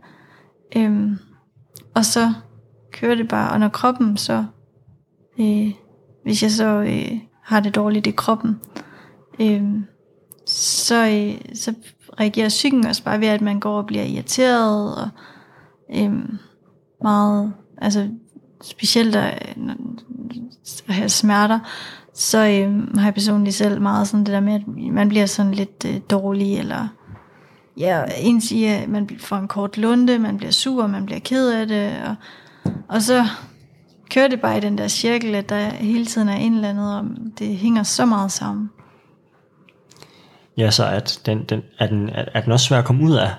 Øhm, 0.75 1.17
og 1.95 2.05
så 2.05 2.33
kører 2.93 3.15
det 3.15 3.27
bare, 3.27 3.51
og 3.51 3.59
når 3.59 3.69
kroppen 3.69 4.17
så, 4.17 4.45
øh, 5.39 5.71
hvis 6.23 6.43
jeg 6.43 6.51
så 6.51 6.67
øh, 6.81 7.11
har 7.45 7.59
det 7.59 7.75
dårligt 7.75 8.07
i 8.07 8.11
kroppen, 8.11 8.59
øh, 9.39 9.63
så, 10.47 11.07
øh, 11.07 11.55
så 11.55 11.73
reagerer 12.19 12.49
psyken 12.49 12.85
også 12.85 13.03
bare 13.03 13.19
ved, 13.19 13.27
at 13.27 13.41
man 13.41 13.59
går 13.59 13.77
og 13.77 13.85
bliver 13.85 14.03
irriteret, 14.03 14.95
og 14.95 15.09
øh, 15.95 16.13
meget, 17.03 17.53
altså 17.77 18.09
specielt 18.61 19.15
øh, 19.15 19.23
at, 19.23 19.39
at 20.87 20.95
have 20.95 21.09
smerter, 21.09 21.59
så 22.13 22.37
øh, 22.37 22.97
har 22.97 23.05
jeg 23.05 23.13
personligt 23.13 23.55
selv 23.55 23.81
meget 23.81 24.07
sådan 24.07 24.25
det 24.25 24.33
der 24.33 24.39
med, 24.39 24.53
at 24.53 24.67
man 24.91 25.09
bliver 25.09 25.25
sådan 25.25 25.51
lidt 25.51 25.85
øh, 25.87 26.01
dårlig, 26.09 26.57
eller 26.57 26.87
ja, 27.77 28.03
en 28.17 28.41
siger, 28.41 28.77
at 28.77 28.89
man 28.89 29.09
får 29.19 29.35
en 29.35 29.47
kort 29.47 29.77
lunde, 29.77 30.19
man 30.19 30.37
bliver 30.37 30.51
sur, 30.51 30.87
man 30.87 31.05
bliver 31.05 31.19
ked 31.19 31.51
af 31.51 31.67
det, 31.67 31.93
og, 32.07 32.15
og 32.89 33.01
så 33.01 33.25
kører 34.09 34.27
det 34.27 34.41
bare 34.41 34.57
i 34.57 34.61
den 34.61 34.77
der 34.77 34.87
cirkel, 34.87 35.35
at 35.35 35.49
der 35.49 35.69
hele 35.69 36.05
tiden 36.05 36.29
er 36.29 36.35
en 36.35 36.53
eller 36.53 36.69
andet, 36.69 36.97
og 36.99 37.05
det 37.39 37.57
hænger 37.57 37.83
så 37.83 38.05
meget 38.05 38.31
sammen. 38.31 38.69
Ja, 40.57 40.71
så 40.71 40.85
at 40.85 41.21
den, 41.25 41.43
den, 41.43 41.61
er, 41.79 41.87
den, 41.87 42.09
er, 42.09 42.41
den 42.41 42.51
også 42.51 42.65
svær 42.65 42.79
at 42.79 42.85
komme 42.85 43.03
ud 43.03 43.13
af? 43.13 43.29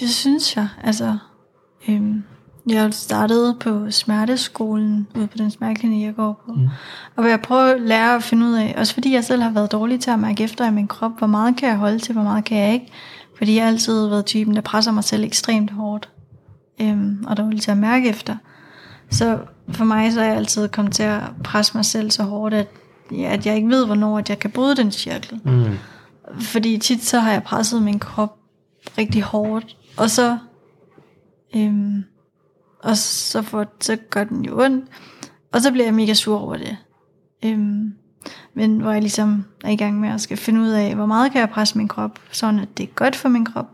Det 0.00 0.10
synes 0.10 0.56
jeg. 0.56 0.68
Altså, 0.84 1.18
øhm, 1.88 2.24
jeg 2.66 2.94
startede 2.94 3.56
på 3.60 3.90
smerteskolen 3.90 5.08
ude 5.16 5.26
på 5.26 5.38
den 5.38 5.50
smerteklinik, 5.50 6.06
jeg 6.06 6.14
går 6.14 6.42
på. 6.46 6.52
Mm. 6.52 6.68
Og 7.16 7.22
hvor 7.22 7.26
jeg 7.26 7.40
prøver 7.40 7.74
at 7.74 7.80
lære 7.80 8.14
at 8.14 8.22
finde 8.22 8.46
ud 8.46 8.54
af, 8.54 8.74
også 8.76 8.94
fordi 8.94 9.14
jeg 9.14 9.24
selv 9.24 9.42
har 9.42 9.50
været 9.50 9.72
dårlig 9.72 10.00
til 10.00 10.10
at 10.10 10.18
mærke 10.18 10.44
efter 10.44 10.66
i 10.66 10.70
min 10.70 10.88
krop, 10.88 11.18
hvor 11.18 11.26
meget 11.26 11.56
kan 11.56 11.68
jeg 11.68 11.76
holde 11.76 11.98
til, 11.98 12.12
hvor 12.12 12.22
meget 12.22 12.44
kan 12.44 12.58
jeg 12.58 12.72
ikke. 12.72 12.92
Fordi 13.36 13.54
jeg 13.54 13.64
har 13.64 13.70
altid 13.70 14.08
været 14.08 14.26
typen, 14.26 14.54
der 14.54 14.60
presser 14.60 14.92
mig 14.92 15.04
selv 15.04 15.24
ekstremt 15.24 15.70
hårdt. 15.70 16.08
Øhm, 16.80 17.24
og 17.26 17.30
er 17.30 17.34
dårlig 17.34 17.62
til 17.62 17.70
at 17.70 17.76
mærke 17.76 18.08
efter. 18.08 18.36
Så 19.14 19.38
for 19.68 19.84
mig 19.84 20.12
så 20.12 20.20
er 20.20 20.24
jeg 20.24 20.36
altid 20.36 20.68
kommet 20.68 20.94
til 20.94 21.02
at 21.02 21.22
presse 21.44 21.76
mig 21.76 21.84
selv 21.84 22.10
så 22.10 22.22
hårdt, 22.22 22.54
at, 22.54 22.68
at 23.18 23.46
jeg 23.46 23.56
ikke 23.56 23.68
ved, 23.68 23.86
hvornår 23.86 24.18
at 24.18 24.28
jeg 24.28 24.38
kan 24.38 24.50
bryde 24.50 24.76
den 24.76 24.92
cirkel. 24.92 25.40
Mm. 25.44 25.74
Fordi 26.40 26.78
tit 26.78 27.04
så 27.04 27.18
har 27.20 27.32
jeg 27.32 27.42
presset 27.42 27.82
min 27.82 27.98
krop 27.98 28.38
rigtig 28.98 29.22
hårdt. 29.22 29.76
Og 29.96 30.10
så, 30.10 30.38
øhm, 31.56 32.04
og 32.82 32.96
så, 32.96 33.42
får, 33.42 33.66
så 33.80 33.96
gør 34.10 34.24
den 34.24 34.44
jo 34.44 34.64
ondt. 34.64 34.84
Og 35.52 35.60
så 35.60 35.72
bliver 35.72 35.84
jeg 35.84 35.94
mega 35.94 36.14
sur 36.14 36.38
over 36.38 36.56
det. 36.56 36.76
Øhm, 37.44 37.94
men 38.54 38.80
hvor 38.80 38.92
jeg 38.92 39.00
ligesom 39.00 39.44
er 39.64 39.70
i 39.70 39.76
gang 39.76 40.00
med 40.00 40.08
at 40.08 40.20
skal 40.20 40.36
finde 40.36 40.60
ud 40.60 40.68
af, 40.68 40.94
hvor 40.94 41.06
meget 41.06 41.32
kan 41.32 41.40
jeg 41.40 41.50
presse 41.50 41.78
min 41.78 41.88
krop, 41.88 42.18
sådan 42.32 42.60
at 42.60 42.68
det 42.78 42.82
er 42.82 42.94
godt 42.94 43.16
for 43.16 43.28
min 43.28 43.44
krop, 43.44 43.66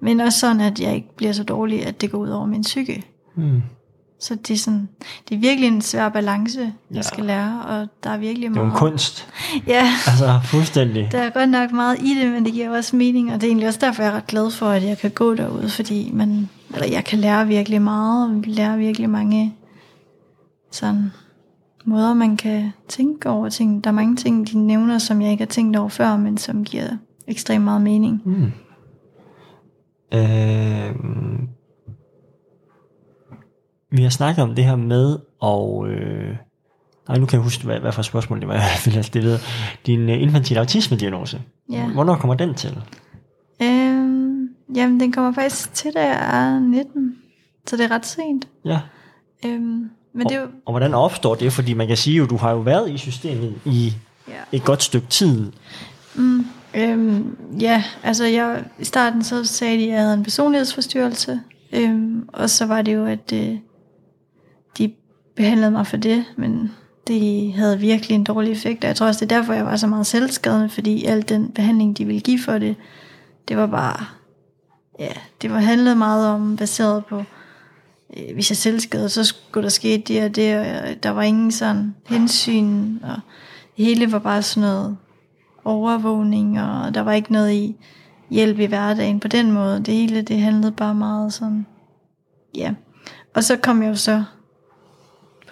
men 0.00 0.20
også 0.20 0.38
sådan, 0.38 0.60
at 0.60 0.80
jeg 0.80 0.94
ikke 0.94 1.16
bliver 1.16 1.32
så 1.32 1.44
dårlig, 1.44 1.86
at 1.86 2.00
det 2.00 2.10
går 2.10 2.18
ud 2.18 2.28
over 2.28 2.46
min 2.46 2.62
psyke. 2.62 3.06
Mm. 3.36 3.62
Så 4.22 4.34
det 4.34 4.50
er, 4.50 4.58
sådan, 4.58 4.88
det 5.28 5.34
er 5.34 5.38
virkelig 5.38 5.68
en 5.68 5.80
svær 5.82 6.08
balance, 6.08 6.60
jeg 6.60 6.72
Ja. 6.96 7.02
skal 7.02 7.24
lære, 7.24 7.62
og 7.68 7.88
der 8.04 8.10
er 8.10 8.16
virkelig 8.18 8.50
Det 8.50 8.56
er 8.56 8.60
meget... 8.60 8.72
en 8.72 8.78
kunst. 8.78 9.28
Ja, 9.66 9.86
Altså, 10.06 10.40
fuldstændig. 10.44 11.08
der 11.12 11.18
er 11.18 11.30
godt 11.30 11.50
nok 11.50 11.72
meget 11.72 11.98
i 12.02 12.20
det, 12.20 12.30
men 12.32 12.44
det 12.44 12.52
giver 12.52 12.76
også 12.76 12.96
mening, 12.96 13.28
og 13.32 13.34
det 13.40 13.42
er 13.42 13.48
egentlig 13.48 13.68
også 13.68 13.80
derfor, 13.82 14.02
jeg 14.02 14.12
er 14.12 14.16
ret 14.16 14.26
glad 14.26 14.50
for, 14.50 14.66
at 14.68 14.84
jeg 14.84 14.98
kan 14.98 15.10
gå 15.10 15.34
derude, 15.34 15.68
fordi 15.68 16.10
man, 16.14 16.48
eller 16.74 16.86
jeg 16.86 17.04
kan 17.04 17.18
lære 17.18 17.46
virkelig 17.46 17.82
meget, 17.82 18.30
og 18.30 18.42
lære 18.46 18.78
virkelig 18.78 19.10
mange 19.10 19.54
sådan 20.70 21.10
måder, 21.84 22.14
man 22.14 22.36
kan 22.36 22.72
tænke 22.88 23.28
over 23.30 23.48
ting. 23.48 23.84
Der 23.84 23.90
er 23.90 23.94
mange 23.94 24.16
ting, 24.16 24.48
de 24.52 24.58
nævner, 24.58 24.98
som 24.98 25.22
jeg 25.22 25.30
ikke 25.30 25.42
har 25.42 25.50
tænkt 25.50 25.76
over 25.76 25.88
før, 25.88 26.16
men 26.16 26.38
som 26.38 26.64
giver 26.64 26.88
ekstremt 27.26 27.64
meget 27.64 27.82
mening. 27.82 28.22
Mm. 28.24 28.52
Øh, 30.14 30.94
vi 33.92 34.02
har 34.02 34.10
snakket 34.10 34.42
om 34.42 34.54
det 34.54 34.64
her 34.64 34.76
med, 34.76 35.18
og 35.40 35.88
øh, 35.88 36.36
nej, 37.08 37.18
nu 37.18 37.26
kan 37.26 37.36
jeg 37.36 37.42
huske, 37.44 37.64
hvad, 37.64 37.80
hvad 37.80 37.92
for 37.92 38.02
spørgsmål 38.02 38.40
det 38.40 38.48
var, 38.48 38.54
jeg 38.74 38.80
ville 38.84 38.94
have 38.96 39.02
stillet. 39.04 39.40
Din 39.86 40.08
øh, 40.08 40.22
infantile 40.22 40.60
autisme-diagnose. 40.60 41.40
Ja. 41.72 41.86
Hvornår 41.88 42.14
kommer 42.16 42.34
den 42.34 42.54
til? 42.54 42.78
Øhm, 43.62 44.48
jamen, 44.74 45.00
den 45.00 45.12
kommer 45.12 45.32
faktisk 45.32 45.74
til, 45.74 45.90
da 45.94 46.00
jeg 46.06 46.44
er 46.54 46.58
19, 46.60 47.14
så 47.66 47.76
det 47.76 47.84
er 47.84 47.90
ret 47.90 48.06
sent. 48.06 48.48
Ja. 48.64 48.80
Øhm, 49.46 49.90
men 50.14 50.26
det 50.28 50.32
er 50.36 50.40
jo... 50.40 50.46
Og 50.66 50.72
hvordan 50.72 50.94
opstår 50.94 51.34
det? 51.34 51.52
Fordi 51.52 51.74
man 51.74 51.86
kan 51.88 51.96
sige 51.96 52.16
jo, 52.16 52.26
du 52.26 52.36
har 52.36 52.50
jo 52.50 52.58
været 52.58 52.90
i 52.90 52.98
systemet 52.98 53.54
i 53.64 53.92
Ja. 54.28 54.56
et 54.56 54.64
godt 54.64 54.82
stykke 54.82 55.06
tid. 55.06 55.52
Mm, 56.14 56.46
øhm, 56.74 57.36
ja, 57.60 57.84
altså 58.02 58.24
jeg, 58.24 58.64
i 58.78 58.84
starten 58.84 59.24
så 59.24 59.44
sagde 59.44 59.78
de, 59.78 59.82
at 59.82 59.88
jeg 59.88 60.00
havde 60.00 60.14
en 60.14 60.22
personlighedsforstyrrelse, 60.22 61.40
øhm, 61.72 62.28
og 62.32 62.50
så 62.50 62.66
var 62.66 62.82
det 62.82 62.94
jo, 62.94 63.06
at 63.06 63.32
øh, 63.34 63.56
behandlede 65.36 65.70
mig 65.70 65.86
for 65.86 65.96
det, 65.96 66.24
men 66.36 66.72
det 67.06 67.52
havde 67.52 67.80
virkelig 67.80 68.14
en 68.14 68.24
dårlig 68.24 68.52
effekt, 68.52 68.84
og 68.84 68.88
jeg 68.88 68.96
tror 68.96 69.06
også, 69.06 69.24
det 69.24 69.32
er 69.32 69.36
derfor, 69.36 69.52
jeg 69.52 69.66
var 69.66 69.76
så 69.76 69.86
meget 69.86 70.06
selvskadende, 70.06 70.68
fordi 70.68 71.04
al 71.04 71.28
den 71.28 71.48
behandling, 71.48 71.98
de 71.98 72.04
ville 72.04 72.20
give 72.20 72.38
for 72.38 72.58
det, 72.58 72.76
det 73.48 73.56
var 73.56 73.66
bare, 73.66 74.06
ja, 74.98 75.12
det 75.42 75.50
var 75.50 75.58
handlet 75.58 75.96
meget 75.96 76.28
om, 76.28 76.56
baseret 76.56 77.04
på, 77.04 77.24
øh, 78.16 78.34
hvis 78.34 78.50
jeg 78.50 78.56
selvskadede, 78.56 79.08
så 79.08 79.24
skulle 79.24 79.64
der 79.64 79.70
ske 79.70 80.04
det 80.08 80.24
og 80.24 80.36
det, 80.36 80.58
og 80.58 81.02
der 81.02 81.10
var 81.10 81.22
ingen 81.22 81.52
sådan 81.52 81.94
hensyn, 82.08 82.98
og 83.02 83.16
det 83.76 83.84
hele 83.84 84.12
var 84.12 84.18
bare 84.18 84.42
sådan 84.42 84.68
noget 84.68 84.96
overvågning, 85.64 86.60
og 86.60 86.94
der 86.94 87.00
var 87.00 87.12
ikke 87.12 87.32
noget 87.32 87.52
i 87.52 87.76
hjælp 88.30 88.58
i 88.58 88.64
hverdagen 88.64 89.20
på 89.20 89.28
den 89.28 89.52
måde. 89.52 89.80
Det 89.80 89.94
hele, 89.94 90.22
det 90.22 90.40
handlede 90.40 90.72
bare 90.72 90.94
meget 90.94 91.32
sådan, 91.32 91.66
ja. 92.54 92.74
Og 93.34 93.44
så 93.44 93.56
kom 93.56 93.82
jeg 93.82 93.88
jo 93.88 93.94
så 93.94 94.24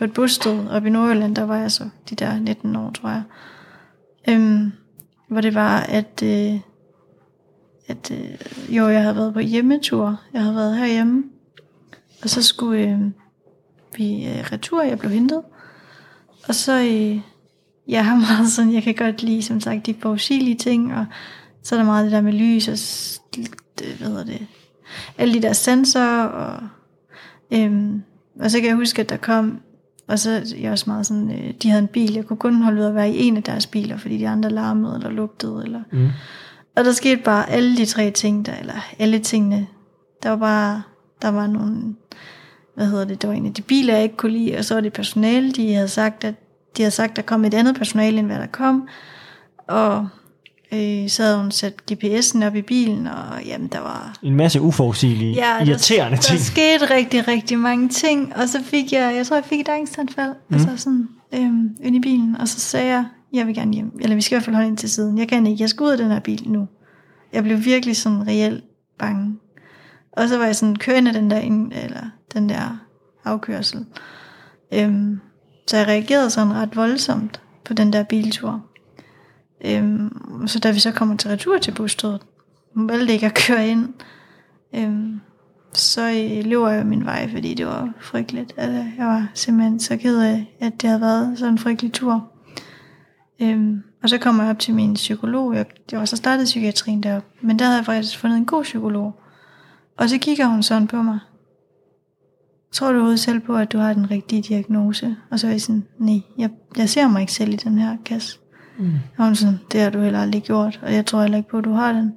på 0.00 0.04
et 0.04 0.12
bosted 0.12 0.68
op 0.68 0.86
i 0.86 0.90
Nordjylland, 0.90 1.36
der 1.36 1.42
var 1.42 1.56
jeg 1.56 1.72
så 1.72 1.88
de 2.10 2.14
der 2.14 2.38
19 2.38 2.76
år, 2.76 2.90
tror 2.90 3.08
jeg. 3.08 3.22
Øhm, 4.28 4.72
hvor 5.28 5.40
det 5.40 5.54
var, 5.54 5.80
at, 5.80 6.22
øh, 6.22 6.60
at 7.86 8.10
øh, 8.10 8.76
jo, 8.76 8.88
jeg 8.88 9.02
havde 9.02 9.16
været 9.16 9.34
på 9.34 9.40
hjemmetur. 9.40 10.20
Jeg 10.32 10.42
havde 10.42 10.54
været 10.54 10.76
herhjemme. 10.76 11.24
Og 12.22 12.30
så 12.30 12.42
skulle 12.42 12.82
øh, 12.82 13.00
vi 13.96 14.26
øh, 14.26 14.52
retur, 14.52 14.82
jeg 14.82 14.98
blev 14.98 15.10
hentet. 15.10 15.42
Og 16.48 16.54
så, 16.54 16.80
øh, 16.80 17.20
jeg 17.88 18.04
har 18.04 18.16
meget 18.34 18.52
sådan, 18.52 18.72
jeg 18.72 18.82
kan 18.82 18.94
godt 18.94 19.22
lide, 19.22 19.42
som 19.42 19.60
sagt, 19.60 19.86
de 19.86 19.94
forudsigelige 20.02 20.56
ting, 20.56 20.94
og 20.94 21.06
så 21.62 21.74
er 21.74 21.78
der 21.78 21.86
meget 21.86 22.04
det 22.04 22.12
der 22.12 22.20
med 22.20 22.32
lys, 22.32 22.68
og 22.68 22.78
det, 23.34 23.50
øh, 23.82 23.98
hvad 23.98 24.08
hedder 24.08 24.24
det, 24.24 24.46
alle 25.18 25.34
de 25.34 25.42
der 25.42 25.52
sensorer, 25.52 26.24
og, 26.24 26.68
øhm, 27.50 28.02
og 28.40 28.50
så 28.50 28.60
kan 28.60 28.68
jeg 28.68 28.76
huske, 28.76 29.02
at 29.02 29.08
der 29.08 29.16
kom, 29.16 29.60
og 30.10 30.18
så 30.18 30.30
er 30.30 30.40
jeg 30.60 30.72
også 30.72 30.84
meget 30.90 31.06
sådan, 31.06 31.30
øh, 31.30 31.54
de 31.62 31.68
havde 31.70 31.82
en 31.82 31.88
bil, 31.88 32.14
jeg 32.14 32.24
kunne 32.26 32.36
kun 32.36 32.62
holde 32.62 32.80
ud 32.80 32.86
at 32.86 32.94
være 32.94 33.10
i 33.10 33.18
en 33.22 33.36
af 33.36 33.42
deres 33.42 33.66
biler, 33.66 33.96
fordi 33.96 34.18
de 34.18 34.28
andre 34.28 34.50
larmede, 34.50 34.94
eller 34.96 35.10
lugtede, 35.10 35.62
eller, 35.64 35.80
Mm. 35.92 36.08
og 36.76 36.84
der 36.84 36.92
skete 36.92 37.22
bare 37.22 37.50
alle 37.50 37.76
de 37.76 37.84
tre 37.86 38.10
ting 38.10 38.46
der, 38.46 38.52
eller 38.60 38.74
alle 38.98 39.18
tingene, 39.18 39.66
der 40.22 40.30
var 40.30 40.36
bare, 40.36 40.82
der 41.22 41.28
var 41.28 41.46
nogle, 41.46 41.94
hvad 42.74 42.86
hedder 42.86 43.04
det, 43.04 43.22
der 43.22 43.28
var 43.28 43.34
en 43.34 43.46
af 43.46 43.54
de 43.54 43.62
biler, 43.62 43.94
jeg 43.94 44.02
ikke 44.02 44.16
kunne 44.16 44.32
lide, 44.32 44.56
og 44.58 44.64
så 44.64 44.74
var 44.74 44.80
det 44.80 44.92
personale, 44.92 45.52
de 45.52 45.74
havde 45.74 45.88
sagt, 45.88 46.24
at 46.24 46.34
de 46.76 46.82
havde 46.82 46.90
sagt, 46.90 47.16
der 47.16 47.22
kom 47.22 47.44
et 47.44 47.54
andet 47.54 47.76
personale, 47.76 48.18
end 48.18 48.26
hvad 48.26 48.38
der 48.38 48.46
kom, 48.46 48.88
og 49.68 50.08
øh, 50.72 51.09
så 51.09 51.22
havde 51.22 51.37
hun 51.37 51.50
sat 51.50 51.74
GPS'en 51.92 52.44
op 52.44 52.56
i 52.56 52.62
bilen, 52.62 53.06
og 53.06 53.44
jamen, 53.46 53.68
der 53.68 53.80
var 53.80 54.18
En 54.22 54.37
masse 54.37 54.61
uforudsigelige, 54.61 55.35
ja, 55.35 55.64
irriterende 55.64 56.16
der, 56.16 56.22
ting. 56.22 56.38
Der 56.38 56.44
skete 56.44 56.94
rigtig, 56.94 57.28
rigtig 57.28 57.59
mange 57.59 57.88
ting, 57.88 58.37
og 58.37 58.48
så 58.48 58.62
fik 58.64 58.92
jeg, 58.92 59.14
jeg 59.16 59.26
tror, 59.26 59.37
jeg 59.37 59.44
fik 59.44 59.61
et 59.61 59.68
angstanfald, 59.68 60.33
mm. 60.48 60.54
altså 60.54 60.76
sådan, 60.76 61.09
øhm, 61.35 61.76
inde 61.83 61.98
i 61.98 62.00
bilen, 62.00 62.37
og 62.40 62.48
så 62.48 62.61
sagde 62.61 62.87
jeg, 62.87 63.04
jeg 63.33 63.46
vil 63.46 63.54
gerne 63.54 63.74
hjem, 63.74 63.98
eller 64.00 64.14
vi 64.16 64.20
skal 64.22 64.35
i 64.35 64.37
hvert 64.37 64.44
fald 64.44 64.56
holde 64.56 64.68
ind 64.68 64.76
til 64.76 64.90
siden, 64.90 65.18
jeg 65.18 65.28
kan 65.28 65.46
ikke, 65.46 65.62
jeg 65.62 65.68
skal 65.68 65.85
ud 65.85 65.90
af 65.90 65.98
den 65.98 66.11
her 66.11 66.20
bil 66.20 66.48
nu. 66.48 66.68
Jeg 67.33 67.42
blev 67.42 67.64
virkelig 67.64 67.96
sådan 67.96 68.26
reelt 68.26 68.64
bange. 68.98 69.37
Og 70.12 70.28
så 70.28 70.38
var 70.38 70.44
jeg 70.44 70.56
sådan 70.56 70.76
kørende 70.76 71.14
den 71.14 71.30
der, 71.30 71.38
ind, 71.38 71.72
eller 71.72 72.11
den 72.35 72.48
der 72.48 72.80
afkørsel. 73.24 73.85
Øhm, 74.74 75.20
så 75.66 75.76
jeg 75.76 75.87
reagerede 75.87 76.30
sådan 76.30 76.54
ret 76.54 76.76
voldsomt 76.76 77.40
på 77.64 77.74
den 77.74 77.92
der 77.92 78.02
biltur. 78.02 78.64
Øhm, 79.64 80.46
så 80.46 80.58
da 80.58 80.70
vi 80.70 80.78
så 80.78 80.92
kommer 80.92 81.16
til 81.16 81.30
retur 81.30 81.58
til 81.58 81.72
busstedet, 81.72 82.20
hun 82.74 82.88
valgte 82.88 83.12
ikke 83.12 83.26
at 83.26 83.34
køre 83.34 83.68
ind, 83.68 83.88
øhm, 84.74 85.20
så 85.72 86.10
øh, 86.10 86.44
løber 86.44 86.68
jeg 86.68 86.86
min 86.86 87.04
vej, 87.04 87.30
fordi 87.30 87.54
det 87.54 87.66
var 87.66 87.92
frygteligt. 88.00 88.52
Altså, 88.56 88.84
jeg 88.98 89.06
var 89.06 89.30
simpelthen 89.34 89.80
så 89.80 89.96
ked 89.96 90.20
af, 90.20 90.56
at 90.60 90.82
det 90.82 90.88
havde 90.88 91.00
været 91.00 91.38
sådan 91.38 91.54
en 91.54 91.58
frygtelig 91.58 91.92
tur. 91.92 92.30
Øhm, 93.42 93.82
og 94.02 94.08
så 94.08 94.18
kommer 94.18 94.42
jeg 94.42 94.50
op 94.50 94.58
til 94.58 94.74
min 94.74 94.94
psykolog. 94.94 95.54
Jeg, 95.54 95.66
jeg 95.92 95.98
var 95.98 96.04
så 96.04 96.16
startet 96.16 96.44
psykiatrien 96.44 97.02
derop, 97.02 97.24
men 97.40 97.58
der 97.58 97.64
havde 97.64 97.76
jeg 97.76 97.86
faktisk 97.86 98.18
fundet 98.18 98.36
en 98.36 98.46
god 98.46 98.62
psykolog. 98.62 99.20
Og 99.96 100.08
så 100.08 100.18
kigger 100.18 100.46
hun 100.46 100.62
sådan 100.62 100.86
på 100.86 101.02
mig. 101.02 101.18
Tror 102.72 102.92
du 102.92 103.16
selv 103.16 103.40
på, 103.40 103.56
at 103.56 103.72
du 103.72 103.78
har 103.78 103.92
den 103.92 104.10
rigtige 104.10 104.42
diagnose? 104.42 105.16
Og 105.30 105.40
så 105.40 105.46
er 105.46 105.50
jeg 105.50 105.60
sådan, 105.60 105.86
nej, 105.98 106.20
jeg, 106.38 106.50
jeg 106.76 106.88
ser 106.88 107.08
mig 107.08 107.20
ikke 107.20 107.32
selv 107.32 107.52
i 107.52 107.56
den 107.56 107.78
her 107.78 107.96
kasse. 108.04 108.39
Mm. 108.80 108.92
Og 109.18 109.24
hun 109.24 109.34
sådan, 109.36 109.58
det 109.72 109.80
har 109.80 109.90
du 109.90 110.00
heller 110.00 110.20
aldrig 110.20 110.42
gjort, 110.42 110.80
og 110.82 110.94
jeg 110.94 111.06
tror 111.06 111.20
heller 111.20 111.36
ikke 111.38 111.50
på, 111.50 111.58
at 111.58 111.64
du 111.64 111.72
har 111.72 111.92
den. 111.92 112.12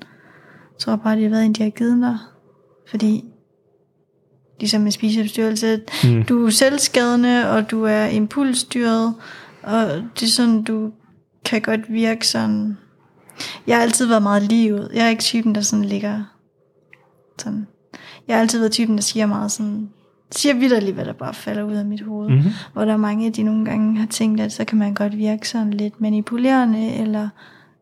Jeg 0.71 0.79
tror 0.79 0.95
bare, 0.95 1.15
det 1.15 1.23
har 1.23 1.29
været 1.29 1.45
en, 1.45 1.53
de 1.53 1.63
har 1.63 1.69
givet 1.69 2.01
dig. 2.01 2.17
Fordi, 2.89 3.23
ligesom 4.59 4.81
med 4.81 4.91
spiseforstyrrelse, 4.91 5.81
Mm. 6.03 6.23
du 6.25 6.45
er 6.45 6.49
selvskadende, 6.49 7.49
og 7.49 7.71
du 7.71 7.83
er 7.83 8.05
impulsstyret, 8.05 9.13
og 9.63 9.87
det 10.19 10.23
er 10.23 10.27
sådan, 10.31 10.63
du 10.63 10.91
kan 11.45 11.61
godt 11.61 11.93
virke 11.93 12.27
sådan... 12.27 12.77
Jeg 13.67 13.75
har 13.77 13.83
altid 13.83 14.05
været 14.05 14.23
meget 14.23 14.43
livet. 14.43 14.89
Jeg 14.93 15.05
er 15.05 15.09
ikke 15.09 15.23
typen, 15.23 15.55
der 15.55 15.61
sådan 15.61 15.85
ligger 15.85 16.23
sådan... 17.39 17.67
Jeg 18.27 18.35
har 18.35 18.41
altid 18.41 18.59
været 18.59 18.71
typen, 18.71 18.95
der 18.95 19.01
siger 19.01 19.25
meget 19.25 19.51
sådan... 19.51 19.89
Siger 20.35 20.53
vidderligt, 20.53 20.93
hvad 20.93 21.05
der 21.05 21.13
bare 21.13 21.33
falder 21.33 21.63
ud 21.63 21.73
af 21.73 21.85
mit 21.85 22.01
hoved. 22.01 22.29
Mm-hmm. 22.29 22.51
Hvor 22.73 22.85
der 22.85 22.93
er 22.93 22.97
mange, 22.97 23.29
de 23.29 23.43
nogle 23.43 23.65
gange 23.65 23.99
har 23.99 24.07
tænkt, 24.07 24.41
at 24.41 24.51
så 24.51 24.65
kan 24.65 24.77
man 24.77 24.93
godt 24.93 25.17
virke 25.17 25.49
sådan 25.49 25.73
lidt 25.73 26.01
manipulerende, 26.01 26.93
eller 26.93 27.29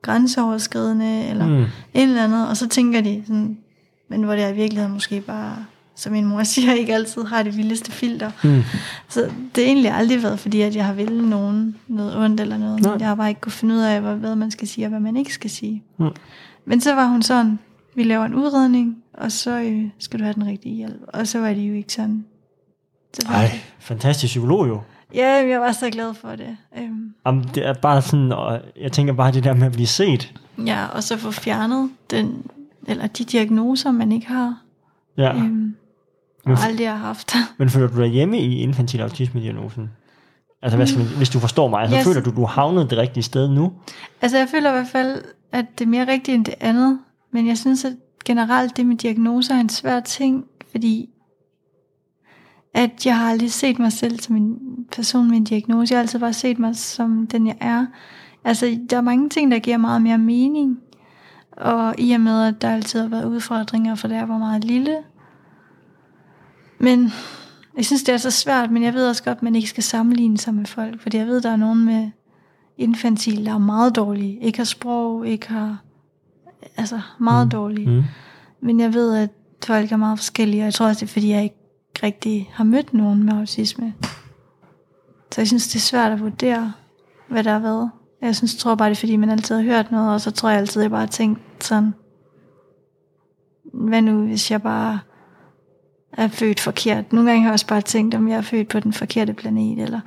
grænseoverskridende, 0.02 1.28
eller 1.30 1.48
mm. 1.48 1.54
Mm. 1.54 1.62
et 1.62 2.04
eller 2.04 2.24
andet. 2.24 2.50
Og 2.50 2.58
så 2.58 2.68
tænker 2.68 3.02
de 3.02 3.24
sådan, 3.28 3.58
men 4.10 4.24
hvor 4.24 4.34
det 4.34 4.44
er 4.44 4.50
i 4.50 4.56
virkeligheden 4.56 4.94
måske 4.94 5.22
bare, 5.22 5.56
som 5.96 6.12
min 6.12 6.26
mor 6.26 6.44
siger, 6.54 6.74
ikke 6.74 6.94
altid 6.94 7.24
har 7.24 7.44
det 7.44 7.58
vildeste 7.58 7.92
filter. 7.92 8.32
Mm. 8.44 8.62
Så 9.10 9.22
det 9.56 9.64
har 9.64 9.72
egentlig 9.72 9.92
aldrig 9.92 10.24
været, 10.24 10.40
fordi 10.40 10.62
at 10.62 10.76
jeg 10.76 10.86
har 10.86 10.94
ville 10.94 11.30
nogen 11.30 11.76
noget 11.88 12.18
ondt 12.18 12.42
eller 12.42 12.58
noget. 12.58 12.82
Nej. 12.82 12.96
Jeg 13.00 13.08
har 13.08 13.16
bare 13.16 13.30
ikke 13.30 13.42
kunne 13.42 13.52
finde 13.52 13.76
ud 13.76 13.80
af, 13.80 14.02
hvad, 14.02 14.16
hvad 14.16 14.36
man 14.36 14.52
skal 14.52 14.68
sige 14.68 14.86
og 14.86 14.90
hvad 14.90 15.00
man 15.00 15.18
ikke 15.18 15.34
skal 15.34 15.50
sige. 15.50 15.84
Mm. 15.98 16.10
Men 16.66 16.82
så 16.82 16.96
var 16.96 17.06
hun 17.06 17.22
sådan, 17.22 17.60
vi 17.96 18.04
laver 18.04 18.26
en 18.26 18.34
udredning, 18.34 18.98
og 19.14 19.32
så 19.32 19.60
øh, 19.60 19.84
skal 20.00 20.20
du 20.20 20.24
have 20.24 20.34
den 20.34 20.48
rigtige 20.48 20.76
hjælp. 20.76 21.02
Og 21.08 21.28
så 21.28 21.40
var 21.40 21.54
det 21.54 21.62
jo 21.62 21.74
ikke 21.74 21.94
sådan. 21.94 22.26
Var 23.28 23.36
Ej, 23.36 23.42
det- 23.46 23.62
fantastisk 23.80 24.32
psykolog 24.32 24.68
jo. 24.68 24.82
Ja, 25.14 25.48
jeg 25.48 25.62
var 25.62 25.72
så 25.72 25.90
glad 25.90 26.14
for 26.14 26.30
det. 26.30 26.58
Øhm, 26.78 27.14
Jamen, 27.26 27.44
det 27.56 27.68
er 27.68 27.74
bare 27.74 28.02
sådan, 28.02 28.32
og 28.32 28.60
jeg 28.82 28.92
tænker 28.92 29.14
bare 29.14 29.32
det 29.32 29.44
der 29.44 29.54
med 29.54 29.66
at 29.66 29.72
blive 29.72 29.88
set. 29.88 30.34
ja, 30.66 30.86
og 30.86 31.04
så 31.04 31.18
få 31.18 31.32
fjernet 31.32 31.90
den, 32.12 32.46
eller 32.88 33.08
de 33.08 33.24
diagnoser, 33.24 33.92
man 33.92 34.12
ikke 34.12 34.28
har. 34.28 34.58
Ja. 35.18 35.34
Øhm, 35.36 35.44
Men- 35.44 35.76
og 36.46 36.58
aldrig 36.64 36.90
har 36.90 36.96
haft. 36.98 37.34
Men 37.58 37.70
føler 37.70 37.88
du 37.88 38.02
dig 38.02 38.08
hjemme 38.10 38.40
i 38.40 38.56
infantil 38.60 39.00
autisme-diagnosen? 39.02 39.90
Altså, 40.62 40.78
hvad 40.78 40.88
skal 40.88 41.00
man, 41.00 41.08
hvis 41.18 41.30
du 41.30 41.40
forstår 41.40 41.68
mig, 41.68 41.90
så 41.90 41.96
Yes. 41.96 42.04
føler 42.04 42.22
du, 42.22 42.30
du 42.32 42.40
har 42.40 42.48
havnet 42.62 42.90
det 42.90 42.98
rigtige 42.98 43.24
sted 43.24 43.48
nu? 43.50 43.74
Altså, 44.22 44.38
jeg 44.38 44.48
føler 44.50 44.70
i 44.70 44.74
hvert 44.74 44.88
fald, 44.88 45.22
at 45.52 45.66
det 45.80 45.86
er 45.86 45.90
mere 45.90 46.08
rigtigt 46.08 46.36
end 46.36 46.46
det 46.46 46.54
andet. 46.60 47.00
Men 47.32 47.48
jeg 47.48 47.58
synes, 47.58 47.86
at 47.86 47.94
generelt 48.26 48.78
det 48.78 48.86
med 48.86 48.96
diagnoser 48.96 49.56
er 49.56 49.60
en 49.60 49.70
svær 49.70 50.00
ting, 50.00 50.46
fordi 50.72 51.10
at 52.74 53.06
jeg 53.06 53.18
har 53.18 53.30
aldrig 53.30 53.52
set 53.52 53.80
mig 53.80 53.92
selv 53.92 54.20
som 54.20 54.36
en 54.36 54.58
person 54.92 55.30
med 55.30 55.38
en 55.38 55.44
diagnose. 55.44 55.94
Jeg 55.94 55.98
har 55.98 56.02
altid 56.02 56.20
bare 56.20 56.34
set 56.34 56.60
mig 56.60 56.76
som 56.76 57.28
den, 57.28 57.48
jeg 57.48 57.58
er. 57.62 57.86
Altså, 58.44 58.80
der 58.90 58.98
er 58.98 59.02
mange 59.02 59.30
ting, 59.30 59.52
der 59.52 59.60
giver 59.60 59.78
meget 59.78 60.02
mere 60.02 60.18
mening. 60.18 60.80
Og 61.52 61.96
i 61.98 62.12
og 62.12 62.22
med, 62.22 62.48
at 62.48 62.62
der 62.62 62.70
altid 62.70 63.02
har 63.02 63.08
været 63.08 63.26
udfordringer, 63.26 63.96
for 63.96 64.08
da 64.08 64.16
jeg 64.16 64.30
var 64.30 64.38
meget 64.38 64.64
lille. 64.64 64.98
Men 66.80 67.12
jeg 67.78 67.86
synes, 67.86 68.04
det 68.04 68.14
er 68.14 68.18
så 68.18 68.32
svært, 68.32 68.72
men 68.72 68.84
jeg 68.84 68.94
ved 68.94 69.10
også 69.10 69.24
godt, 69.24 69.38
at 69.38 69.44
man 69.44 69.56
ikke 69.56 69.70
skal 69.70 69.84
sammenligne 69.84 70.38
sig 70.38 70.54
med 70.54 70.66
folk. 70.66 71.02
Fordi 71.02 71.18
jeg 71.18 71.28
ved, 71.28 71.42
der 71.42 71.50
er 71.50 71.56
nogen 71.56 71.86
med 71.86 72.10
infantil, 72.78 73.46
der 73.46 73.54
er 73.54 73.58
meget 73.58 73.96
dårlige. 73.96 74.40
Ikke 74.42 74.60
har 74.60 74.66
sprog, 74.66 75.28
ikke 75.28 75.50
har... 75.50 75.78
Altså, 76.78 77.02
meget 77.20 77.48
mm. 77.48 77.52
dårlige. 77.52 77.90
Mm. 77.90 78.04
Men 78.62 78.80
jeg 78.80 78.94
ved, 78.94 79.16
at 79.16 79.30
folk 79.66 79.92
er 79.92 79.98
meget 79.98 80.20
forskellige, 80.20 80.62
og 80.62 80.66
jeg 80.66 80.74
tror 80.74 80.88
også, 80.88 81.00
det 81.00 81.10
er, 81.10 81.14
fordi 81.14 81.30
jeg 81.30 81.44
ikke 81.44 81.61
rigtig 82.04 82.50
har 82.54 82.64
mødt 82.64 82.94
nogen 82.94 83.24
med 83.24 83.34
autisme. 83.34 83.94
Så 85.32 85.42
jeg 85.42 85.48
synes, 85.48 85.68
det 85.68 85.76
er 85.76 85.80
svært 85.80 86.12
at 86.12 86.20
vurdere, 86.20 86.74
hvad 87.28 87.44
der 87.44 87.52
har 87.52 87.60
været. 87.60 87.92
Jeg 88.22 88.36
synes, 88.36 88.56
tror 88.56 88.76
bare, 88.76 88.90
det 88.90 88.96
er, 88.96 89.00
fordi 89.00 89.16
man 89.16 89.30
altid 89.30 89.56
har 89.56 89.64
hørt 89.64 89.92
noget, 89.92 90.14
og 90.14 90.22
så 90.22 90.32
tror 90.32 90.50
jeg 90.50 90.60
altid, 90.60 90.82
jeg 90.82 90.92
bare 90.92 91.00
har 91.00 91.08
tænkt 91.08 91.42
sådan, 91.60 91.94
hvad 93.74 94.02
nu, 94.02 94.26
hvis 94.26 94.52
jeg 94.52 94.62
bare 94.62 95.00
er 96.14 96.28
født 96.28 96.60
forkert. 96.60 97.14
Nogle 97.14 97.30
gange 97.30 97.42
har 97.42 97.50
jeg 97.50 97.54
også 97.54 97.68
bare 97.68 97.82
tænkt, 97.82 98.16
om 98.16 98.28
jeg 98.28 98.38
er 98.38 98.42
født 98.42 98.68
på 98.68 98.80
den 98.80 98.94
forkerte 98.94 99.34
planet, 99.34 99.80
eller, 99.80 100.00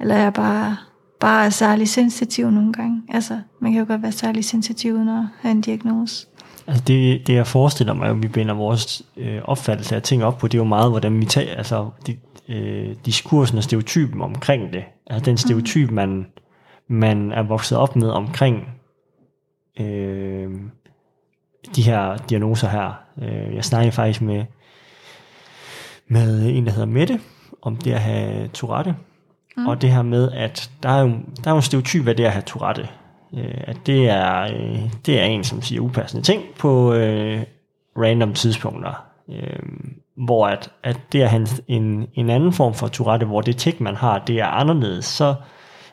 eller 0.00 0.16
jeg 0.16 0.32
bare, 0.32 0.76
bare 1.20 1.46
er 1.46 1.50
særlig 1.50 1.88
sensitiv 1.88 2.50
nogle 2.50 2.72
gange. 2.72 3.02
Altså, 3.08 3.40
man 3.60 3.72
kan 3.72 3.80
jo 3.80 3.86
godt 3.88 4.02
være 4.02 4.12
særlig 4.12 4.44
sensitiv 4.44 4.94
uden 4.94 5.08
at 5.08 5.24
have 5.40 5.52
en 5.52 5.60
diagnose. 5.60 6.26
Altså 6.66 6.84
det, 6.86 7.26
det 7.26 7.34
jeg 7.34 7.46
forestiller 7.46 7.92
mig, 7.92 8.08
at 8.08 8.22
vi 8.22 8.28
binder 8.28 8.54
vores 8.54 9.02
øh, 9.16 9.42
opfattelse 9.44 9.96
af 9.96 10.02
ting 10.02 10.24
op 10.24 10.38
på, 10.38 10.48
det 10.48 10.54
er 10.54 10.62
jo 10.62 10.68
meget, 10.68 10.90
hvordan 10.90 11.20
vi 11.20 11.24
tager, 11.24 11.56
altså 11.56 11.90
de, 12.06 12.16
øh, 12.48 12.96
diskursen 13.06 13.58
og 13.58 13.64
stereotypen 13.64 14.20
omkring 14.20 14.72
det. 14.72 14.84
Altså 15.06 15.24
den 15.24 15.36
stereotyp, 15.36 15.88
mm. 15.88 15.94
man, 15.94 16.26
man 16.88 17.32
er 17.32 17.42
vokset 17.42 17.78
op 17.78 17.96
med 17.96 18.08
omkring 18.08 18.68
øh, 19.80 20.50
de 21.76 21.82
her 21.82 22.16
diagnoser 22.16 22.68
her. 22.68 22.92
Øh, 23.22 23.54
jeg 23.54 23.64
snakkede 23.64 23.92
faktisk 23.92 24.22
med, 24.22 24.44
med 26.08 26.50
en, 26.50 26.66
der 26.66 26.72
hedder 26.72 26.86
Mette, 26.86 27.20
om 27.62 27.76
det 27.76 27.92
at 27.92 28.00
have 28.00 28.48
Tourette. 28.48 28.94
Mm. 29.56 29.66
Og 29.66 29.82
det 29.82 29.90
her 29.90 30.02
med, 30.02 30.32
at 30.32 30.70
der 30.82 30.88
er 30.88 31.00
jo, 31.00 31.08
der 31.44 31.46
er 31.46 31.50
jo 31.50 31.56
en 31.56 31.62
stereotyp 31.62 32.08
af 32.08 32.16
det 32.16 32.24
at 32.24 32.32
have 32.32 32.42
Tourette. 32.42 32.88
Øh, 33.36 33.60
at 33.60 33.76
det 33.86 34.08
er, 34.08 34.40
øh, 34.40 34.90
det 35.06 35.20
er 35.20 35.24
en, 35.24 35.44
som 35.44 35.62
siger 35.62 35.80
upassende 35.80 36.22
ting 36.22 36.42
på 36.58 36.94
øh, 36.94 37.42
random 37.96 38.34
tidspunkter. 38.34 39.04
Øh, 39.28 39.58
hvor 40.16 40.46
at, 40.46 40.70
at 40.82 41.00
det 41.12 41.22
er 41.22 41.30
en, 41.30 41.48
en, 41.68 42.06
en 42.14 42.30
anden 42.30 42.52
form 42.52 42.74
for 42.74 42.88
Tourette, 42.88 43.26
hvor 43.26 43.40
det 43.40 43.56
tik, 43.56 43.80
man 43.80 43.96
har, 43.96 44.18
det 44.18 44.40
er 44.40 44.46
anderledes, 44.46 45.04
så, 45.04 45.34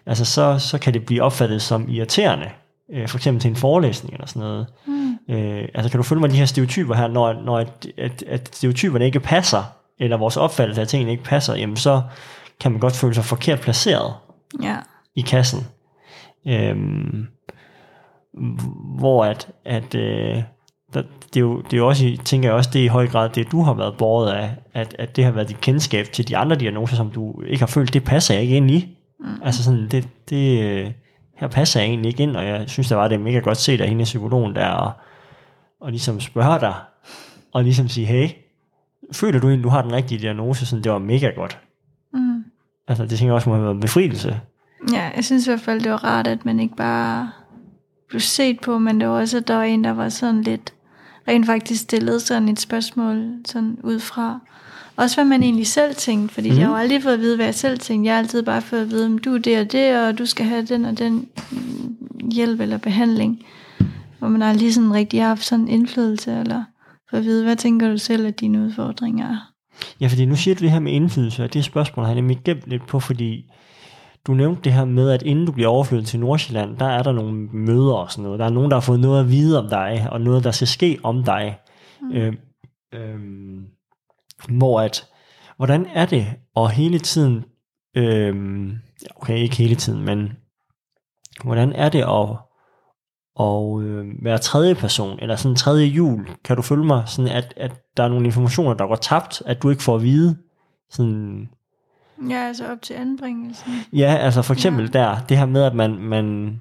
altså 0.06 0.26
så, 0.26 0.60
så 0.60 0.80
kan 0.80 0.94
det 0.94 1.06
blive 1.06 1.24
opfattet 1.24 1.62
som 1.62 1.89
irriterende. 1.89 2.50
Øh, 2.94 3.08
for 3.08 3.18
eksempel 3.18 3.42
til 3.42 3.50
en 3.50 3.56
forelæsning 3.56 4.14
eller 4.14 4.28
sådan 4.28 4.42
noget. 4.42 4.68
Mm. 4.88 5.18
Øh, 5.30 5.68
altså 5.74 5.92
kan 5.92 5.98
du 5.98 6.04
følge 6.04 6.20
mig 6.20 6.30
de 6.30 6.36
her 6.36 6.46
stereotyper 6.46 6.96
her, 6.96 7.08
når, 7.08 7.34
når 7.34 7.58
at, 7.58 7.88
at, 7.98 8.24
at 8.24 8.56
stereotyperne 8.56 9.06
ikke 9.06 9.20
passer, 9.20 9.64
eller 10.00 10.18
vores 10.18 10.38
opfattelse 10.38 10.82
af 10.82 10.88
tingene 10.88 11.12
ikke 11.12 11.24
passer, 11.24 11.56
jamen 11.56 11.78
så 11.78 12.02
kan 12.60 12.72
man 12.72 12.80
godt 12.80 12.96
føle 12.96 13.14
sig 13.14 13.26
forkert 13.26 13.60
placeret 13.60 14.14
ja. 14.64 14.76
i 15.16 15.22
kassen. 15.22 15.68
Øhm, 16.48 17.28
hvor 18.98 19.26
at, 19.26 19.52
at 19.66 19.96
øh, 19.96 20.44
der, 20.94 21.02
det, 21.34 21.36
er 21.36 21.42
jo, 21.42 21.62
det 21.62 21.74
er 21.74 21.78
jo 21.78 21.88
også, 21.88 22.18
tænker 22.26 22.50
jeg 22.50 22.56
også, 22.56 22.70
det 22.74 22.82
er 22.82 22.86
i 22.86 22.88
høj 22.88 23.08
grad 23.08 23.30
det, 23.30 23.52
du 23.52 23.62
har 23.62 23.74
været 23.74 23.98
båret 23.98 24.32
af, 24.32 24.56
at, 24.74 24.96
at 25.00 25.16
det 25.16 25.24
har 25.24 25.32
været 25.32 25.50
dit 25.50 25.62
kendskab 25.62 26.06
til 26.06 26.28
de 26.28 26.38
andre 26.38 26.56
diagnoser, 26.56 26.96
som 26.96 27.10
du 27.10 27.42
ikke 27.42 27.60
har 27.60 27.68
følt, 27.68 27.94
det 27.94 28.04
passer 28.04 28.34
jeg 28.34 28.44
ikke 28.44 28.56
ind 28.58 28.72
i. 28.72 28.98
Mm. 29.20 29.26
Altså 29.44 29.64
sådan, 29.64 29.88
det, 29.92 30.08
det, 30.30 30.64
øh, 30.64 30.92
her 31.36 31.48
passer 31.48 31.80
jeg 31.80 31.89
egentlig 31.89 32.10
ikke 32.10 32.24
ind, 32.24 32.36
og 32.36 32.46
jeg 32.46 32.70
synes, 32.70 32.88
der 32.88 32.96
var 32.96 33.08
det 33.08 33.22
mega 33.22 33.39
godt 33.39 33.58
set 33.58 33.82
af 33.82 33.88
hende 33.88 34.04
psykologen 34.04 34.56
der, 34.56 34.68
og, 34.68 34.92
og 35.82 35.92
ligesom 35.92 36.20
spørge 36.20 36.60
dig, 36.60 36.74
og 37.54 37.64
ligesom 37.64 37.88
sige, 37.88 38.08
hey, 38.08 38.30
føler 39.14 39.39
du 39.39 39.48
egentlig, 39.48 39.64
du 39.64 39.70
har 39.70 39.82
den 39.82 39.94
rigtige 39.94 40.22
diagnose? 40.22 40.66
Sådan, 40.66 40.84
det 40.84 40.92
var 40.92 40.98
mega 41.00 41.30
godt. 41.30 41.60
Mm. 42.14 42.44
Altså, 42.88 43.04
det 43.06 43.10
tænker 43.10 43.26
jeg 43.26 43.34
også 43.34 43.50
må 43.50 43.56
have 43.56 43.66
været 43.66 43.82
befrielse. 43.82 44.39
Ja, 44.92 45.12
jeg 45.16 45.26
synes 45.26 45.48
i 45.48 45.50
hvert 45.50 45.62
fald, 45.62 45.82
det 45.82 45.92
var 45.92 46.04
rart, 46.04 46.28
at 46.28 46.46
man 46.46 46.60
ikke 46.60 46.76
bare 46.76 47.30
blev 48.10 48.22
set 48.22 48.60
på, 48.60 48.78
men 48.78 49.02
det 49.02 49.08
var 49.08 49.20
også, 49.20 49.38
at 49.38 49.48
der 49.48 49.56
var 49.56 49.64
en, 49.64 49.84
der 49.84 49.92
var 49.92 50.10
sådan 50.10 50.42
lidt, 50.42 50.74
rent 51.28 51.46
faktisk 51.46 51.82
stillede 51.82 52.20
sådan 52.20 52.50
et 52.50 52.60
spørgsmål 52.60 53.34
sådan 53.46 53.78
ud 53.84 54.00
fra. 54.00 54.40
Også 54.96 55.16
hvad 55.16 55.26
man 55.26 55.44
egentlig 55.44 55.68
selv 55.68 55.96
tænkte, 55.96 56.34
fordi 56.34 56.52
mm. 56.52 56.58
jeg 56.58 56.68
har 56.68 56.76
aldrig 56.76 57.04
fået 57.04 57.14
at 57.14 57.20
vide, 57.20 57.36
hvad 57.36 57.46
jeg 57.46 57.56
selv 57.56 57.80
tænkte. 57.80 58.08
Jeg 58.08 58.14
har 58.14 58.20
altid 58.20 58.44
bare 58.44 58.62
fået 58.62 58.82
at 58.82 58.92
vide, 58.92 59.06
om 59.06 59.18
du 59.18 59.36
er 59.36 59.40
det 59.40 59.60
og 59.60 59.72
det, 59.72 59.98
og 59.98 60.18
du 60.18 60.26
skal 60.26 60.46
have 60.46 60.66
den 60.66 60.86
og 60.86 60.98
den 60.98 61.28
hjælp 62.32 62.60
eller 62.60 62.78
behandling. 62.78 63.46
Hvor 64.20 64.28
man 64.28 64.42
aldrig 64.42 64.74
sådan 64.74 64.94
rigtig 64.94 65.22
har 65.22 65.28
haft 65.28 65.46
sådan 65.46 65.68
indflydelse, 65.68 66.40
eller 66.40 66.64
for 67.10 67.18
at 67.18 67.24
vide, 67.24 67.44
hvad 67.44 67.56
tænker 67.56 67.90
du 67.90 67.98
selv, 67.98 68.28
at 68.28 68.40
dine 68.40 68.60
udfordringer 68.60 69.30
er? 69.30 69.52
Ja, 70.02 70.08
fordi 70.08 70.26
nu 70.26 70.36
siger 70.36 70.56
du 70.56 70.64
det 70.64 70.72
her 70.72 70.80
med 70.80 70.92
indflydelse, 70.92 71.44
og 71.44 71.54
det 71.54 71.66
spørgsmål 71.66 72.06
har 72.06 72.12
jeg 72.12 72.22
nemlig 72.22 72.40
gemt 72.46 72.68
lidt 72.68 72.88
på, 72.88 73.00
fordi 73.00 73.46
du 74.28 74.34
nævnte 74.34 74.62
det 74.62 74.74
her 74.74 74.86
med, 74.86 75.10
at 75.10 75.22
inden 75.22 75.46
du 75.46 75.52
bliver 75.52 75.70
overflyttet 75.70 76.08
til 76.08 76.20
Nordsjælland, 76.20 76.78
der 76.78 76.86
er 76.86 77.04
der 77.04 77.12
nogle 77.12 77.34
møder 77.54 77.94
og 77.94 78.12
sådan 78.12 78.24
noget. 78.24 78.40
Der 78.40 78.46
er 78.46 78.50
nogen, 78.50 78.72
der 78.72 78.76
har 78.76 78.82
fået 78.82 79.00
noget 79.00 79.20
at 79.20 79.30
vide 79.30 79.60
om 79.60 79.70
dig, 79.70 80.08
og 80.12 80.22
noget, 80.22 80.44
der 80.44 80.52
skal 80.52 80.68
ske 80.68 81.00
om 81.04 81.24
dig. 81.24 81.60
Mm. 82.02 82.12
Øh, 82.12 82.34
øh, 82.94 83.20
hvor 84.50 84.82
at, 84.82 85.08
hvordan 85.58 85.86
er 85.94 86.06
det 86.06 86.28
at 86.56 86.72
hele 86.72 87.00
tiden, 87.00 87.46
øh, 87.98 88.36
okay, 89.16 89.38
ikke 89.38 89.56
hele 89.56 89.76
tiden, 89.76 90.06
men 90.06 90.32
hvordan 91.44 91.74
er 91.74 91.90
det 91.90 92.02
at, 92.02 92.38
at 93.40 93.82
øh, 93.84 94.06
være 94.24 94.38
tredje 94.38 94.76
person, 94.76 95.20
eller 95.22 95.36
sådan 95.36 95.56
tredje 95.56 95.86
jul, 95.86 96.30
kan 96.44 96.56
du 96.56 96.62
følge 96.62 96.86
mig, 96.86 97.04
sådan 97.08 97.32
at, 97.32 97.54
at 97.58 97.82
der 97.98 98.04
er 98.04 98.08
nogle 98.08 98.26
informationer, 98.26 98.74
der 98.74 98.88
går 98.88 98.96
tabt, 98.96 99.42
at 99.46 99.64
du 99.64 99.70
ikke 99.70 99.84
får 99.84 99.96
at 99.96 100.04
vide, 100.04 100.38
sådan, 100.90 101.50
Ja, 102.30 102.36
altså 102.48 102.72
op 102.72 102.82
til 102.82 102.94
anbringelsen. 102.94 103.72
Ja, 103.94 104.16
altså 104.16 104.42
for 104.42 104.54
eksempel 104.54 104.90
ja. 104.94 105.00
der, 105.00 105.18
det 105.30 105.38
her 105.38 105.46
med, 105.46 105.64
at 105.64 105.76
man, 105.76 105.98
man 105.98 106.60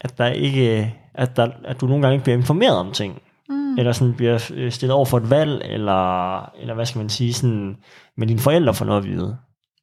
at 0.00 0.18
der 0.18 0.26
ikke, 0.26 0.94
at, 1.14 1.36
der, 1.36 1.50
at 1.64 1.80
du 1.80 1.86
nogle 1.86 2.02
gange 2.02 2.14
ikke 2.14 2.24
bliver 2.24 2.36
informeret 2.36 2.76
om 2.76 2.92
ting, 2.92 3.22
mm. 3.48 3.78
eller 3.78 3.92
sådan 3.92 4.14
bliver 4.14 4.50
øh, 4.54 4.72
stillet 4.72 4.94
over 4.94 5.04
for 5.04 5.16
et 5.16 5.30
valg, 5.30 5.62
eller, 5.64 6.40
eller 6.60 6.74
hvad 6.74 6.86
skal 6.86 6.98
man 6.98 7.08
sige, 7.08 7.34
sådan, 7.34 7.76
med 8.16 8.26
dine 8.26 8.40
forældre 8.40 8.74
for 8.74 8.84
noget 8.84 9.00
at 9.00 9.08
vide, 9.08 9.38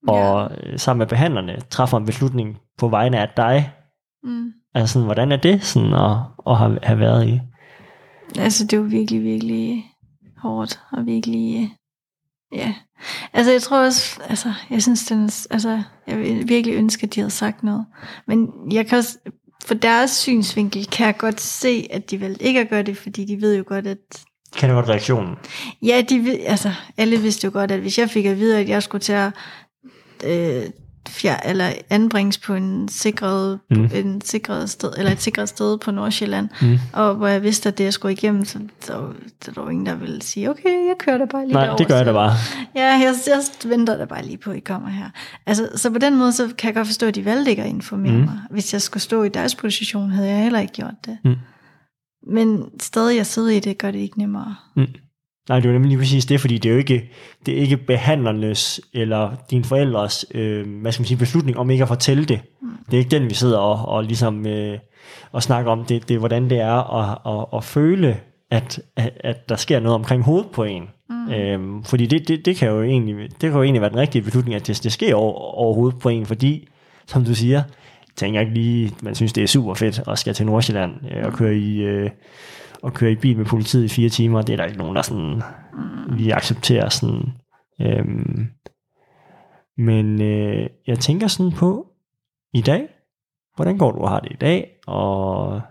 og 0.08 0.52
ja. 0.52 0.72
Øh, 0.72 0.80
sammen 0.80 1.00
med 1.00 1.08
behandlerne 1.08 1.62
træffer 1.70 1.98
en 1.98 2.06
beslutning 2.06 2.58
på 2.78 2.88
vegne 2.88 3.20
af 3.20 3.30
dig. 3.38 3.74
Mm. 4.24 4.52
Altså 4.74 4.94
sådan, 4.94 5.06
hvordan 5.06 5.32
er 5.32 5.38
det 5.38 5.64
sådan 5.64 5.94
at, 5.94 6.18
at 6.48 6.58
have, 6.58 6.80
have 6.84 7.00
været 7.00 7.28
i? 7.28 7.42
Altså 8.40 8.68
det 8.68 8.80
var 8.80 8.86
virkelig, 8.86 9.24
virkelig 9.24 9.86
hårdt, 10.38 10.80
og 10.92 11.06
virkelig, 11.06 11.72
ja, 12.56 12.74
Altså, 13.34 13.52
jeg 13.52 13.62
tror 13.62 13.78
også, 13.78 14.20
altså, 14.30 14.54
jeg 14.70 14.82
synes, 14.82 15.06
den, 15.06 15.24
altså, 15.50 15.82
jeg 16.08 16.20
vil 16.20 16.48
virkelig 16.48 16.76
ønske, 16.76 17.04
at 17.04 17.16
de 17.16 17.20
havde 17.20 17.32
sagt 17.32 17.64
noget. 17.64 17.86
Men 18.28 18.50
jeg 18.72 18.88
kan 18.88 18.98
også, 18.98 19.18
for 19.66 19.74
deres 19.74 20.12
synsvinkel, 20.12 20.86
kan 20.86 21.06
jeg 21.06 21.18
godt 21.18 21.42
se, 21.42 21.88
at 21.92 22.12
de 22.12 22.18
vil 22.18 22.38
ikke 22.40 22.66
gøre 22.66 22.84
det, 22.84 22.98
fordi 22.98 23.26
de 23.26 23.42
ved 23.42 23.58
jo 23.58 23.64
godt, 23.68 23.88
at... 23.88 23.98
Kan 24.58 24.70
det 24.70 24.76
godt 24.76 24.90
reaktionen? 24.90 25.36
Ja, 25.82 26.02
de 26.10 26.24
ved, 26.24 26.40
altså, 26.46 26.72
alle 26.98 27.18
vidste 27.18 27.46
jo 27.46 27.52
godt, 27.54 27.72
at 27.72 27.80
hvis 27.80 27.98
jeg 27.98 28.10
fik 28.10 28.26
at 28.26 28.40
vide, 28.40 28.60
at 28.60 28.70
jeg 28.70 28.84
skulle 28.84 29.02
til 29.02 29.14
at 29.14 29.32
øh, 30.24 30.70
fjer, 31.10 31.38
eller 31.46 31.72
anbringes 31.90 32.38
på 32.38 32.54
en 32.54 32.88
sikret, 32.88 33.60
mm. 33.70 33.90
en 33.94 34.22
sikret 34.22 34.70
sted, 34.70 34.94
eller 34.98 35.12
et 35.12 35.22
sikret 35.22 35.50
sted 35.50 35.78
på 35.78 35.92
Nordsjælland, 35.92 36.50
mm. 36.62 36.80
og 36.94 37.16
hvor 37.16 37.28
jeg 37.28 37.44
vidste, 37.44 37.70
at 37.70 37.78
det 37.78 37.84
jeg 37.84 37.94
skulle 37.94 38.14
igennem, 38.14 38.46
så, 38.46 38.60
så, 38.80 39.04
så 39.42 39.52
der 39.56 39.62
var 39.62 39.70
ingen, 39.70 39.86
der 39.86 39.96
ville 39.96 40.22
sige, 40.22 40.50
okay, 40.50 40.70
jeg 40.88 40.96
kører 41.00 41.18
da 41.18 41.26
bare 41.26 41.46
lige 41.46 41.54
Nej, 41.54 41.62
derover, 41.62 41.78
det 41.78 41.88
gør 41.88 41.96
jeg 41.96 42.06
da 42.06 42.12
bare. 42.12 42.32
Ja, 42.76 42.86
jeg, 42.86 43.16
jeg 43.28 43.70
venter 43.70 43.98
da 43.98 44.06
bare 44.06 44.26
lige 44.26 44.38
på, 44.38 44.52
at 44.52 44.58
I 44.58 44.60
kommer 44.60 44.90
her. 44.90 45.10
Altså, 45.46 45.70
så 45.76 45.90
på 45.90 46.00
den 46.00 46.18
måde, 46.18 46.32
så 46.32 46.50
kan 46.58 46.68
jeg 46.68 46.76
godt 46.76 46.88
forstå, 46.88 47.08
at 47.08 47.16
de 47.16 47.26
valgte 47.26 47.52
ikke 47.52 47.64
at 47.64 47.70
informere 47.70 48.18
mm. 48.18 48.26
mig. 48.26 48.40
Hvis 48.50 48.74
jeg 48.74 48.82
skulle 48.82 49.04
stå 49.04 49.24
i 49.24 49.30
deres 49.30 49.56
position, 49.56 50.12
havde 50.12 50.30
jeg 50.30 50.44
heller 50.44 50.60
ikke 50.60 50.74
gjort 50.74 51.06
det. 51.06 51.18
Mm. 51.24 51.36
Men 52.28 52.64
stadig 52.80 53.18
jeg 53.18 53.26
sidder 53.26 53.50
i 53.50 53.60
det, 53.60 53.78
gør 53.78 53.92
det 53.92 54.00
ikke 54.00 54.20
nemmere. 54.20 54.56
Mm. 54.76 54.88
Nej, 55.50 55.60
det 55.60 55.66
er 55.66 55.70
jo 55.70 55.74
nemlig 55.74 55.90
lige 55.90 56.00
præcis 56.00 56.26
det, 56.26 56.42
fordi 56.42 56.58
det 56.58 56.70
er 56.70 56.74
jo 56.74 56.80
ikke, 56.80 57.10
det 57.46 57.54
er 57.54 57.62
ikke 57.62 57.78
behandlernes 57.78 58.82
eller 58.94 59.32
dine 59.52 59.64
forældres 59.64 60.26
øh, 60.32 60.82
hvad 60.82 60.92
skal 60.92 61.02
man 61.02 61.08
sige, 61.08 61.18
beslutning 61.18 61.58
om 61.58 61.70
ikke 61.70 61.82
at 61.82 61.88
fortælle 61.88 62.26
det. 62.26 62.42
Mm. 62.62 62.68
Det 62.86 62.94
er 62.94 62.98
ikke 62.98 63.20
den, 63.20 63.30
vi 63.30 63.34
sidder 63.34 63.58
og, 63.58 63.88
og 63.88 64.04
ligesom 64.04 64.48
øh, 64.48 64.78
og 65.32 65.44
snakker 65.44 65.72
om. 65.72 65.86
Det, 65.86 66.10
det 66.10 66.16
er, 66.16 66.20
hvordan 66.20 66.50
det 66.50 66.60
er 66.60 66.94
at, 66.94 67.18
at, 67.26 67.46
at 67.58 67.64
føle, 67.64 68.18
at, 68.52 68.80
at, 68.96 69.12
at 69.20 69.50
der 69.50 69.56
sker 69.56 69.80
noget 69.80 69.96
omkring 69.96 70.24
hovedet 70.24 70.48
på 70.54 70.64
en. 70.64 70.90
Mm. 71.10 71.34
Øhm, 71.34 71.84
fordi 71.84 72.06
det, 72.06 72.28
det, 72.28 72.46
det, 72.46 72.56
kan 72.56 72.70
jo 72.70 72.84
egentlig, 72.84 73.16
det 73.32 73.40
kan 73.40 73.52
jo 73.52 73.64
egentlig 73.64 73.82
være 73.82 73.90
den 73.90 74.00
rigtige 74.00 74.22
beslutning, 74.22 74.56
at 74.56 74.68
det, 74.68 74.84
det 74.84 74.92
sker 74.92 75.16
over, 75.16 75.34
over 75.34 75.74
hovedet 75.74 76.00
på 76.00 76.10
en, 76.10 76.26
fordi, 76.26 76.68
som 77.08 77.26
du 77.26 77.36
siger, 77.36 77.64
tænker 78.16 78.40
ikke 78.40 78.54
lige, 78.54 78.94
man 79.02 79.16
synes, 79.16 79.34
det 79.34 79.44
er 79.44 79.48
super 79.48 79.74
fedt 79.74 80.02
at 80.08 80.20
skal 80.20 80.34
til 80.34 80.46
Nordsjælland 80.46 80.94
øh, 81.12 81.26
og 81.26 81.34
køre 81.34 81.56
i... 81.56 81.82
Øh, 81.82 82.10
at 82.86 82.94
køre 82.94 83.12
i 83.12 83.16
bil 83.16 83.38
med 83.38 83.46
politiet 83.46 83.84
i 83.84 83.90
fire 83.90 84.10
timer, 84.10 84.42
det 84.42 84.54
er 84.54 84.58
der 84.58 84.66
ikke 84.66 84.78
nogen, 84.78 84.96
der 84.96 85.02
sådan, 85.02 85.42
vi 86.18 86.30
accepterer 86.30 86.90
sådan. 86.90 87.34
Øhm, 87.82 88.48
men 89.78 90.22
øh, 90.22 90.70
jeg 90.88 91.00
tænker 91.00 91.28
sådan 91.28 91.52
på, 91.52 91.88
i 92.54 92.62
dag, 92.62 92.88
hvordan 93.56 93.78
går 93.78 93.92
du 93.92 94.00
og 94.00 94.10
har 94.10 94.20
det 94.20 94.32
i 94.32 94.38
dag, 94.42 94.70
og 94.88 95.62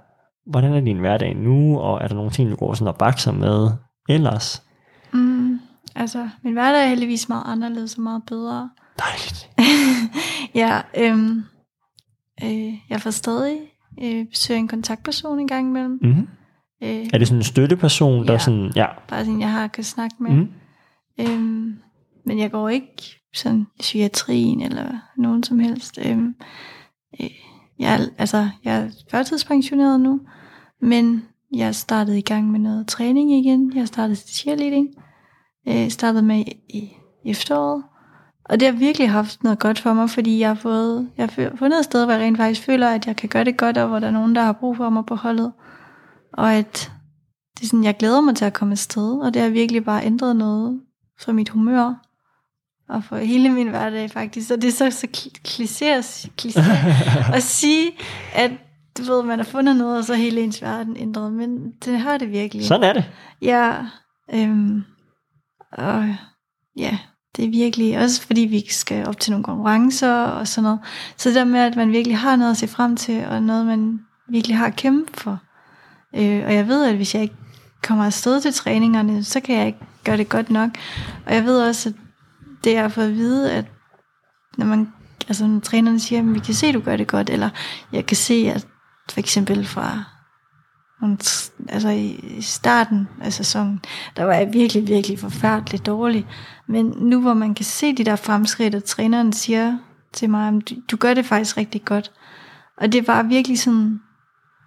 hvordan 0.47 0.73
er 0.73 0.81
din 0.81 0.99
hverdag 0.99 1.37
nu, 1.37 1.79
og 1.79 2.03
er 2.03 2.09
der 2.09 2.15
nogle 2.15 2.31
ting, 2.31 2.51
du 2.51 2.57
går 2.57 2.75
sådan 2.75 2.89
og 2.89 2.97
bakser 2.97 3.33
med 3.33 3.71
ellers? 4.09 4.63
Mm, 5.13 5.61
altså, 5.95 6.29
min 6.43 6.53
hverdag 6.53 6.83
er 6.83 6.89
heldigvis 6.89 7.29
meget 7.29 7.45
anderledes 7.47 7.95
og 7.95 8.03
meget 8.03 8.23
bedre. 8.27 8.71
Dejligt. 8.99 9.51
ja, 10.63 10.81
øhm, 10.99 11.43
øh, 12.45 12.75
jeg 12.91 13.01
får 13.01 13.11
stadig 13.11 13.59
øh, 14.03 14.27
besøger 14.27 14.59
en 14.59 14.69
kontaktperson 14.69 15.39
en 15.39 15.49
gang 15.49 15.69
imellem. 15.69 15.99
Mm-hmm. 16.03 16.29
Øh, 16.85 17.07
Er 17.13 17.19
det 17.19 17.29
sådan 17.29 17.39
en 17.39 17.45
støtteperson, 17.45 18.27
der 18.27 18.33
Ja. 18.33 18.39
sådan, 18.39 18.73
ja. 18.77 18.87
bare 19.09 19.25
sådan, 19.25 19.41
jeg 19.41 19.51
har 19.51 19.67
kan 19.67 19.85
snakke 19.85 20.17
med. 20.21 20.31
Mm. 20.31 20.49
Øhm, 21.21 21.75
men 22.27 22.39
jeg 22.39 22.51
går 22.51 22.69
ikke 22.69 23.03
sådan 23.35 23.61
i 23.61 23.81
psykiatrien 23.81 24.63
eller 24.63 24.89
nogen 25.17 25.43
som 25.43 25.59
helst. 25.59 25.99
Øhm, 26.07 26.35
øh, 27.21 27.31
jeg, 27.79 27.95
er, 27.95 28.07
altså, 28.19 28.49
jeg 28.65 28.77
er 28.77 28.89
førtidspensioneret 29.11 30.01
nu, 30.01 30.21
men 30.83 31.23
jeg 31.55 31.75
startet 31.75 32.17
i 32.17 32.21
gang 32.21 32.51
med 32.51 32.61
noget 32.61 32.87
træning 32.87 33.33
igen. 33.33 33.73
Jeg 33.75 33.81
har 33.81 33.87
startet 33.87 34.19
til 34.19 34.35
cheerleading. 34.37 34.89
Øh, 35.69 35.89
startet 35.91 36.25
med 36.25 36.39
i, 36.39 36.53
i 37.25 37.31
efteråret. 37.31 37.83
Og 38.45 38.61
det 38.61 38.69
har 38.69 38.75
virkelig 38.79 39.11
haft 39.11 39.43
noget 39.45 39.59
godt 39.59 39.79
for 39.79 39.93
mig, 39.93 40.11
fordi 40.11 40.39
jeg 40.41 40.49
har, 40.49 40.55
fået, 40.55 41.09
jeg 41.17 41.29
har 41.39 41.57
fundet 41.57 41.79
et 41.79 41.85
sted, 41.85 42.05
hvor 42.05 42.13
jeg 42.13 42.23
rent 42.23 42.37
faktisk 42.37 42.63
føler, 42.67 42.89
at 42.89 43.07
jeg 43.07 43.17
kan 43.17 43.29
gøre 43.29 43.45
det 43.45 43.57
godt, 43.57 43.79
og 43.79 43.89
hvor 43.89 43.99
der 43.99 44.07
er 44.07 44.11
nogen, 44.11 44.35
der 44.35 44.43
har 44.43 44.53
brug 44.53 44.77
for 44.77 44.91
mig 44.91 45.07
på 45.07 45.15
holdet. 45.15 45.53
Og 46.37 46.55
at 46.55 46.93
det 47.57 47.63
er 47.63 47.67
sådan, 47.67 47.85
jeg 47.85 47.97
glæder 47.97 48.21
mig 48.21 48.37
til 48.37 48.45
at 48.45 48.53
komme 48.53 48.73
afsted, 48.73 49.19
og 49.21 49.35
det 49.35 49.43
har 49.43 49.49
virkelig 49.49 49.85
bare 49.85 50.05
ændret 50.05 50.37
noget 50.37 50.81
for 51.21 51.33
mit 51.33 51.49
humør, 51.49 51.95
og 52.89 53.05
for 53.05 53.17
hele 53.17 53.49
min 53.49 53.69
hverdag 53.69 54.11
faktisk. 54.11 54.49
Så 54.49 54.57
det 54.57 54.65
er 54.65 54.73
så, 54.73 54.91
så 54.91 55.07
kli- 55.17 55.41
kliché, 55.49 55.85
at- 57.35 57.43
sige, 57.43 57.91
at 58.35 58.51
du 58.99 59.03
ved, 59.03 59.23
man 59.23 59.39
har 59.39 59.45
fundet 59.45 59.77
noget, 59.77 59.99
og 59.99 60.05
så 60.05 60.15
hele 60.15 60.41
ens 60.41 60.63
verden 60.63 60.97
ændret, 60.97 61.33
men 61.33 61.73
det 61.85 61.99
har 61.99 62.19
det 62.19 62.31
virkelig. 62.33 62.67
Sådan 62.67 62.89
er 62.89 62.93
det. 62.93 63.05
Ja, 63.43 63.75
øhm, 64.35 64.83
og 65.73 66.15
ja, 66.77 66.99
det 67.37 67.45
er 67.45 67.51
virkelig, 67.51 67.99
også 67.99 68.23
fordi 68.27 68.41
vi 68.41 68.65
skal 68.71 69.09
op 69.09 69.21
til 69.21 69.31
nogle 69.31 69.45
konkurrencer 69.45 70.13
og 70.15 70.49
sådan 70.49 70.63
noget. 70.63 70.81
Så 71.17 71.29
det 71.29 71.37
der 71.37 71.45
med, 71.45 71.61
at 71.61 71.77
man 71.77 71.93
virkelig 71.93 72.19
har 72.19 72.37
noget 72.37 72.51
at 72.51 72.57
se 72.57 72.67
frem 72.69 72.97
til, 72.97 73.25
og 73.27 73.43
noget, 73.43 73.67
man 73.67 74.01
virkelig 74.29 74.57
har 74.57 74.67
at 74.67 74.77
kæmpe 74.77 75.13
for. 75.21 75.39
Øh, 76.17 76.43
og 76.47 76.55
jeg 76.55 76.69
ved, 76.69 76.85
at 76.85 76.97
hvis 76.97 77.15
jeg 77.15 77.23
ikke 77.23 77.37
kommer 77.83 78.05
afsted 78.05 78.41
til 78.41 78.53
træningerne, 78.53 79.25
så 79.25 79.41
kan 79.41 79.57
jeg 79.57 79.67
ikke 79.67 79.79
gøre 80.05 80.17
det 80.17 80.29
godt 80.29 80.51
nok. 80.51 80.71
Og 81.27 81.35
jeg 81.35 81.45
ved 81.45 81.63
også, 81.63 81.89
at 81.89 81.95
det 82.65 82.73
jeg 82.73 82.83
har 82.83 83.03
at 83.03 83.15
vide, 83.15 83.53
at 83.53 83.65
når 84.59 84.67
man, 84.67 84.89
altså 85.29 85.47
når 85.47 85.61
trænerne 85.61 86.01
siger, 86.01 86.21
at 86.21 86.35
vi 86.35 86.39
kan 86.39 86.55
se, 86.55 86.67
at 86.67 86.75
du 86.75 86.81
gør 86.81 86.97
det 86.97 87.07
godt, 87.07 87.31
eller 87.31 87.51
jeg 87.93 88.07
kan 88.07 88.17
se, 88.17 88.53
at 88.55 88.67
for 89.11 89.21
eksempel 89.21 89.67
fra 89.67 90.05
altså 91.69 91.89
i 91.89 92.39
starten 92.41 93.09
af 93.21 93.33
sæsonen, 93.33 93.81
der 94.17 94.25
var 94.25 94.35
jeg 94.35 94.53
virkelig, 94.53 94.89
virkelig 94.89 95.19
forfærdeligt 95.19 95.87
dårlig. 95.87 96.27
Men 96.69 96.87
nu 96.87 97.21
hvor 97.21 97.35
man 97.35 97.55
kan 97.55 97.65
se 97.65 97.97
de 97.97 98.05
der 98.05 98.17
fremskridt, 98.17 98.75
og 98.75 98.85
træneren 98.85 99.33
siger 99.33 99.79
til 100.13 100.31
mig, 100.31 100.49
at 100.49 100.55
du, 100.71 100.75
du 100.91 100.97
gør 100.97 101.15
det 101.15 101.27
faktisk 101.27 101.57
rigtig 101.57 101.85
godt. 101.85 102.13
Og 102.77 102.93
det 102.93 103.09
var 103.09 103.23
virkelig 103.23 103.61
sådan 103.61 104.01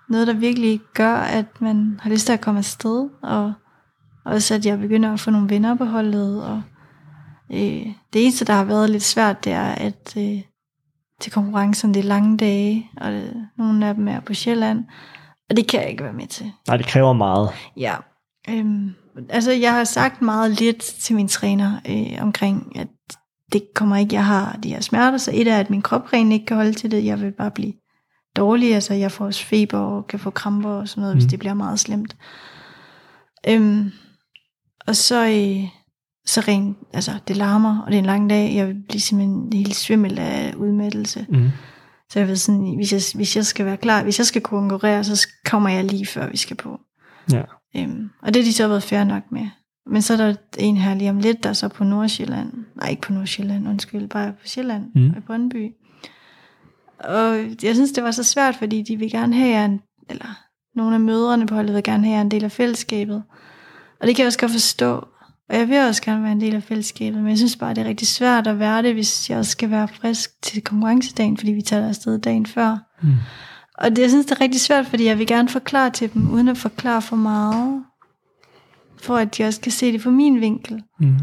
noget, 0.09 0.27
der 0.27 0.33
virkelig 0.33 0.81
gør, 0.93 1.15
at 1.15 1.45
man 1.61 1.99
har 2.01 2.09
lyst 2.09 2.25
til 2.25 2.33
at 2.33 2.41
komme 2.41 2.57
afsted, 2.57 3.09
og 3.23 3.53
også 4.25 4.55
at 4.55 4.65
jeg 4.65 4.79
begynder 4.79 5.13
at 5.13 5.19
få 5.19 5.31
nogle 5.31 5.49
venner 5.49 5.75
på 5.75 5.85
holdet, 5.85 6.43
og 6.43 6.61
øh, 7.51 7.87
det 8.13 8.23
eneste, 8.23 8.45
der 8.45 8.53
har 8.53 8.63
været 8.63 8.89
lidt 8.89 9.03
svært, 9.03 9.43
det 9.43 9.51
er, 9.51 9.67
at 9.67 10.13
øh, 10.17 10.41
til 11.21 11.31
konkurrencen, 11.31 11.93
det 11.93 11.99
er 11.99 12.03
lange 12.03 12.37
dage, 12.37 12.89
og 12.97 13.11
det, 13.11 13.47
nogle 13.57 13.87
af 13.87 13.95
dem 13.95 14.07
er 14.07 14.19
på 14.19 14.33
Sjælland, 14.33 14.85
og 15.49 15.57
det 15.57 15.67
kan 15.67 15.81
jeg 15.81 15.89
ikke 15.89 16.03
være 16.03 16.13
med 16.13 16.27
til. 16.27 16.51
Nej, 16.67 16.77
det 16.77 16.85
kræver 16.85 17.13
meget. 17.13 17.49
Ja. 17.77 17.95
Øhm, 18.49 18.93
altså, 19.29 19.51
jeg 19.51 19.73
har 19.73 19.83
sagt 19.83 20.21
meget 20.21 20.51
lidt 20.51 20.79
til 20.79 21.15
min 21.15 21.27
træner 21.27 21.79
øh, 21.89 22.21
omkring, 22.21 22.79
at 22.79 22.87
det 23.53 23.63
kommer 23.75 23.97
ikke, 23.97 24.15
jeg 24.15 24.25
har 24.25 24.59
de 24.63 24.69
her 24.69 24.81
smerter, 24.81 25.17
så 25.17 25.31
et 25.33 25.47
er, 25.47 25.57
at 25.57 25.69
min 25.69 25.81
krop 25.81 26.13
rent 26.13 26.33
ikke 26.33 26.45
kan 26.45 26.57
holde 26.57 26.73
til 26.73 26.91
det, 26.91 27.05
jeg 27.05 27.21
vil 27.21 27.31
bare 27.31 27.51
blive 27.51 27.73
dårlig, 28.37 28.75
altså 28.75 28.93
jeg 28.93 29.11
får 29.11 29.25
også 29.25 29.45
feber 29.45 29.77
og 29.79 30.07
kan 30.07 30.19
få 30.19 30.29
kramper 30.29 30.69
og 30.69 30.87
sådan 30.87 31.01
noget, 31.01 31.15
mm. 31.15 31.19
Hvis 31.21 31.29
det 31.29 31.39
bliver 31.39 31.53
meget 31.53 31.79
slemt. 31.79 32.15
Øhm, 33.49 33.91
og 34.87 34.95
så, 34.95 35.25
øh, 35.25 35.69
så 36.25 36.41
rent, 36.47 36.77
altså 36.93 37.11
det 37.27 37.37
larmer, 37.37 37.81
og 37.81 37.87
det 37.87 37.95
er 37.95 37.99
en 37.99 38.05
lang 38.05 38.29
dag, 38.29 38.55
jeg 38.55 38.67
vil 38.67 38.75
blive 38.89 39.01
simpelthen 39.01 39.53
helt 39.53 39.75
svimmel 39.75 40.19
af 40.19 40.53
udmattelse. 40.57 41.25
Mm. 41.29 41.49
Så 42.09 42.19
jeg 42.19 42.27
ved 42.27 42.35
sådan, 42.35 42.75
hvis 42.75 42.93
jeg, 42.93 43.01
hvis 43.15 43.35
jeg 43.35 43.45
skal 43.45 43.65
være 43.65 43.77
klar, 43.77 44.03
hvis 44.03 44.19
jeg 44.19 44.25
skal 44.25 44.41
konkurrere, 44.41 45.03
så 45.03 45.27
kommer 45.45 45.69
jeg 45.69 45.83
lige 45.83 46.05
før 46.05 46.29
vi 46.29 46.37
skal 46.37 46.55
på. 46.55 46.79
Ja. 47.31 47.41
Øhm, 47.75 48.09
og 48.21 48.33
det 48.33 48.43
har 48.43 48.49
de 48.49 48.53
så 48.53 48.67
været 48.67 48.83
fair 48.83 49.03
nok 49.03 49.23
med. 49.31 49.47
Men 49.91 50.01
så 50.01 50.13
er 50.13 50.17
der 50.17 50.35
en 50.57 50.77
her 50.77 50.95
lige 50.95 51.09
om 51.09 51.19
lidt, 51.19 51.43
der 51.43 51.49
er 51.49 51.53
så 51.53 51.67
på 51.67 51.83
Nordsjælland. 51.83 52.53
Nej, 52.75 52.89
ikke 52.89 53.01
på 53.01 53.13
Nordsjælland, 53.13 53.67
undskyld, 53.67 54.07
bare 54.07 54.31
på 54.31 54.47
Sjælland, 54.47 54.83
Mm. 54.95 55.01
mm. 55.01 55.13
i 55.17 55.19
Brøndby. 55.27 55.71
Og 56.99 57.35
jeg 57.63 57.75
synes, 57.75 57.91
det 57.91 58.03
var 58.03 58.11
så 58.11 58.23
svært, 58.23 58.55
fordi 58.55 58.81
de 58.81 58.97
vil 58.97 59.11
gerne 59.11 59.35
have 59.35 59.49
jer, 59.49 59.65
en, 59.65 59.81
eller 60.09 60.39
nogle 60.75 60.95
af 60.95 61.01
mødrene 61.01 61.47
på 61.47 61.55
holdet 61.55 61.75
vil 61.75 61.83
gerne 61.83 62.03
have 62.03 62.15
jer 62.15 62.21
en 62.21 62.31
del 62.31 62.43
af 62.43 62.51
fællesskabet. 62.51 63.23
Og 64.01 64.07
det 64.07 64.15
kan 64.15 64.23
jeg 64.23 64.27
også 64.27 64.39
godt 64.39 64.51
forstå. 64.51 65.07
Og 65.49 65.57
jeg 65.57 65.69
vil 65.69 65.77
også 65.77 66.01
gerne 66.01 66.23
være 66.23 66.31
en 66.31 66.41
del 66.41 66.55
af 66.55 66.63
fællesskabet, 66.63 67.19
men 67.19 67.29
jeg 67.29 67.37
synes 67.37 67.55
bare, 67.55 67.73
det 67.73 67.81
er 67.81 67.87
rigtig 67.87 68.07
svært 68.07 68.47
at 68.47 68.59
være 68.59 68.83
det, 68.83 68.93
hvis 68.93 69.29
jeg 69.29 69.37
også 69.37 69.51
skal 69.51 69.71
være 69.71 69.87
frisk 69.87 70.41
til 70.41 70.61
konkurrencedagen, 70.63 71.37
fordi 71.37 71.51
vi 71.51 71.61
tager 71.61 71.87
afsted 71.87 72.19
dagen 72.19 72.45
før. 72.45 72.77
Mm. 73.01 73.13
Og 73.77 73.89
det, 73.89 74.01
jeg 74.01 74.09
synes, 74.09 74.25
det 74.25 74.35
er 74.35 74.41
rigtig 74.41 74.61
svært, 74.61 74.85
fordi 74.85 75.05
jeg 75.05 75.17
vil 75.17 75.27
gerne 75.27 75.49
forklare 75.49 75.89
til 75.89 76.13
dem, 76.13 76.33
uden 76.33 76.47
at 76.47 76.57
forklare 76.57 77.01
for 77.01 77.15
meget. 77.15 77.83
For 79.01 79.17
at 79.17 79.37
de 79.37 79.43
også 79.43 79.61
kan 79.61 79.71
se 79.71 79.91
det 79.91 80.01
fra 80.01 80.09
min 80.09 80.41
vinkel. 80.41 80.83
Mm. 80.99 81.15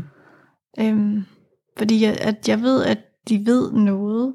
Øhm, 0.81 1.25
fordi 1.79 2.05
jeg, 2.05 2.19
at 2.21 2.49
jeg 2.49 2.63
ved, 2.63 2.85
at 2.85 2.99
de 3.29 3.47
ved 3.47 3.73
noget. 3.73 4.35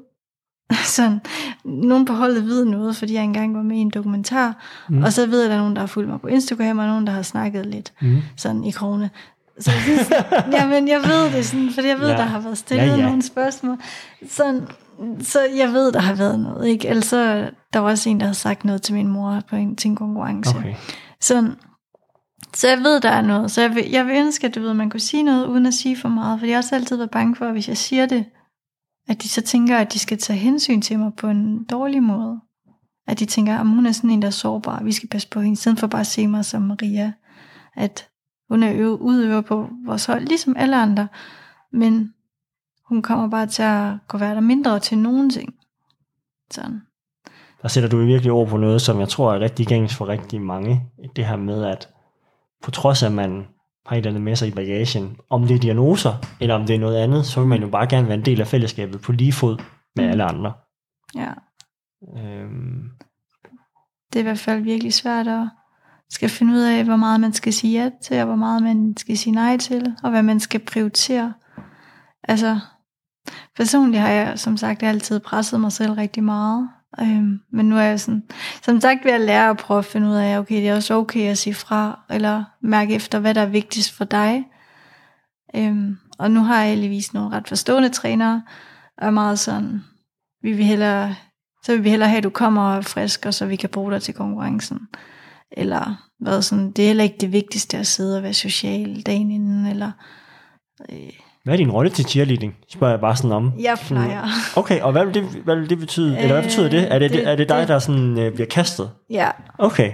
Sådan, 0.96 1.20
nogen 1.64 2.04
på 2.04 2.12
holdet 2.12 2.46
ved 2.46 2.64
noget, 2.64 2.96
fordi 2.96 3.14
jeg 3.14 3.24
engang 3.24 3.56
var 3.56 3.62
med 3.62 3.76
i 3.76 3.80
en 3.80 3.90
dokumentar. 3.90 4.56
Mm. 4.88 5.02
Og 5.02 5.12
så 5.12 5.26
ved 5.26 5.38
jeg, 5.40 5.44
at 5.46 5.50
der 5.50 5.56
er 5.56 5.60
nogen, 5.60 5.74
der 5.76 5.80
har 5.82 5.86
fulgt 5.86 6.08
mig 6.10 6.20
på 6.20 6.26
Instagram, 6.26 6.78
og 6.78 6.86
nogen, 6.86 7.06
der 7.06 7.12
har 7.12 7.22
snakket 7.22 7.66
lidt 7.66 7.92
Mm. 8.00 8.22
sådan 8.36 8.64
i 8.64 8.70
krone. 8.70 9.10
Så 9.60 9.70
jeg 9.70 9.80
synes, 9.82 10.10
jamen, 10.60 10.88
jeg 10.88 11.00
ved 11.02 11.32
det 11.36 11.46
sådan, 11.46 11.70
fordi 11.74 11.88
jeg 11.88 11.98
ved, 12.00 12.08
Ja. 12.10 12.16
der 12.16 12.22
har 12.22 12.40
været 12.40 12.58
stillet 12.58 12.86
Ja, 12.86 12.96
ja, 12.96 13.02
nogle 13.06 13.22
spørgsmål. 13.22 13.76
Sådan, 14.28 14.62
så 15.20 15.38
jeg 15.56 15.72
ved, 15.72 15.92
der 15.92 16.00
har 16.00 16.14
været 16.14 16.40
noget. 16.40 16.66
Ikke? 16.68 16.88
Ellers 16.88 17.04
så, 17.06 17.50
der 17.72 17.78
var 17.78 17.90
også 17.90 18.10
en, 18.10 18.20
der 18.20 18.26
havde 18.26 18.36
sagt 18.38 18.64
noget 18.64 18.82
til 18.82 18.94
min 18.94 19.08
mor 19.08 19.42
på 19.50 19.56
en, 19.56 19.76
til 19.76 19.88
en 19.90 19.96
konkurrence. 19.96 20.56
Okay. 20.56 20.74
Sådan, 21.20 21.52
så 22.54 22.68
jeg 22.68 22.78
ved, 22.78 23.00
der 23.00 23.08
er 23.10 23.22
noget. 23.22 23.50
Så 23.50 23.60
jeg 23.60 23.74
vil, 23.74 23.84
jeg 23.90 24.06
vil 24.06 24.16
ønske, 24.16 24.46
at 24.46 24.54
du 24.54 24.60
ved, 24.60 24.74
man 24.74 24.90
kunne 24.90 25.00
sige 25.00 25.22
noget, 25.22 25.46
uden 25.46 25.66
at 25.66 25.74
sige 25.74 25.96
for 25.96 26.08
meget. 26.08 26.38
For 26.38 26.46
jeg 26.46 26.54
har 26.54 26.58
også 26.62 26.74
altid 26.74 26.96
været 26.96 27.10
bange 27.10 27.36
for, 27.36 27.46
at 27.46 27.52
hvis 27.52 27.68
jeg 27.68 27.76
siger 27.76 28.06
det, 28.06 28.24
at 29.10 29.22
de 29.22 29.28
så 29.28 29.42
tænker, 29.42 29.78
at 29.78 29.92
de 29.92 29.98
skal 29.98 30.18
tage 30.18 30.38
hensyn 30.38 30.80
til 30.80 30.98
mig 30.98 31.12
på 31.14 31.26
en 31.26 31.64
dårlig 31.64 32.02
måde. 32.02 32.40
At 33.06 33.18
de 33.18 33.24
tænker, 33.24 33.58
at 33.58 33.66
hun 33.66 33.86
er 33.86 33.92
sådan 33.92 34.10
en, 34.10 34.22
der 34.22 34.28
er 34.28 34.32
sårbar. 34.32 34.82
Vi 34.82 34.92
skal 34.92 35.08
passe 35.08 35.28
på 35.28 35.40
hende, 35.40 35.52
i 35.52 35.56
stedet 35.56 35.78
for 35.78 35.86
bare 35.86 36.00
at 36.00 36.06
se 36.06 36.26
mig 36.26 36.44
som 36.44 36.62
Maria. 36.62 37.12
At 37.76 38.08
hun 38.48 38.62
er 38.62 38.72
øve, 38.74 39.00
udøver 39.00 39.40
på 39.40 39.68
vores 39.86 40.06
hold, 40.06 40.26
ligesom 40.26 40.56
alle 40.56 40.76
andre. 40.76 41.08
Men 41.72 42.14
hun 42.88 43.02
kommer 43.02 43.28
bare 43.28 43.46
til 43.46 43.62
at 43.62 43.92
gå 44.08 44.18
være 44.18 44.34
der 44.34 44.40
mindre 44.40 44.78
til 44.78 44.98
nogen 44.98 45.30
ting. 45.30 45.54
Sådan. 46.50 46.80
Der 47.62 47.68
sætter 47.68 47.88
du 47.88 48.04
virkelig 48.04 48.32
ord 48.32 48.48
på 48.48 48.56
noget, 48.56 48.82
som 48.82 49.00
jeg 49.00 49.08
tror 49.08 49.34
er 49.34 49.40
rigtig 49.40 49.66
gængs 49.66 49.94
for 49.94 50.08
rigtig 50.08 50.40
mange. 50.40 50.82
Det 51.16 51.26
her 51.26 51.36
med, 51.36 51.64
at 51.64 51.88
på 52.62 52.70
trods 52.70 53.02
af, 53.02 53.06
at 53.06 53.12
man 53.12 53.46
har 53.90 53.96
et 53.96 53.98
eller 53.98 54.10
andet 54.10 54.22
med 54.22 54.36
sig 54.36 54.48
i 54.48 54.50
bagagen, 54.50 55.16
om 55.30 55.46
det 55.46 55.54
er 55.54 55.58
diagnoser, 55.58 56.14
eller 56.40 56.54
om 56.54 56.66
det 56.66 56.74
er 56.74 56.78
noget 56.78 56.96
andet, 56.96 57.26
så 57.26 57.40
vil 57.40 57.48
man 57.48 57.62
jo 57.62 57.68
bare 57.68 57.86
gerne 57.86 58.06
være 58.08 58.16
en 58.18 58.24
del 58.24 58.40
af 58.40 58.46
fællesskabet 58.46 59.00
på 59.00 59.12
lige 59.12 59.32
fod 59.32 59.56
med 59.96 60.04
Mm. 60.04 60.10
alle 60.10 60.24
andre. 60.24 60.52
Ja. 61.14 61.32
Øhm, 62.18 62.90
det 64.12 64.16
er 64.18 64.20
i 64.20 64.22
hvert 64.22 64.38
fald 64.38 64.62
virkelig 64.62 64.94
svært 64.94 65.28
at 65.28 65.48
skal 66.10 66.28
finde 66.28 66.52
ud 66.52 66.60
af, 66.60 66.84
hvor 66.84 66.96
meget 66.96 67.20
man 67.20 67.32
skal 67.32 67.52
sige 67.52 67.82
ja 67.82 67.90
til, 68.02 68.20
og 68.20 68.26
hvor 68.26 68.36
meget 68.36 68.62
man 68.62 68.96
skal 68.96 69.18
sige 69.18 69.34
nej 69.34 69.56
til, 69.56 69.96
og 70.02 70.10
hvad 70.10 70.22
man 70.22 70.40
skal 70.40 70.60
prioritere. 70.60 71.34
Altså, 72.28 72.58
personligt 73.56 74.00
har 74.02 74.08
jeg 74.10 74.38
som 74.38 74.56
sagt 74.56 74.82
altid 74.82 75.20
presset 75.20 75.60
mig 75.60 75.72
selv 75.72 75.92
rigtig 75.92 76.24
meget, 76.24 76.68
øhm, 77.00 77.40
men 77.52 77.68
nu 77.68 77.76
er 77.76 77.82
jeg 77.82 78.00
sådan, 78.00 78.22
som 78.62 78.80
sagt 78.80 79.04
ved 79.04 79.12
at 79.12 79.20
lære 79.20 79.50
at 79.50 79.56
prøve 79.56 79.78
at 79.78 79.84
finde 79.84 80.08
ud 80.08 80.14
af, 80.14 80.38
okay, 80.38 80.56
det 80.56 80.68
er 80.68 80.76
også 80.76 80.94
okay 80.94 81.30
at 81.30 81.38
sige 81.38 81.54
fra, 81.54 82.00
eller 82.10 82.44
mærke 82.62 82.94
efter, 82.94 83.18
hvad 83.18 83.34
der 83.34 83.40
er 83.40 83.46
vigtigst 83.46 83.92
for 83.92 84.04
dig. 84.04 84.44
Øhm, 85.54 85.96
og 86.18 86.30
nu 86.30 86.40
har 86.40 86.60
jeg 86.60 86.70
heldigvis 86.70 87.14
nogle 87.14 87.36
ret 87.36 87.48
forstående 87.48 87.88
trænere, 87.88 88.42
og 88.98 89.06
er 89.06 89.10
meget 89.10 89.38
sådan, 89.38 89.84
vi 90.42 90.52
vil 90.52 90.64
hellere 90.64 91.14
så 91.62 91.72
vil 91.72 91.84
vi 91.84 91.90
hellere 91.90 92.08
have, 92.08 92.18
at 92.18 92.24
du 92.24 92.30
kommer 92.30 92.80
frisk, 92.80 93.26
og 93.26 93.34
så 93.34 93.46
vi 93.46 93.56
kan 93.56 93.68
bruge 93.70 93.92
dig 93.92 94.02
til 94.02 94.14
konkurrencen. 94.14 94.88
Eller 95.52 96.08
hvad 96.20 96.42
sådan, 96.42 96.70
det 96.70 96.82
er 96.82 96.86
heller 96.86 97.04
ikke 97.04 97.18
det 97.20 97.32
vigtigste 97.32 97.76
at 97.76 97.86
sidde 97.86 98.16
og 98.16 98.22
være 98.22 98.34
social 98.34 99.02
dagen 99.02 99.30
inden, 99.30 99.66
eller 99.66 99.92
øh, 100.92 101.20
hvad 101.44 101.54
er 101.54 101.56
din 101.56 101.70
rolle 101.70 101.90
til 101.90 102.04
cheerleading? 102.04 102.54
Spørger 102.68 102.92
jeg 102.92 103.00
bare 103.00 103.16
sådan 103.16 103.32
om. 103.32 103.52
jeg 103.60 103.78
plejer. 103.86 104.22
Okay, 104.56 104.80
og 104.80 104.92
hvad 104.92 105.04
vil 105.04 105.14
det, 105.14 105.22
hvad 105.44 105.56
vil 105.56 105.70
det 105.70 105.78
betyde? 105.78 106.18
Eller 106.18 106.32
hvad 106.32 106.42
betyder 106.42 106.68
det? 106.70 106.92
Er 106.92 106.98
det, 106.98 107.10
det- 107.10 107.28
er 107.28 107.36
det 107.36 107.48
dig, 107.48 107.58
det- 107.60 107.68
der 107.68 107.78
sådan, 107.78 108.18
øh, 108.18 108.32
bliver 108.34 108.46
kastet? 108.46 108.90
Ja, 109.10 109.30
Okay. 109.58 109.92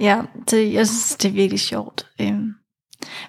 ja 0.00 0.22
det, 0.50 0.72
jeg 0.72 0.86
synes, 0.86 1.16
det 1.16 1.28
er 1.28 1.32
virkelig 1.32 1.60
sjovt. 1.60 2.06
Øhm, 2.20 2.52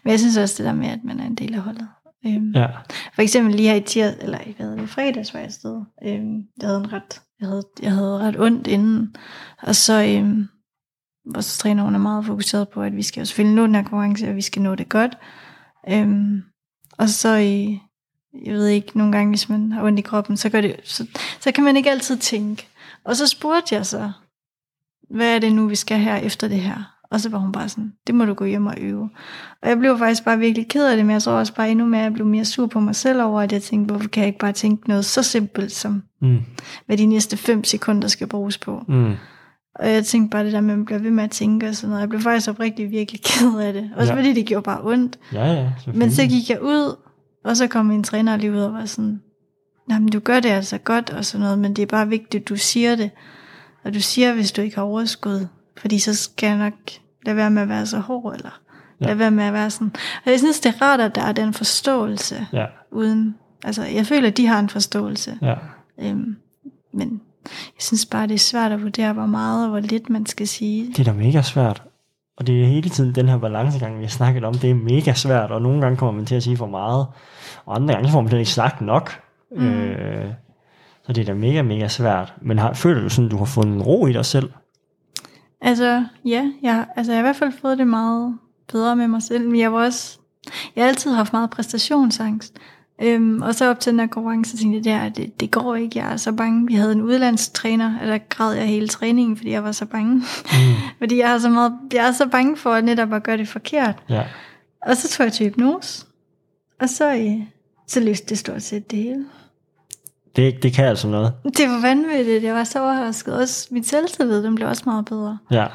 men 0.04 0.12
jeg 0.12 0.20
synes 0.20 0.38
også 0.38 0.56
det 0.58 0.66
der 0.66 0.74
med, 0.74 0.88
at 0.88 1.00
man 1.06 1.20
er 1.20 1.26
en 1.26 1.36
del 1.36 1.54
af 1.56 1.60
holdet. 1.62 1.88
Øhm, 2.26 2.52
Ja. 2.56 2.68
For 3.16 3.22
eksempel 3.22 3.56
lige 3.56 3.70
her 3.70 3.76
i 3.76 3.82
tirs, 3.82 4.14
eller 4.22 4.38
i 4.46 4.54
hvad 4.58 4.68
det, 4.78 4.90
fredags 4.90 5.34
var 5.34 5.40
jeg 5.40 5.48
afsted. 5.48 5.82
Øhm, 6.06 6.38
jeg 6.62 6.68
havde 6.68 6.80
en 6.80 6.94
ret, 6.94 7.22
jeg 7.40 7.48
havde, 7.48 7.64
jeg 7.82 7.92
havde 7.92 8.20
ret 8.20 8.40
ondt 8.40 8.68
inden. 8.68 9.16
Og 9.62 9.76
så 9.76 10.04
øhm, 10.04 10.48
vores 11.34 11.58
træner 11.58 11.86
er 11.86 11.98
meget 11.98 12.26
fokuseret 12.26 12.70
på, 12.70 12.82
at 12.82 12.96
vi 12.96 13.04
skal 13.04 13.22
jo 13.22 13.26
selvfølgelig 13.26 13.56
nå 13.56 13.64
den 13.68 13.76
her 13.76 13.82
konkurrence, 13.84 14.30
og 14.30 14.36
vi 14.36 14.42
skal 14.42 14.62
nå 14.62 14.76
det 14.76 14.90
godt. 14.90 15.18
Øhm, 15.90 16.42
og 17.00 17.10
så 17.10 17.36
i, 17.36 17.82
jeg 18.46 18.54
ved 18.54 18.68
ikke, 18.68 18.98
nogle 18.98 19.12
gange, 19.12 19.30
hvis 19.30 19.50
man 19.50 19.72
har 19.72 19.84
ondt 19.84 20.00
i 20.00 20.02
kroppen, 20.02 20.38
så, 20.38 20.50
gør 20.50 20.62
det, 20.62 20.76
så, 20.84 21.06
så 21.40 21.52
kan 21.52 21.64
man 21.64 21.78
ikke 21.78 21.92
altid 21.92 22.18
tænke. 22.18 22.68
Og 23.04 23.16
så 23.16 23.28
spurgte 23.28 23.76
jeg 23.76 23.86
så, 23.86 24.12
hvad 25.10 25.36
er 25.36 25.40
det 25.40 25.52
nu, 25.54 25.68
vi 25.68 25.76
skal 25.76 26.00
her 26.00 26.16
efter 26.16 26.48
det 26.48 26.60
her? 26.60 26.96
Og 27.12 27.20
så 27.20 27.30
var 27.30 27.38
hun 27.38 27.52
bare 27.52 27.70
sådan, 27.70 27.94
det 28.08 28.16
må 28.16 28.26
du 28.26 28.34
gå 28.34 28.46
hjem 28.46 28.66
og 28.66 28.76
øve. 28.78 29.10
Og 29.62 29.70
jeg 29.70 29.78
blev 29.80 29.98
faktisk 29.98 30.26
bare 30.26 30.40
virkelig 30.40 30.68
ked 30.68 30.88
af 30.88 30.98
det, 30.98 31.06
men 31.06 31.14
jeg 31.14 31.22
tror 31.22 31.34
også 31.34 31.54
bare 31.56 31.72
endnu 31.72 31.86
mere, 31.86 32.02
at 32.02 32.04
jeg 32.06 32.14
blev 32.14 32.26
mere 32.26 32.46
sur 32.46 32.68
på 32.68 32.80
mig 32.80 32.96
selv 32.96 33.22
over, 33.22 33.42
at 33.42 33.52
jeg 33.52 33.64
tænkte, 33.64 33.92
hvorfor 33.92 34.10
kan 34.10 34.22
jeg 34.22 34.28
ikke 34.28 34.40
bare 34.40 34.52
tænke 34.52 34.88
noget 34.88 35.06
så 35.06 35.24
simpelt 35.24 35.72
som, 35.72 36.04
Mm. 36.22 36.38
hvad 36.86 36.98
de 36.98 37.06
næste 37.06 37.38
5 37.38 37.64
sekunder 37.64 38.08
skal 38.08 38.28
bruges 38.28 38.58
på. 38.58 38.84
Mm. 38.88 39.14
Og 39.76 39.90
jeg 39.90 40.06
tænkte 40.06 40.32
bare 40.32 40.44
det 40.46 40.54
der 40.54 40.62
med, 40.62 40.72
at 40.74 40.78
man 40.78 40.86
bliver 40.86 41.00
ved 41.00 41.12
med 41.12 41.24
at 41.24 41.32
tænke 41.32 41.68
og 41.68 41.76
sådan 41.76 41.90
noget. 41.90 42.02
Jeg 42.02 42.10
blev 42.10 42.22
faktisk 42.22 42.50
oprigtigt 42.50 42.92
virkelig 42.92 43.22
ked 43.30 43.60
af 43.60 43.74
det. 43.74 43.92
Også 43.96 44.14
Ja. 44.14 44.20
fordi 44.20 44.34
det 44.34 44.46
gjorde 44.46 44.64
bare 44.64 44.80
ondt. 44.84 45.20
Ja, 45.34 45.46
ja, 45.54 45.70
Men 45.94 46.12
så 46.12 46.22
gik 46.28 46.50
jeg 46.50 46.62
ud, 46.62 46.96
og 47.46 47.58
så 47.58 47.68
kom 47.68 47.86
min 47.86 48.04
træner 48.04 48.38
lige 48.38 48.52
ud 48.52 48.60
og 48.60 48.74
var 48.74 48.86
sådan, 48.86 49.22
jamen 49.90 50.10
du 50.10 50.20
gør 50.20 50.40
det 50.40 50.50
altså 50.50 50.78
godt 50.78 51.10
og 51.10 51.26
sådan 51.26 51.44
noget, 51.44 51.60
men 51.60 51.74
det 51.76 51.82
er 51.82 51.86
bare 51.86 52.08
vigtigt, 52.08 52.42
at 52.42 52.50
du 52.50 52.56
siger 52.56 52.96
det. 52.96 53.12
Og 53.84 53.94
du 53.94 54.00
siger, 54.02 54.34
hvis 54.34 54.52
du 54.52 54.62
ikke 54.62 54.76
har 54.76 54.84
overskud, 54.84 55.48
fordi 55.78 56.00
så 56.00 56.16
skal 56.16 56.48
jeg 56.48 56.58
nok 56.58 56.74
lade 57.26 57.36
være 57.38 57.52
med 57.52 57.62
at 57.62 57.70
være 57.70 57.86
så 57.86 58.00
hård, 58.00 58.36
eller 58.36 58.60
Ja. 59.02 59.06
lade 59.06 59.20
være 59.20 59.32
med 59.32 59.44
at 59.44 59.54
være 59.54 59.70
sådan. 59.70 59.92
Og 60.26 60.32
jeg 60.32 60.40
synes, 60.40 60.60
det 60.60 60.74
er 60.76 60.82
rart, 60.82 61.00
at 61.02 61.16
der 61.16 61.22
er 61.22 61.32
den 61.32 61.54
forståelse, 61.54 62.48
Ja, 62.54 62.66
uden, 62.92 63.36
altså 63.64 63.84
jeg 63.84 64.06
føler, 64.06 64.28
at 64.28 64.38
de 64.38 64.48
har 64.48 64.60
en 64.60 64.70
forståelse. 64.70 65.38
ja. 65.42 65.56
Øhm, 66.02 66.36
men 66.94 67.22
jeg 67.46 67.82
synes 67.82 68.06
bare, 68.06 68.28
det 68.28 68.34
er 68.34 68.40
svært 68.40 68.72
at 68.72 68.82
vurdere, 68.82 69.14
hvor 69.14 69.26
meget 69.26 69.64
og 69.64 69.70
hvor 69.70 69.80
lidt 69.80 70.10
man 70.10 70.26
skal 70.26 70.48
sige. 70.48 70.88
Det 70.88 71.00
er 71.00 71.04
da 71.04 71.14
mega 71.14 71.42
svært. 71.42 71.84
Og 72.38 72.48
det 72.48 72.62
er 72.62 72.66
hele 72.66 72.90
tiden 72.90 73.16
den 73.16 73.30
her 73.30 73.38
balancegang, 73.38 73.98
vi 73.98 74.04
har 74.04 74.10
snakket 74.10 74.44
om, 74.44 74.54
det 74.54 74.70
er 74.70 74.76
mega 74.76 75.14
svært, 75.14 75.52
og 75.52 75.62
nogle 75.62 75.82
gange 75.82 75.98
kommer 75.98 76.12
man 76.12 76.26
til 76.26 76.36
at 76.36 76.44
sige 76.44 76.58
for 76.58 76.68
meget, 76.68 77.08
og 77.66 77.76
andre 77.76 77.94
gange 77.94 78.12
får 78.12 78.22
man 78.22 78.30
slet 78.30 78.40
ikke 78.40 78.52
sagt 78.52 78.82
nok. 78.82 79.22
Mm. 79.52 79.68
Øh, 79.68 80.34
så 81.06 81.14
det 81.14 81.22
er 81.22 81.26
da 81.26 81.34
mega, 81.34 81.62
mega 81.62 81.88
svært. 81.88 82.34
Men 82.42 82.60
har, 82.60 82.74
føler 82.74 83.02
du 83.02 83.10
sådan, 83.10 83.30
du 83.30 83.38
har 83.38 83.46
fundet 83.46 83.86
ro 83.86 84.08
i 84.08 84.14
dig 84.14 84.26
selv? 84.26 84.50
Altså, 85.62 86.06
ja, 86.26 86.52
jeg, 86.62 86.86
altså, 86.96 87.12
jeg 87.12 87.18
har 87.18 87.24
i 87.24 87.28
hvert 87.28 87.36
fald 87.36 87.52
fået 87.62 87.78
det 87.78 87.88
meget 87.88 88.38
bedre 88.72 88.96
med 88.96 89.08
mig 89.08 89.24
selv, 89.24 89.50
men 89.50 89.60
jeg 89.60 89.74
var 89.74 89.86
også, 89.86 90.20
jeg 90.76 90.84
har 90.84 90.90
altid 90.90 91.14
haft 91.14 91.34
meget 91.34 91.50
præstationsangst. 91.50 92.54
Øhm, 93.02 93.42
og 93.42 93.56
så 93.56 93.70
op 93.70 93.80
til 93.80 93.92
den 93.92 94.00
her 94.00 94.08
konkurrence, 94.08 94.52
så 94.52 94.58
tænkte 94.58 94.90
jeg, 94.90 95.12
det, 95.16 95.18
det, 95.18 95.40
det 95.40 95.52
går 95.52 95.76
ikke, 95.76 96.00
jeg 96.00 96.14
er 96.14 96.18
så 96.18 96.32
bange. 96.32 96.68
Vi 96.68 96.74
havde 96.74 96.92
en 96.92 97.02
udlandstræner, 97.02 98.00
og 98.02 98.08
der 98.08 98.18
græd 98.18 98.54
jeg 98.54 98.68
hele 98.68 98.88
træningen, 98.88 99.38
fordi 99.38 99.52
jeg 99.52 99.64
var 99.64 99.72
så 99.72 99.86
bange. 99.86 100.16
Mm. 100.16 100.22
fordi 101.00 101.18
jeg, 101.18 101.30
har 101.30 101.40
så 101.40 101.50
meget, 101.50 101.74
jeg 101.94 102.08
er 102.08 102.12
så 102.12 102.28
bange 102.28 102.58
for 102.58 102.74
at 102.74 102.84
netop 102.84 103.14
at 103.14 103.24
gøre 103.24 103.38
det 103.38 103.48
forkert. 103.48 103.96
Ja. 104.10 104.24
Og 104.86 104.98
så 104.98 105.10
tog 105.10 105.24
jeg 105.24 105.34
til 105.34 105.46
hypnose, 105.46 106.06
og 106.82 106.90
så, 106.90 107.16
øh, 107.16 107.42
så 107.88 108.00
løste 108.00 108.30
det 108.30 108.38
stort 108.38 108.64
set 108.64 108.92
det 108.92 109.00
hele. 109.00 109.26
Det, 110.36 110.64
det 110.64 110.74
kan 110.74 110.86
altså 110.86 111.08
noget. 111.08 111.34
Det 111.44 111.70
var 111.70 111.82
vanvittigt, 111.82 112.44
jeg 112.44 112.56
var 112.56 112.64
så 112.64 112.80
overrasket. 112.82 113.34
Også 113.34 113.68
mit 113.72 113.88
selvtillid, 113.88 114.44
den 114.44 114.56
blev 114.56 114.68
også 114.68 114.84
meget 114.86 115.06
bedre. 115.06 115.38
Ja. 115.52 115.66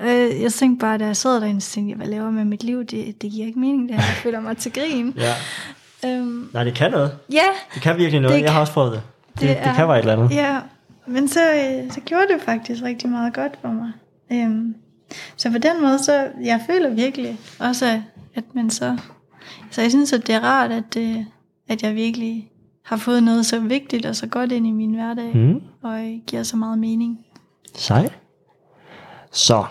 Øh, 0.00 0.42
jeg 0.42 0.52
tænkte 0.52 0.80
bare, 0.80 0.98
da 0.98 1.06
jeg 1.06 1.16
sad 1.16 1.40
derinde, 1.40 1.60
så 1.60 1.70
tænkte 1.70 1.90
jeg, 1.90 1.96
hvad 1.96 2.06
laver 2.06 2.24
jeg 2.24 2.32
med 2.32 2.44
mit 2.44 2.64
liv? 2.64 2.84
Det, 2.84 3.22
det 3.22 3.30
giver 3.30 3.46
ikke 3.46 3.58
mening, 3.58 3.88
det 3.88 3.96
her. 3.96 4.02
Jeg 4.06 4.16
føler 4.22 4.40
mig 4.40 4.56
til 4.56 4.72
grin. 4.72 5.14
ja. 5.16 5.34
Øhm, 6.06 6.50
Nej, 6.52 6.64
det 6.64 6.74
kan 6.74 6.90
noget. 6.90 7.18
ja, 7.32 7.42
Det 7.74 7.82
kan 7.82 7.96
virkelig 7.96 8.20
noget. 8.20 8.36
Det 8.36 8.42
jeg 8.42 8.52
har 8.52 8.60
også 8.60 8.72
prøvet 8.72 8.92
det. 8.92 9.02
Det, 9.34 9.40
det, 9.40 9.50
er- 9.58 9.64
det 9.64 9.74
kan 9.76 9.88
være 9.88 9.96
et 9.98 10.00
eller 10.00 10.12
andet. 10.24 10.30
ja. 10.36 10.60
Men 11.06 11.28
så, 11.28 11.40
øh, 11.54 11.90
så 11.92 12.00
gjorde 12.00 12.26
det 12.34 12.42
faktisk 12.42 12.82
rigtig 12.82 13.08
meget 13.10 13.34
godt 13.34 13.52
for 13.62 13.68
mig. 13.68 13.92
Øhm, 14.32 14.74
så 15.36 15.50
på 15.50 15.58
den 15.58 15.82
måde, 15.82 15.98
så 15.98 16.28
jeg 16.44 16.60
føler 16.66 16.90
virkelig 16.90 17.38
også, 17.60 18.02
at 18.34 18.44
man 18.54 18.70
så... 18.70 18.96
Så 19.70 19.80
jeg 19.82 19.90
synes, 19.90 20.12
at 20.12 20.26
det 20.26 20.34
er 20.34 20.40
rart, 20.40 20.70
at, 20.72 20.96
øh, 20.98 21.16
at 21.68 21.82
jeg 21.82 21.94
virkelig 21.94 22.50
har 22.84 22.96
fået 22.96 23.22
noget 23.22 23.46
så 23.46 23.60
vigtigt 23.60 24.06
og 24.06 24.16
så 24.16 24.26
godt 24.26 24.52
ind 24.52 24.66
i 24.66 24.70
min 24.70 24.94
hverdag, 24.94 25.36
Mm. 25.36 25.60
og 25.82 26.00
øh, 26.06 26.18
giver 26.26 26.42
så 26.42 26.56
meget 26.56 26.78
mening. 26.78 27.18
Sej. 27.74 28.08
Så, 29.32 29.64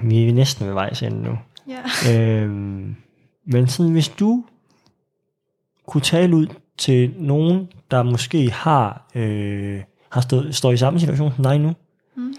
vi 0.00 0.28
er 0.28 0.32
næsten 0.34 0.66
ved 0.66 0.72
vejs 0.74 1.02
ende 1.02 1.22
nu. 1.22 1.38
Ja. 1.68 2.14
Øhm, 2.42 2.96
men 3.46 3.68
sådan, 3.68 3.92
hvis 3.92 4.08
du 4.08 4.44
kunne 5.86 6.00
tale 6.00 6.36
ud 6.36 6.46
til 6.78 7.14
nogen, 7.18 7.68
der 7.90 8.02
måske 8.02 8.50
har, 8.50 9.10
øh, 9.14 9.80
har 10.10 10.20
stået, 10.20 10.54
står 10.54 10.72
i 10.72 10.76
samme 10.76 11.00
situation 11.00 11.32
som 11.34 11.44
dig 11.44 11.58
nu, 11.58 11.72
Mm. 12.16 12.34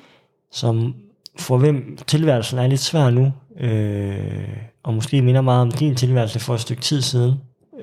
som 0.51 0.95
for 1.39 1.57
hvem 1.57 1.97
tilværelsen 2.07 2.59
er 2.59 2.67
lidt 2.67 2.79
svær 2.79 3.09
nu, 3.09 3.31
øh, 3.59 4.57
og 4.83 4.93
måske 4.93 5.21
minder 5.21 5.41
meget 5.41 5.61
om 5.61 5.71
din 5.71 5.95
tilværelse 5.95 6.39
for 6.39 6.53
et 6.53 6.59
stykke 6.59 6.81
tid 6.81 7.01
siden, 7.01 7.33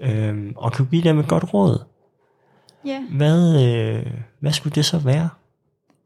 øh, 0.02 0.52
og 0.56 0.72
kunne 0.72 0.88
give 0.90 1.02
dem 1.02 1.18
et 1.18 1.28
godt 1.28 1.54
råd, 1.54 1.78
Ja. 2.86 3.02
hvad, 3.10 3.64
øh, 3.66 4.06
hvad 4.40 4.52
skulle 4.52 4.74
det 4.74 4.84
så 4.84 4.98
være? 4.98 5.28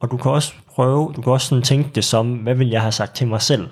Og 0.01 0.11
du 0.11 0.17
kan 0.17 0.31
også 0.31 0.53
prøve, 0.75 1.13
du 1.17 1.23
kan 1.23 1.33
også 1.33 1.47
sådan 1.47 1.63
tænke 1.65 1.91
det 1.95 2.05
som, 2.05 2.35
hvad 2.35 2.55
vil 2.55 2.69
jeg 2.69 2.81
have 2.81 2.93
sagt 2.93 3.15
til 3.17 3.29
mig 3.29 3.43
selv, 3.43 3.69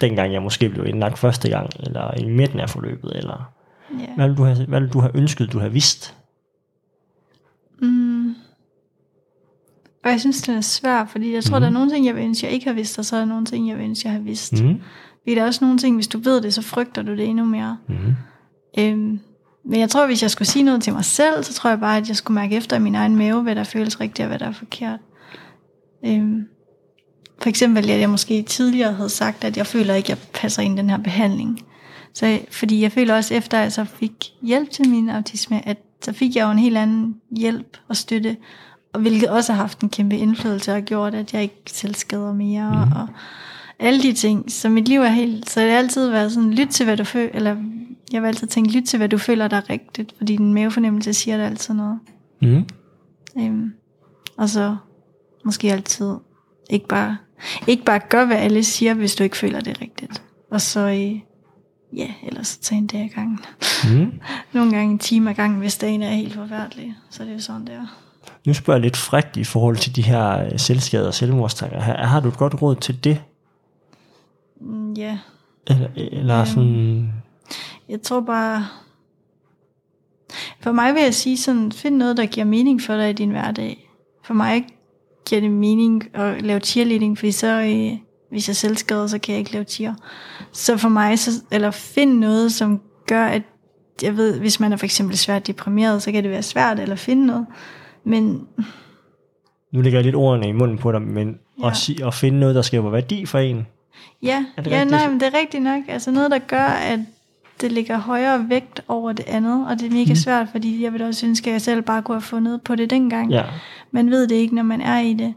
dengang 0.00 0.32
jeg 0.32 0.42
måske 0.42 0.68
blev 0.68 0.86
indlagt 0.86 1.18
første 1.18 1.50
gang, 1.50 1.70
eller 1.80 2.14
i 2.14 2.24
midten 2.28 2.60
af 2.60 2.70
forløbet, 2.70 3.16
eller 3.16 3.52
ja. 4.00 4.14
hvad 4.16 4.28
vil 4.28 4.36
du 4.36 4.44
have, 4.44 4.66
hvad 4.66 4.80
vil 4.80 4.88
du 4.88 5.00
have 5.00 5.16
ønsket, 5.16 5.52
du 5.52 5.58
have 5.58 5.72
vidst? 5.72 6.14
Mm. 7.82 8.34
Og 10.04 10.10
jeg 10.10 10.20
synes, 10.20 10.42
det 10.42 10.54
er 10.54 10.60
svært, 10.60 11.08
fordi 11.08 11.34
jeg 11.34 11.44
tror, 11.44 11.58
mm. 11.58 11.60
der 11.60 11.68
er 11.68 11.72
nogle 11.72 11.90
ting, 11.90 12.06
jeg 12.06 12.14
vil 12.14 12.24
ønske, 12.24 12.46
jeg 12.46 12.54
ikke 12.54 12.66
har 12.66 12.74
vidst, 12.74 12.98
og 12.98 13.04
så 13.04 13.16
er 13.16 13.20
der 13.20 13.26
nogle 13.26 13.46
ting, 13.46 13.68
jeg 13.68 13.76
vil 13.76 13.84
ønske, 13.84 14.08
jeg 14.08 14.12
har 14.12 14.20
vidst. 14.20 14.52
Mm. 14.52 14.80
Fordi 15.22 15.34
der 15.34 15.42
er 15.42 15.46
også 15.46 15.64
nogle 15.64 15.78
ting, 15.78 15.94
hvis 15.94 16.08
du 16.08 16.18
ved 16.18 16.40
det, 16.40 16.54
så 16.54 16.62
frygter 16.62 17.02
du 17.02 17.12
det 17.12 17.26
endnu 17.26 17.44
mere. 17.44 17.78
Mm. 17.88 18.14
Øhm, 18.78 19.20
men 19.64 19.80
jeg 19.80 19.90
tror, 19.90 20.06
hvis 20.06 20.22
jeg 20.22 20.30
skulle 20.30 20.48
sige 20.48 20.62
noget 20.62 20.82
til 20.82 20.92
mig 20.92 21.04
selv, 21.04 21.44
så 21.44 21.54
tror 21.54 21.70
jeg 21.70 21.80
bare, 21.80 21.96
at 21.96 22.08
jeg 22.08 22.16
skulle 22.16 22.34
mærke 22.34 22.56
efter 22.56 22.76
i 22.76 22.80
min 22.80 22.94
egen 22.94 23.16
mave, 23.16 23.42
hvad 23.42 23.54
der 23.54 23.64
føles 23.64 24.00
rigtigt 24.00 24.20
og 24.24 24.28
hvad 24.28 24.38
der 24.38 24.46
er 24.46 24.52
forkert. 24.52 25.00
Øhm, 26.04 26.48
for 27.42 27.48
eksempel, 27.48 27.90
at 27.90 28.00
jeg 28.00 28.10
måske 28.10 28.42
tidligere 28.42 28.92
havde 28.92 29.08
sagt, 29.08 29.44
at 29.44 29.56
jeg 29.56 29.66
føler 29.66 29.94
ikke, 29.94 30.12
at 30.12 30.18
jeg 30.18 30.18
passer 30.34 30.62
ind 30.62 30.74
i 30.74 30.82
den 30.82 30.90
her 30.90 30.98
behandling. 30.98 31.60
Så, 32.18 32.38
fordi 32.50 32.82
jeg 32.82 32.92
føler 32.92 33.14
også 33.14 33.34
efter, 33.34 33.58
at 33.58 33.64
jeg 33.64 33.72
så 33.72 33.84
fik 33.84 34.12
hjælp 34.42 34.70
til 34.70 34.88
min 34.88 35.08
autisme, 35.08 35.68
at 35.68 35.78
så 36.02 36.12
fik 36.12 36.36
jeg 36.36 36.44
jo 36.44 36.50
en 36.50 36.58
helt 36.58 36.76
anden 36.76 37.16
hjælp 37.36 37.78
og 37.88 37.96
støtte, 37.96 38.36
og 38.92 39.00
hvilket 39.00 39.28
også 39.28 39.52
har 39.52 39.60
haft 39.60 39.80
en 39.80 39.88
kæmpe 39.88 40.16
indflydelse 40.16 40.74
og 40.74 40.82
gjort, 40.82 41.14
at 41.14 41.34
jeg 41.34 41.42
ikke 41.42 41.62
selv 41.66 41.94
skader 41.94 42.32
mere, 42.32 42.86
mm. 42.86 42.92
og 42.92 43.08
alle 43.78 44.02
de 44.02 44.12
ting. 44.12 44.52
Så 44.52 44.68
mit 44.68 44.88
liv 44.88 45.00
er 45.00 45.08
helt, 45.08 45.50
så 45.50 45.60
det 45.60 45.70
har 45.70 45.78
altid 45.78 46.10
været 46.10 46.32
sådan, 46.32 46.54
lyt 46.54 46.68
til 46.68 46.84
hvad 46.84 46.96
du 46.96 47.04
føler, 47.04 47.30
eller 47.34 47.56
jeg 48.12 48.22
vil 48.22 48.28
altid 48.28 48.46
tænke, 48.46 48.70
lyt 48.70 48.84
til 48.84 48.96
hvad 48.96 49.08
du 49.08 49.18
føler 49.18 49.48
der 49.48 49.56
er 49.56 49.70
rigtigt, 49.70 50.14
fordi 50.16 50.36
din 50.36 50.54
mavefornemmelse 50.54 51.14
siger 51.14 51.36
det 51.36 51.44
altid 51.44 51.74
noget. 51.74 51.98
Mm. 52.42 52.64
Øhm, 53.38 53.72
og 54.36 54.48
så 54.48 54.76
måske 55.44 55.72
altid 55.72 56.14
ikke 56.70 56.88
bare, 56.88 57.16
ikke 57.66 57.84
bare 57.84 58.00
gør, 58.08 58.24
hvad 58.24 58.36
alle 58.36 58.64
siger, 58.64 58.94
hvis 58.94 59.14
du 59.14 59.24
ikke 59.24 59.36
føler 59.36 59.60
det 59.60 59.80
rigtigt. 59.80 60.22
Og 60.50 60.60
så, 60.60 60.80
øh, 60.80 61.27
ja, 61.96 62.08
ellers 62.22 62.56
tage 62.56 62.78
en 62.78 62.86
dag 62.86 63.00
ad 63.00 63.08
gangen. 63.08 63.38
Mm. 63.84 64.20
Nogle 64.52 64.70
gange 64.70 64.92
en 64.92 64.98
time 64.98 65.30
ad 65.30 65.34
gangen, 65.34 65.58
hvis 65.58 65.78
dagen 65.78 66.02
er 66.02 66.10
helt 66.10 66.34
forfærdelig. 66.34 66.94
Så 67.10 67.22
det 67.22 67.30
er 67.30 67.34
jo 67.34 67.40
sådan, 67.40 67.66
det 67.66 67.74
er. 67.74 67.86
Nu 68.46 68.54
spørger 68.54 68.78
jeg 68.78 68.82
lidt 68.82 68.96
frækt 68.96 69.36
i 69.36 69.44
forhold 69.44 69.76
til 69.76 69.96
de 69.96 70.02
her 70.02 70.44
øh, 70.44 70.58
selvskader 70.58 71.06
og 71.06 71.14
selvmordstanker. 71.14 71.80
Har, 71.80 72.06
har 72.06 72.20
du 72.20 72.28
et 72.28 72.36
godt 72.36 72.62
råd 72.62 72.76
til 72.76 73.04
det? 73.04 73.22
Mm, 74.60 74.92
Ja, 74.92 75.18
Eller, 75.66 75.88
eller 75.96 76.44
sådan... 76.44 77.12
jeg 77.88 78.02
tror 78.02 78.20
bare... 78.20 78.66
For 80.60 80.72
mig 80.72 80.94
vil 80.94 81.02
jeg 81.02 81.14
sige 81.14 81.36
sådan, 81.36 81.72
find 81.72 81.96
noget, 81.96 82.16
der 82.16 82.26
giver 82.26 82.46
mening 82.46 82.82
for 82.82 82.96
dig 82.96 83.10
i 83.10 83.12
din 83.12 83.30
hverdag. 83.30 83.90
For 84.24 84.34
mig 84.34 84.66
giver 85.28 85.40
det 85.40 85.50
mening 85.50 86.16
at 86.16 86.42
lave 86.42 86.60
cheerleading, 86.60 87.18
fordi 87.18 87.32
så, 87.32 87.60
øh, 87.60 87.98
hvis 88.30 88.48
jeg 88.48 88.56
selv 88.56 88.76
skader, 88.76 89.06
så 89.06 89.18
kan 89.18 89.32
jeg 89.32 89.38
ikke 89.38 89.52
lave 89.52 89.64
cheer. 89.64 89.94
Så 90.52 90.76
for 90.76 90.88
mig, 90.88 91.18
så, 91.18 91.30
eller 91.50 91.70
find 91.70 92.18
noget, 92.18 92.52
som 92.52 92.80
gør, 93.06 93.24
at 93.26 93.42
jeg 94.02 94.16
ved, 94.16 94.38
hvis 94.40 94.60
man 94.60 94.72
er 94.72 94.76
for 94.76 94.84
eksempel 94.86 95.16
svært 95.18 95.46
deprimeret, 95.46 96.02
så 96.02 96.12
kan 96.12 96.22
det 96.22 96.30
være 96.30 96.42
svært 96.42 96.80
eller 96.80 96.96
finde 96.96 97.26
noget. 97.26 97.46
Men 98.04 98.46
Nu 99.72 99.80
lægger 99.80 99.98
jeg 99.98 100.04
lidt 100.04 100.14
ordene 100.16 100.48
i 100.48 100.52
munden 100.52 100.78
på 100.78 100.92
dig, 100.92 101.02
men 101.02 101.38
Ja. 101.62 101.68
at, 101.68 101.76
sige, 101.76 102.06
at 102.06 102.14
finde 102.14 102.40
noget, 102.40 102.54
der 102.54 102.62
skaber 102.62 102.90
værdi 102.90 103.26
for 103.26 103.38
en. 103.38 103.66
Ja, 104.22 104.44
Er 104.56 104.62
det 104.62 104.70
ja 104.70 104.76
rigtigt? 104.76 104.90
nej, 104.90 105.08
men 105.10 105.20
det 105.20 105.26
er 105.34 105.38
rigtigt 105.38 105.62
nok. 105.62 105.82
Altså 105.88 106.10
noget, 106.10 106.30
der 106.30 106.38
gør, 106.38 106.64
at 106.64 107.00
det 107.60 107.72
ligger 107.72 107.98
højere 107.98 108.48
vægt 108.48 108.80
over 108.88 109.12
det 109.12 109.24
andet, 109.28 109.66
og 109.68 109.78
det 109.80 109.86
er 109.86 109.90
mega 109.90 110.04
Mhm. 110.04 110.16
svært, 110.16 110.48
fordi 110.52 110.82
jeg 110.84 110.92
vil 110.92 111.02
også 111.02 111.26
ønske, 111.26 111.50
at 111.50 111.52
jeg 111.52 111.62
selv 111.62 111.82
bare 111.82 112.02
kunne 112.02 112.14
have 112.14 112.20
fundet 112.22 112.62
på 112.62 112.74
det 112.74 112.90
dengang. 112.90 113.30
Ja. 113.30 113.44
Man 113.90 114.10
ved 114.10 114.26
det 114.28 114.34
ikke, 114.34 114.54
når 114.54 114.62
man 114.62 114.80
er 114.80 114.98
i 115.00 115.14
det. 115.14 115.34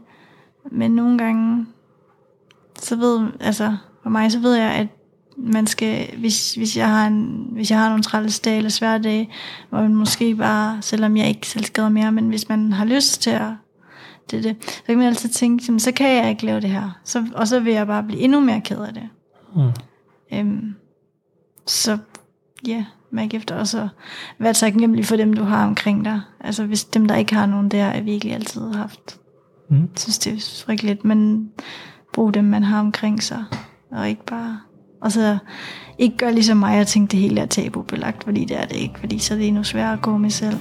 Men 0.70 0.90
nogle 0.90 1.18
gange, 1.18 1.66
så 2.82 2.96
ved, 2.96 3.28
altså 3.40 3.76
for 4.02 4.10
mig, 4.10 4.32
så 4.32 4.38
ved 4.38 4.54
jeg, 4.54 4.72
at 4.72 4.86
man 5.36 5.66
skal, 5.66 6.16
hvis, 6.18 6.54
hvis, 6.54 6.76
jeg 6.76 6.88
har 6.88 7.06
en, 7.06 7.48
hvis 7.52 7.70
jeg 7.70 7.78
har 7.78 7.88
nogle 7.88 8.02
træls 8.02 8.40
dage 8.40 8.56
eller 8.56 8.70
svære 8.70 8.98
dage, 8.98 9.30
hvor 9.70 9.82
man 9.82 9.94
måske 9.94 10.34
bare, 10.34 10.82
selvom 10.82 11.16
jeg 11.16 11.28
ikke 11.28 11.46
selv 11.46 11.64
skader 11.64 11.88
mere, 11.88 12.12
men 12.12 12.28
hvis 12.28 12.48
man 12.48 12.72
har 12.72 12.84
lyst 12.84 13.22
til 13.22 13.30
at 13.30 13.52
det, 14.30 14.44
det, 14.44 14.56
så 14.64 14.82
kan 14.86 14.98
man 14.98 15.06
altid 15.06 15.28
tænke, 15.28 15.64
jamen, 15.66 15.80
så 15.80 15.92
kan 15.92 16.16
jeg 16.16 16.30
ikke 16.30 16.46
lave 16.46 16.60
det 16.60 16.70
her. 16.70 17.00
Så, 17.04 17.26
og 17.34 17.48
så 17.48 17.60
vil 17.60 17.72
jeg 17.72 17.86
bare 17.86 18.02
blive 18.02 18.20
endnu 18.20 18.40
mere 18.40 18.60
ked 18.60 18.80
af 18.80 18.94
det. 18.94 19.08
Mm. 19.56 19.70
Øhm, 20.32 20.74
så 21.66 21.98
ja, 22.66 22.84
mærk 23.10 23.34
efter 23.34 23.54
også 23.54 23.80
at 23.80 23.88
være 24.38 24.54
taknemmelig 24.54 25.06
for 25.06 25.16
dem, 25.16 25.32
du 25.32 25.44
har 25.44 25.66
omkring 25.66 26.04
dig. 26.04 26.20
Altså 26.40 26.66
hvis 26.66 26.84
dem, 26.84 27.08
der 27.08 27.16
ikke 27.16 27.34
har 27.34 27.46
nogen 27.46 27.68
der, 27.68 27.84
er 27.84 28.00
virkelig 28.00 28.34
altid 28.34 28.72
haft. 28.74 29.18
Mm. 29.70 29.80
Jeg 29.80 29.88
synes, 29.96 30.18
det 30.18 30.32
er 30.32 30.64
frygteligt, 30.66 31.04
men 31.04 31.50
bruge 32.12 32.32
dem, 32.32 32.44
man 32.44 32.62
har 32.62 32.80
omkring 32.80 33.22
sig. 33.22 33.44
Og 33.90 34.08
ikke 34.08 34.24
bare... 34.24 34.60
Og 35.00 35.12
så 35.12 35.38
ikke 35.98 36.16
gøre 36.16 36.32
ligesom 36.32 36.56
mig 36.56 36.80
og 36.80 36.86
tænke, 36.86 37.10
det 37.10 37.18
hele 37.18 37.40
er 37.40 37.46
tabubelagt, 37.46 38.24
fordi 38.24 38.44
det 38.44 38.60
er 38.60 38.64
det 38.64 38.76
ikke. 38.76 39.00
Fordi 39.00 39.18
så 39.18 39.34
er 39.34 39.38
det 39.38 39.48
endnu 39.48 39.62
sværere 39.62 39.92
at 39.92 40.02
gå 40.02 40.16
med 40.16 40.30
selv. 40.30 40.56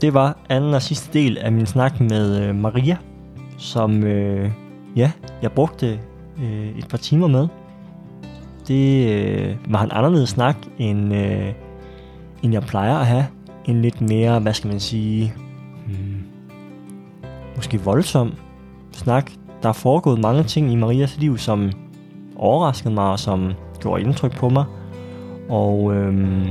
Det 0.00 0.14
var 0.14 0.36
anden 0.48 0.74
og 0.74 0.82
sidste 0.82 1.18
del 1.18 1.38
af 1.38 1.52
min 1.52 1.66
snak 1.66 2.00
med 2.00 2.42
øh, 2.42 2.54
Maria, 2.54 2.96
som 3.58 4.04
øh, 4.04 4.50
ja, 4.96 5.12
jeg 5.42 5.52
brugte 5.52 6.00
øh, 6.42 6.78
et 6.78 6.88
par 6.88 6.98
timer 6.98 7.26
med. 7.26 7.48
Det 8.68 9.12
øh, 9.12 9.56
var 9.68 9.82
en 9.82 9.90
anderledes 9.92 10.28
snak, 10.28 10.56
end, 10.78 11.14
øh, 11.14 11.52
end 12.42 12.52
jeg 12.52 12.62
plejer 12.62 12.96
at 12.98 13.06
have. 13.06 13.26
En 13.64 13.82
lidt 13.82 14.00
mere, 14.00 14.40
hvad 14.40 14.54
skal 14.54 14.70
man 14.70 14.80
sige, 14.80 15.34
hmm, 15.86 16.22
måske 17.56 17.80
voldsom 17.80 18.34
snak. 18.92 19.30
Der 19.64 19.70
er 19.70 19.72
foregået 19.72 20.18
mange 20.18 20.42
ting 20.42 20.72
i 20.72 20.76
Marias 20.76 21.16
liv, 21.18 21.38
som 21.38 21.72
overraskede 22.36 22.94
mig 22.94 23.04
og 23.04 23.18
som 23.18 23.52
gjorde 23.80 24.02
indtryk 24.02 24.36
på 24.36 24.48
mig. 24.48 24.64
Og 25.48 25.94
øhm, 25.94 26.46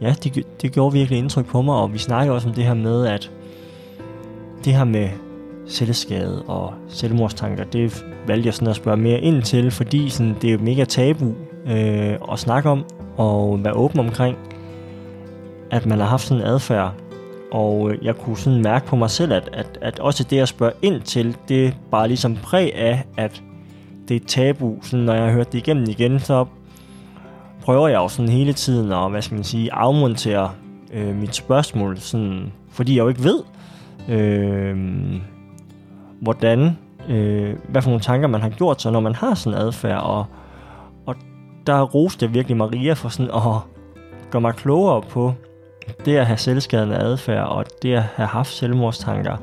ja, 0.00 0.14
det, 0.24 0.46
det 0.62 0.72
gjorde 0.72 0.92
virkelig 0.92 1.18
indtryk 1.18 1.46
på 1.46 1.62
mig, 1.62 1.74
og 1.74 1.92
vi 1.92 1.98
snakkede 1.98 2.34
også 2.34 2.48
om 2.48 2.54
det 2.54 2.64
her 2.64 2.74
med, 2.74 3.06
at 3.06 3.30
det 4.64 4.74
her 4.74 4.84
med 4.84 5.08
selvskade 5.66 6.42
og 6.42 6.74
selvmordstanker, 6.88 7.64
det 7.64 8.04
valgte 8.26 8.46
jeg 8.46 8.54
sådan 8.54 8.68
at 8.68 8.76
spørge 8.76 8.96
mere 8.96 9.20
ind 9.20 9.42
til, 9.42 9.70
fordi 9.70 10.08
sådan, 10.08 10.36
det 10.42 10.48
er 10.48 10.52
jo 10.52 10.58
mega 10.58 10.84
tabu 10.84 11.34
øh, 11.66 12.14
at 12.32 12.38
snakke 12.38 12.70
om 12.70 12.84
og 13.16 13.64
være 13.64 13.72
åben 13.72 14.00
omkring, 14.00 14.36
at 15.70 15.86
man 15.86 15.98
har 15.98 16.06
haft 16.06 16.22
sådan 16.22 16.42
en 16.42 16.48
adfærd. 16.48 16.94
Og 17.52 17.90
øh, 17.90 18.04
jeg 18.04 18.16
kunne 18.16 18.36
sådan 18.36 18.62
mærke 18.62 18.86
på 18.86 18.96
mig 18.96 19.10
selv, 19.10 19.32
at, 19.32 19.50
at, 19.52 19.78
at 19.80 19.98
også 19.98 20.24
det 20.24 20.38
at 20.38 20.48
spørge 20.48 20.72
ind 20.82 21.00
til, 21.00 21.36
det 21.48 21.66
er 21.66 21.72
bare 21.90 22.08
ligesom 22.08 22.36
præg 22.36 22.74
af, 22.74 23.04
at 23.16 23.42
det 24.08 24.22
er 24.22 24.26
tabu. 24.26 24.78
Sådan, 24.82 25.04
når 25.04 25.14
jeg 25.14 25.24
har 25.24 25.32
hørt 25.32 25.52
det 25.52 25.58
igennem 25.58 25.84
igen, 25.88 26.20
så 26.20 26.46
prøver 27.62 27.88
jeg 27.88 27.96
jo 27.96 28.08
sådan 28.08 28.28
hele 28.28 28.52
tiden 28.52 28.92
at, 28.92 29.10
hvad 29.10 29.22
skal 29.22 29.34
man 29.34 29.44
sige, 29.44 29.72
afmontere 29.72 30.50
øh, 30.92 31.16
mit 31.16 31.34
spørgsmål, 31.34 31.98
sådan, 31.98 32.52
fordi 32.70 32.96
jeg 32.96 33.02
jo 33.02 33.08
ikke 33.08 33.24
ved, 33.24 33.42
øh, 34.08 34.76
hvordan, 36.20 36.78
øh, 37.08 37.56
hvad 37.68 37.82
for 37.82 37.90
nogle 37.90 38.02
tanker 38.02 38.28
man 38.28 38.40
har 38.40 38.48
gjort 38.48 38.82
sig, 38.82 38.92
når 38.92 39.00
man 39.00 39.14
har 39.14 39.34
sådan 39.34 39.58
en 39.58 39.66
adfærd, 39.66 40.02
og, 40.02 40.26
og 41.06 41.16
der 41.66 41.82
roste 41.82 42.26
jeg 42.26 42.34
virkelig 42.34 42.56
Maria 42.56 42.92
for 42.92 43.08
sådan 43.08 43.30
at 43.34 43.42
gøre 44.30 44.40
mig 44.40 44.54
klogere 44.54 45.02
på 45.02 45.34
det 46.04 46.16
at 46.16 46.26
have 46.26 46.36
selvskadende 46.36 46.96
adfærd, 46.96 47.46
og 47.46 47.64
det 47.82 47.94
at 47.94 48.02
have 48.02 48.26
haft 48.26 48.52
selvmordstanker. 48.52 49.36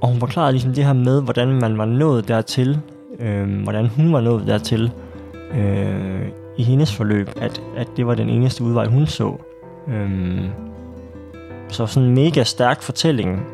Og 0.00 0.08
hun 0.08 0.20
forklarede 0.20 0.52
ligesom 0.52 0.74
det 0.74 0.84
her 0.84 0.92
med, 0.92 1.22
hvordan 1.22 1.48
man 1.48 1.78
var 1.78 1.84
nået 1.84 2.28
dertil, 2.28 2.80
øh, 3.18 3.62
hvordan 3.62 3.86
hun 3.86 4.12
var 4.12 4.20
nået 4.20 4.46
dertil, 4.46 4.92
øh, 5.54 6.28
i 6.56 6.62
hendes 6.62 6.96
forløb, 6.96 7.30
at, 7.40 7.62
at 7.76 7.88
det 7.96 8.06
var 8.06 8.14
den 8.14 8.28
eneste 8.28 8.64
udvej, 8.64 8.86
hun 8.86 9.06
så. 9.06 9.36
Øh, 9.88 10.48
så 11.68 11.86
sådan 11.86 12.08
en 12.08 12.14
mega 12.14 12.42
stærk 12.42 12.82
fortælling. 12.82 13.46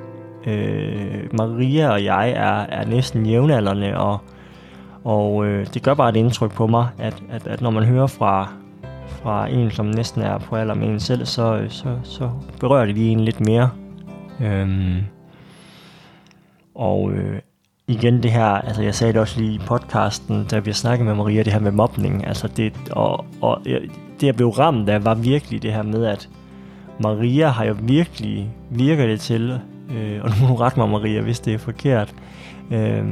Øh, 0.46 1.24
Maria 1.32 1.90
og 1.90 2.04
jeg 2.04 2.30
er, 2.30 2.80
er 2.80 2.86
næsten 2.86 3.26
jævnaldrende, 3.26 3.96
og, 3.96 4.18
og 5.04 5.46
øh, 5.46 5.66
det 5.74 5.82
gør 5.82 5.94
bare 5.94 6.08
et 6.08 6.16
indtryk 6.16 6.52
på 6.52 6.66
mig, 6.66 6.88
at, 6.98 7.22
at, 7.30 7.46
at 7.46 7.60
når 7.60 7.70
man 7.70 7.84
hører 7.84 8.06
fra, 8.06 8.52
fra 9.24 9.48
en, 9.48 9.70
som 9.70 9.86
næsten 9.86 10.22
er 10.22 10.38
på 10.38 10.56
alder 10.56 10.74
med 10.74 10.88
en 10.88 11.00
selv, 11.00 11.26
så, 11.26 11.66
så, 11.68 11.98
så 12.02 12.30
berører 12.60 12.86
det 12.86 12.94
lige 12.94 13.10
en 13.10 13.20
lidt 13.20 13.40
mere. 13.40 13.70
Øhm, 14.40 14.96
og 16.74 17.12
øh, 17.12 17.40
igen 17.88 18.22
det 18.22 18.32
her, 18.32 18.44
altså 18.44 18.82
jeg 18.82 18.94
sagde 18.94 19.12
det 19.12 19.20
også 19.20 19.40
lige 19.40 19.54
i 19.54 19.58
podcasten, 19.58 20.44
da 20.44 20.58
vi 20.58 20.72
snakkede 20.72 21.08
med 21.08 21.14
Maria, 21.14 21.42
det 21.42 21.52
her 21.52 21.60
med 21.60 21.72
mobning, 21.72 22.26
altså 22.26 22.48
det, 22.48 22.72
og, 22.90 23.24
og 23.40 23.60
det 24.20 24.26
jeg 24.26 24.36
blev 24.36 24.48
ramt 24.48 24.88
af, 24.88 25.04
var 25.04 25.14
virkelig 25.14 25.62
det 25.62 25.72
her 25.72 25.82
med, 25.82 26.04
at 26.04 26.28
Maria 27.00 27.48
har 27.48 27.64
jo 27.64 27.76
virkelig, 27.82 28.50
virker 28.70 29.06
det 29.06 29.20
til, 29.20 29.60
øh, 29.90 30.20
og 30.22 30.30
nu 30.30 30.34
må 30.40 30.48
du 30.48 30.54
rette 30.54 30.78
mig 30.78 30.88
Maria, 30.88 31.20
hvis 31.20 31.40
det 31.40 31.54
er 31.54 31.58
forkert, 31.58 32.14
øh, 32.70 33.04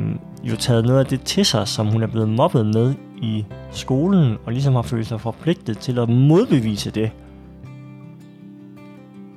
jo 0.44 0.56
taget 0.56 0.84
noget 0.84 0.98
af 0.98 1.06
det 1.06 1.22
til 1.22 1.44
sig, 1.44 1.68
som 1.68 1.86
hun 1.86 2.02
er 2.02 2.06
blevet 2.06 2.28
mobbet 2.28 2.66
med 2.66 2.94
i 3.22 3.44
skolen, 3.70 4.36
og 4.44 4.52
ligesom 4.52 4.74
har 4.74 4.82
følt 4.82 5.06
sig 5.06 5.20
forpligtet 5.20 5.78
til 5.78 5.98
at 5.98 6.08
modbevise 6.08 6.90
det. 6.90 7.10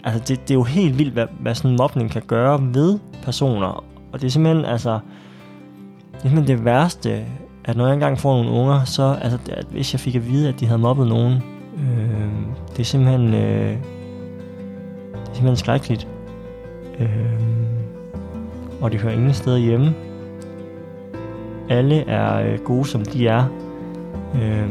Altså 0.03 0.23
det, 0.27 0.41
det 0.41 0.51
er 0.51 0.55
jo 0.55 0.63
helt 0.63 0.97
vildt, 0.97 1.13
hvad, 1.13 1.25
hvad 1.39 1.55
sådan 1.55 1.71
en 1.71 1.77
mobning 1.77 2.11
kan 2.11 2.21
gøre 2.27 2.73
ved 2.73 2.99
personer, 3.23 3.83
og 4.11 4.21
det 4.21 4.27
er 4.27 4.31
simpelthen, 4.31 4.65
altså, 4.65 4.99
det 6.11 6.17
er 6.17 6.21
simpelthen 6.21 6.57
det 6.57 6.65
værste, 6.65 7.25
at 7.65 7.77
når 7.77 7.85
jeg 7.85 7.93
engang 7.93 8.19
får 8.19 8.35
nogle 8.35 8.59
unger, 8.59 8.83
så, 8.83 9.17
altså, 9.21 9.39
at 9.51 9.65
hvis 9.71 9.93
jeg 9.93 9.99
fik 9.99 10.15
at 10.15 10.27
vide, 10.27 10.49
at 10.49 10.59
de 10.59 10.65
havde 10.65 10.79
mobbet 10.79 11.07
nogen, 11.07 11.33
øh, 11.77 12.31
det 12.71 12.79
er 12.79 12.83
simpelthen, 12.83 13.33
øh, 13.33 13.69
det 15.11 15.29
er 15.29 15.33
simpelthen 15.33 15.55
skrækkeligt. 15.55 16.07
Øh, 16.99 17.09
og 18.81 18.91
det 18.91 18.99
hører 18.99 19.13
ingen 19.13 19.33
steder 19.33 19.57
hjemme. 19.57 19.93
Alle 21.69 22.09
er 22.09 22.51
øh, 22.51 22.59
gode, 22.59 22.85
som 22.85 23.05
de 23.05 23.27
er. 23.27 23.64
Øh, 24.35 24.69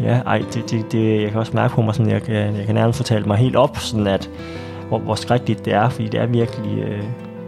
ja, 0.00 0.20
ej, 0.26 0.42
det, 0.54 0.70
det, 0.70 0.92
det, 0.92 1.22
jeg 1.22 1.30
kan 1.30 1.40
også 1.40 1.52
mærke 1.54 1.74
på 1.74 1.82
mig, 1.82 1.94
sådan, 1.94 2.12
jeg 2.12 2.22
kan, 2.22 2.34
jeg 2.34 2.66
kan 2.66 2.74
nærmest 2.74 2.96
fortælle 2.96 3.26
mig 3.26 3.36
helt 3.36 3.56
op, 3.56 3.76
sådan 3.76 4.06
at, 4.06 4.30
hvor, 4.88 4.98
hvor 4.98 5.14
skrækkeligt 5.14 5.64
det 5.64 5.72
er, 5.72 5.88
fordi 5.88 6.08
det 6.08 6.20
er 6.20 6.26
virkelig, 6.26 6.78
øh, 6.78 7.02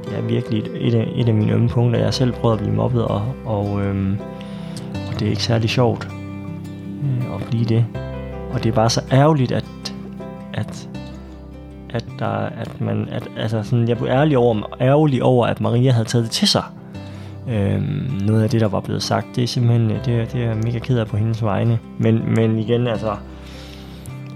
det 0.05 0.19
er 0.19 0.23
virkelig 0.23 0.59
et, 0.59 0.71
et, 0.75 0.95
af, 0.95 1.13
et 1.17 1.29
af 1.29 1.35
mine 1.35 1.53
ømme 1.53 1.69
punkter. 1.69 1.99
Jeg 1.99 2.07
har 2.07 2.13
selv 2.13 2.33
prøvet 2.33 2.55
at 2.55 2.63
blive 2.63 2.75
mobbet, 2.75 3.05
og, 3.05 3.23
og, 3.45 3.83
øhm, 3.83 4.19
og 4.95 5.21
det 5.21 5.27
er 5.27 5.31
ikke 5.31 5.43
særlig 5.43 5.71
sjovt 5.71 6.09
øh, 7.03 7.35
at 7.35 7.47
blive 7.51 7.65
det. 7.65 7.85
Og 8.53 8.65
det 8.65 8.69
er 8.71 8.75
bare 8.75 8.91
så 8.91 9.01
ærgerligt, 9.13 9.53
at, 9.53 9.65
at, 10.55 10.89
at, 11.91 12.05
der, 12.19 12.29
at 12.37 12.81
man, 12.81 13.09
at, 13.09 13.29
altså 13.37 13.63
sådan, 13.63 13.89
jeg 13.89 13.97
blev 13.97 14.09
ærgerlig 14.09 14.39
over, 14.39 14.77
ærgerlig 14.81 15.23
over, 15.23 15.47
at 15.47 15.61
Maria 15.61 15.93
havde 15.93 16.09
taget 16.09 16.25
det 16.25 16.33
til 16.33 16.49
sig. 16.49 16.63
Øhm, 17.51 18.11
noget 18.27 18.43
af 18.43 18.51
det, 18.51 18.61
der 18.61 18.69
var 18.69 18.81
blevet 18.81 19.03
sagt, 19.03 19.27
det 19.37 19.45
er 19.45 19.49
simpelthen, 19.49 19.91
øh, 19.91 20.05
det, 20.05 20.15
er- 20.21 20.25
det 20.25 20.45
er 20.45 20.55
mega 20.55 20.79
ked 20.79 20.99
af 20.99 21.07
på 21.07 21.17
hendes 21.17 21.43
vegne. 21.45 21.79
Men, 21.99 22.35
men 22.35 22.59
igen, 22.59 22.87
altså, 22.87 23.17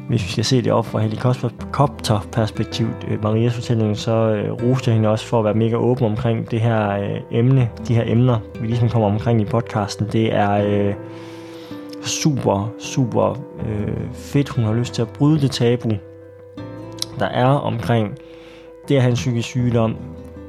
hvis 0.08 0.24
vi 0.26 0.28
skal 0.32 0.44
se 0.44 0.62
det 0.62 0.72
op 0.72 0.86
fra 0.86 0.98
helikopterperspektivet, 0.98 2.94
øh, 3.08 3.22
Marias 3.22 3.54
fortælling, 3.54 3.96
så 3.96 4.12
øh, 4.12 4.52
roste 4.52 4.88
jeg 4.90 4.94
hende 4.94 5.08
også 5.08 5.26
for 5.26 5.38
at 5.38 5.44
være 5.44 5.54
mega 5.54 5.76
åben 5.76 6.06
omkring 6.06 6.50
det 6.50 6.60
her 6.60 6.90
øh, 6.90 7.20
emne, 7.30 7.68
de 7.88 7.94
her 7.94 8.04
emner, 8.06 8.38
vi 8.60 8.66
ligesom 8.66 8.88
kommer 8.88 9.08
omkring 9.08 9.40
i 9.40 9.44
podcasten. 9.44 10.06
Det 10.12 10.34
er 10.34 10.52
øh, 10.52 10.94
super, 12.02 12.72
super 12.78 13.30
øh, 13.68 13.94
fedt, 14.14 14.48
hun 14.48 14.64
har 14.64 14.74
lyst 14.74 14.94
til 14.94 15.02
at 15.02 15.08
bryde 15.08 15.40
det 15.40 15.50
tabu, 15.50 15.90
der 17.18 17.26
er 17.26 17.46
omkring 17.46 18.14
det 18.88 18.96
at 18.96 19.02
have 19.02 19.10
en 19.10 19.14
psykisk 19.16 19.48
sygdom, 19.48 19.96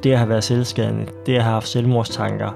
det 0.04 0.12
at 0.12 0.18
have 0.18 0.30
været 0.30 0.44
selvskadende, 0.44 1.06
det 1.26 1.36
at 1.36 1.44
have 1.44 1.54
haft 1.54 1.68
selvmordstanker. 1.68 2.50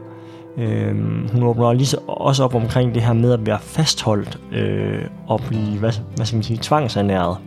Øh, 0.58 0.96
hun 1.32 1.44
åbner 1.44 1.74
lige 1.74 1.86
så, 1.86 1.98
også 2.08 2.44
op 2.44 2.56
omkring 2.56 2.96
det 2.96 3.04
her 3.04 3.14
med 3.14 3.34
at 3.34 3.46
være 3.46 3.60
fastholdt 3.60 4.40
øh, 4.52 5.02
og 5.28 5.42
blive, 5.48 5.80
hvad, 5.80 5.92
hvad 6.16 6.26
skal 6.26 6.38
man 6.38 6.44
sige, 6.44 6.60
tvangsernæret. 6.62 7.38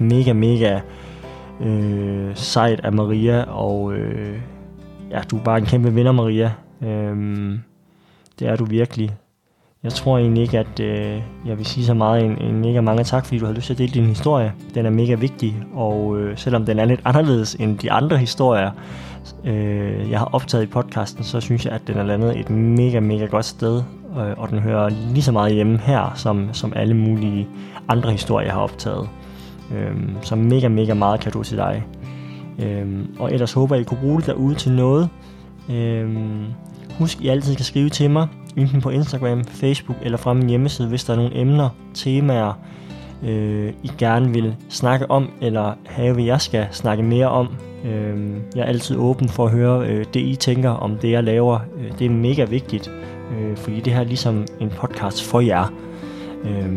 Mega, 0.00 0.32
mega 0.32 0.80
øh, 1.60 2.36
sejt 2.36 2.80
af 2.80 2.92
Maria, 2.92 3.42
og 3.42 3.92
øh, 3.94 4.36
ja, 5.10 5.20
du 5.30 5.38
er 5.38 5.42
bare 5.42 5.58
en 5.58 5.66
kæmpe 5.66 5.94
vinder, 5.94 6.12
Maria. 6.12 6.52
Øh, 6.82 7.16
det 8.38 8.48
er 8.48 8.56
du 8.56 8.64
virkelig. 8.64 9.10
Jeg 9.84 9.92
tror 9.92 10.18
egentlig 10.18 10.42
ikke, 10.42 10.58
at 10.58 10.80
øh, 10.80 11.22
jeg 11.46 11.58
vil 11.58 11.66
sige 11.66 11.86
så 11.86 11.94
meget 11.94 12.24
en, 12.24 12.38
en 12.42 12.60
mega 12.60 12.80
mange 12.80 13.04
tak, 13.04 13.26
fordi 13.26 13.38
du 13.38 13.46
har 13.46 13.52
lyst 13.52 13.66
til 13.66 13.74
at 13.74 13.78
dele 13.78 13.92
din 13.92 14.06
historie. 14.06 14.52
Den 14.74 14.86
er 14.86 14.90
mega 14.90 15.14
vigtig, 15.14 15.56
og 15.74 16.18
øh, 16.18 16.38
selvom 16.38 16.66
den 16.66 16.78
er 16.78 16.84
lidt 16.84 17.00
anderledes 17.04 17.54
end 17.54 17.78
de 17.78 17.92
andre 17.92 18.18
historier, 18.18 18.70
øh, 19.44 20.10
jeg 20.10 20.18
har 20.18 20.28
optaget 20.32 20.64
i 20.64 20.66
podcasten, 20.66 21.24
så 21.24 21.40
synes 21.40 21.64
jeg, 21.64 21.72
at 21.72 21.80
den 21.86 21.96
er 21.96 22.02
landet 22.02 22.40
et 22.40 22.50
mega, 22.50 23.00
mega 23.00 23.26
godt 23.26 23.44
sted, 23.44 23.82
øh, 24.16 24.32
og 24.36 24.50
den 24.50 24.58
hører 24.58 24.88
lige 24.88 25.22
så 25.22 25.32
meget 25.32 25.54
hjemme 25.54 25.78
her, 25.78 26.12
som, 26.16 26.48
som 26.52 26.72
alle 26.76 26.94
mulige 26.94 27.48
andre 27.88 28.10
historier, 28.10 28.46
jeg 28.46 28.54
har 28.54 28.62
optaget. 28.62 29.08
Øh, 29.74 29.96
så 30.22 30.36
mega, 30.36 30.68
mega 30.68 30.94
meget 30.94 31.20
kan 31.20 31.32
du 31.32 31.42
til 31.42 31.56
dig. 31.56 31.84
Øh, 32.58 32.86
og 33.18 33.32
ellers 33.32 33.52
håber 33.52 33.74
jeg, 33.74 33.80
I 33.80 33.84
kunne 33.84 34.00
bruge 34.00 34.18
det 34.18 34.26
derude 34.26 34.54
til 34.54 34.72
noget. 34.72 35.08
Øh, 35.70 36.16
husk, 36.98 37.20
I 37.20 37.28
altid 37.28 37.56
kan 37.56 37.64
skrive 37.64 37.88
til 37.88 38.10
mig, 38.10 38.28
enten 38.56 38.80
på 38.80 38.90
Instagram, 38.90 39.44
Facebook 39.44 39.96
eller 40.02 40.18
fra 40.18 40.32
min 40.32 40.48
hjemmeside, 40.48 40.88
hvis 40.88 41.04
der 41.04 41.12
er 41.12 41.16
nogle 41.16 41.40
emner, 41.40 41.68
temaer, 41.94 42.52
øh, 43.24 43.72
I 43.82 43.90
gerne 43.98 44.32
vil 44.32 44.54
snakke 44.68 45.10
om, 45.10 45.30
eller 45.40 45.72
have, 45.86 46.12
hvad 46.12 46.24
jeg 46.24 46.40
skal 46.40 46.66
snakke 46.70 47.02
mere 47.02 47.28
om. 47.28 47.48
Øh, 47.84 48.30
jeg 48.56 48.62
er 48.62 48.66
altid 48.66 48.96
åben 48.96 49.28
for 49.28 49.44
at 49.44 49.50
høre 49.50 49.86
øh, 49.88 50.04
det, 50.14 50.20
I 50.20 50.36
tænker 50.36 50.70
om 50.70 50.96
det, 50.96 51.10
jeg 51.10 51.24
laver. 51.24 51.58
Øh, 51.78 51.98
det 51.98 52.04
er 52.04 52.10
mega 52.10 52.44
vigtigt, 52.44 52.90
øh, 53.38 53.56
fordi 53.56 53.80
det 53.80 53.92
her 53.92 54.00
er 54.00 54.04
ligesom 54.04 54.46
en 54.60 54.70
podcast 54.70 55.24
for 55.24 55.40
jer. 55.40 55.72
Øh, 56.44 56.72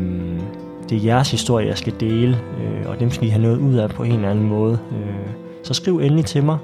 det 0.89 0.97
er 0.97 1.03
jeres 1.03 1.31
historie, 1.31 1.67
jeg 1.67 1.77
skal 1.77 1.93
dele, 1.99 2.37
øh, 2.61 2.89
og 2.89 2.99
dem 2.99 3.11
skal 3.11 3.27
I 3.27 3.29
have 3.29 3.41
noget 3.41 3.57
ud 3.57 3.75
af 3.75 3.89
på 3.89 4.03
en 4.03 4.11
eller 4.11 4.29
anden 4.29 4.47
måde. 4.47 4.79
Øh, 4.91 5.33
så 5.63 5.73
skriv 5.73 5.97
endelig 5.99 6.25
til 6.25 6.43
mig, 6.43 6.57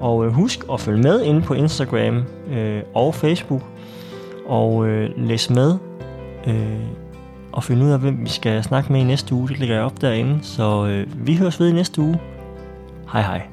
og 0.00 0.26
øh, 0.26 0.32
husk 0.32 0.64
at 0.72 0.80
følge 0.80 1.02
med 1.02 1.22
inde 1.22 1.42
på 1.42 1.54
Instagram 1.54 2.24
øh, 2.52 2.82
og 2.94 3.14
Facebook, 3.14 3.62
og 4.46 4.86
øh, 4.88 5.10
læs 5.16 5.50
med 5.50 5.78
øh, 6.46 6.80
og 7.52 7.64
finde 7.64 7.84
ud 7.84 7.90
af, 7.90 7.98
hvem 7.98 8.24
vi 8.24 8.28
skal 8.28 8.62
snakke 8.62 8.92
med 8.92 9.00
i 9.00 9.04
næste 9.04 9.34
uge. 9.34 9.48
Det 9.48 9.58
ligger 9.58 9.74
jeg 9.74 9.84
op 9.84 10.00
derinde, 10.00 10.38
så 10.42 10.86
øh, 10.86 11.26
vi 11.26 11.36
høres 11.36 11.60
ved 11.60 11.68
i 11.68 11.72
næste 11.72 12.00
uge. 12.00 12.20
Hej 13.12 13.22
hej. 13.22 13.51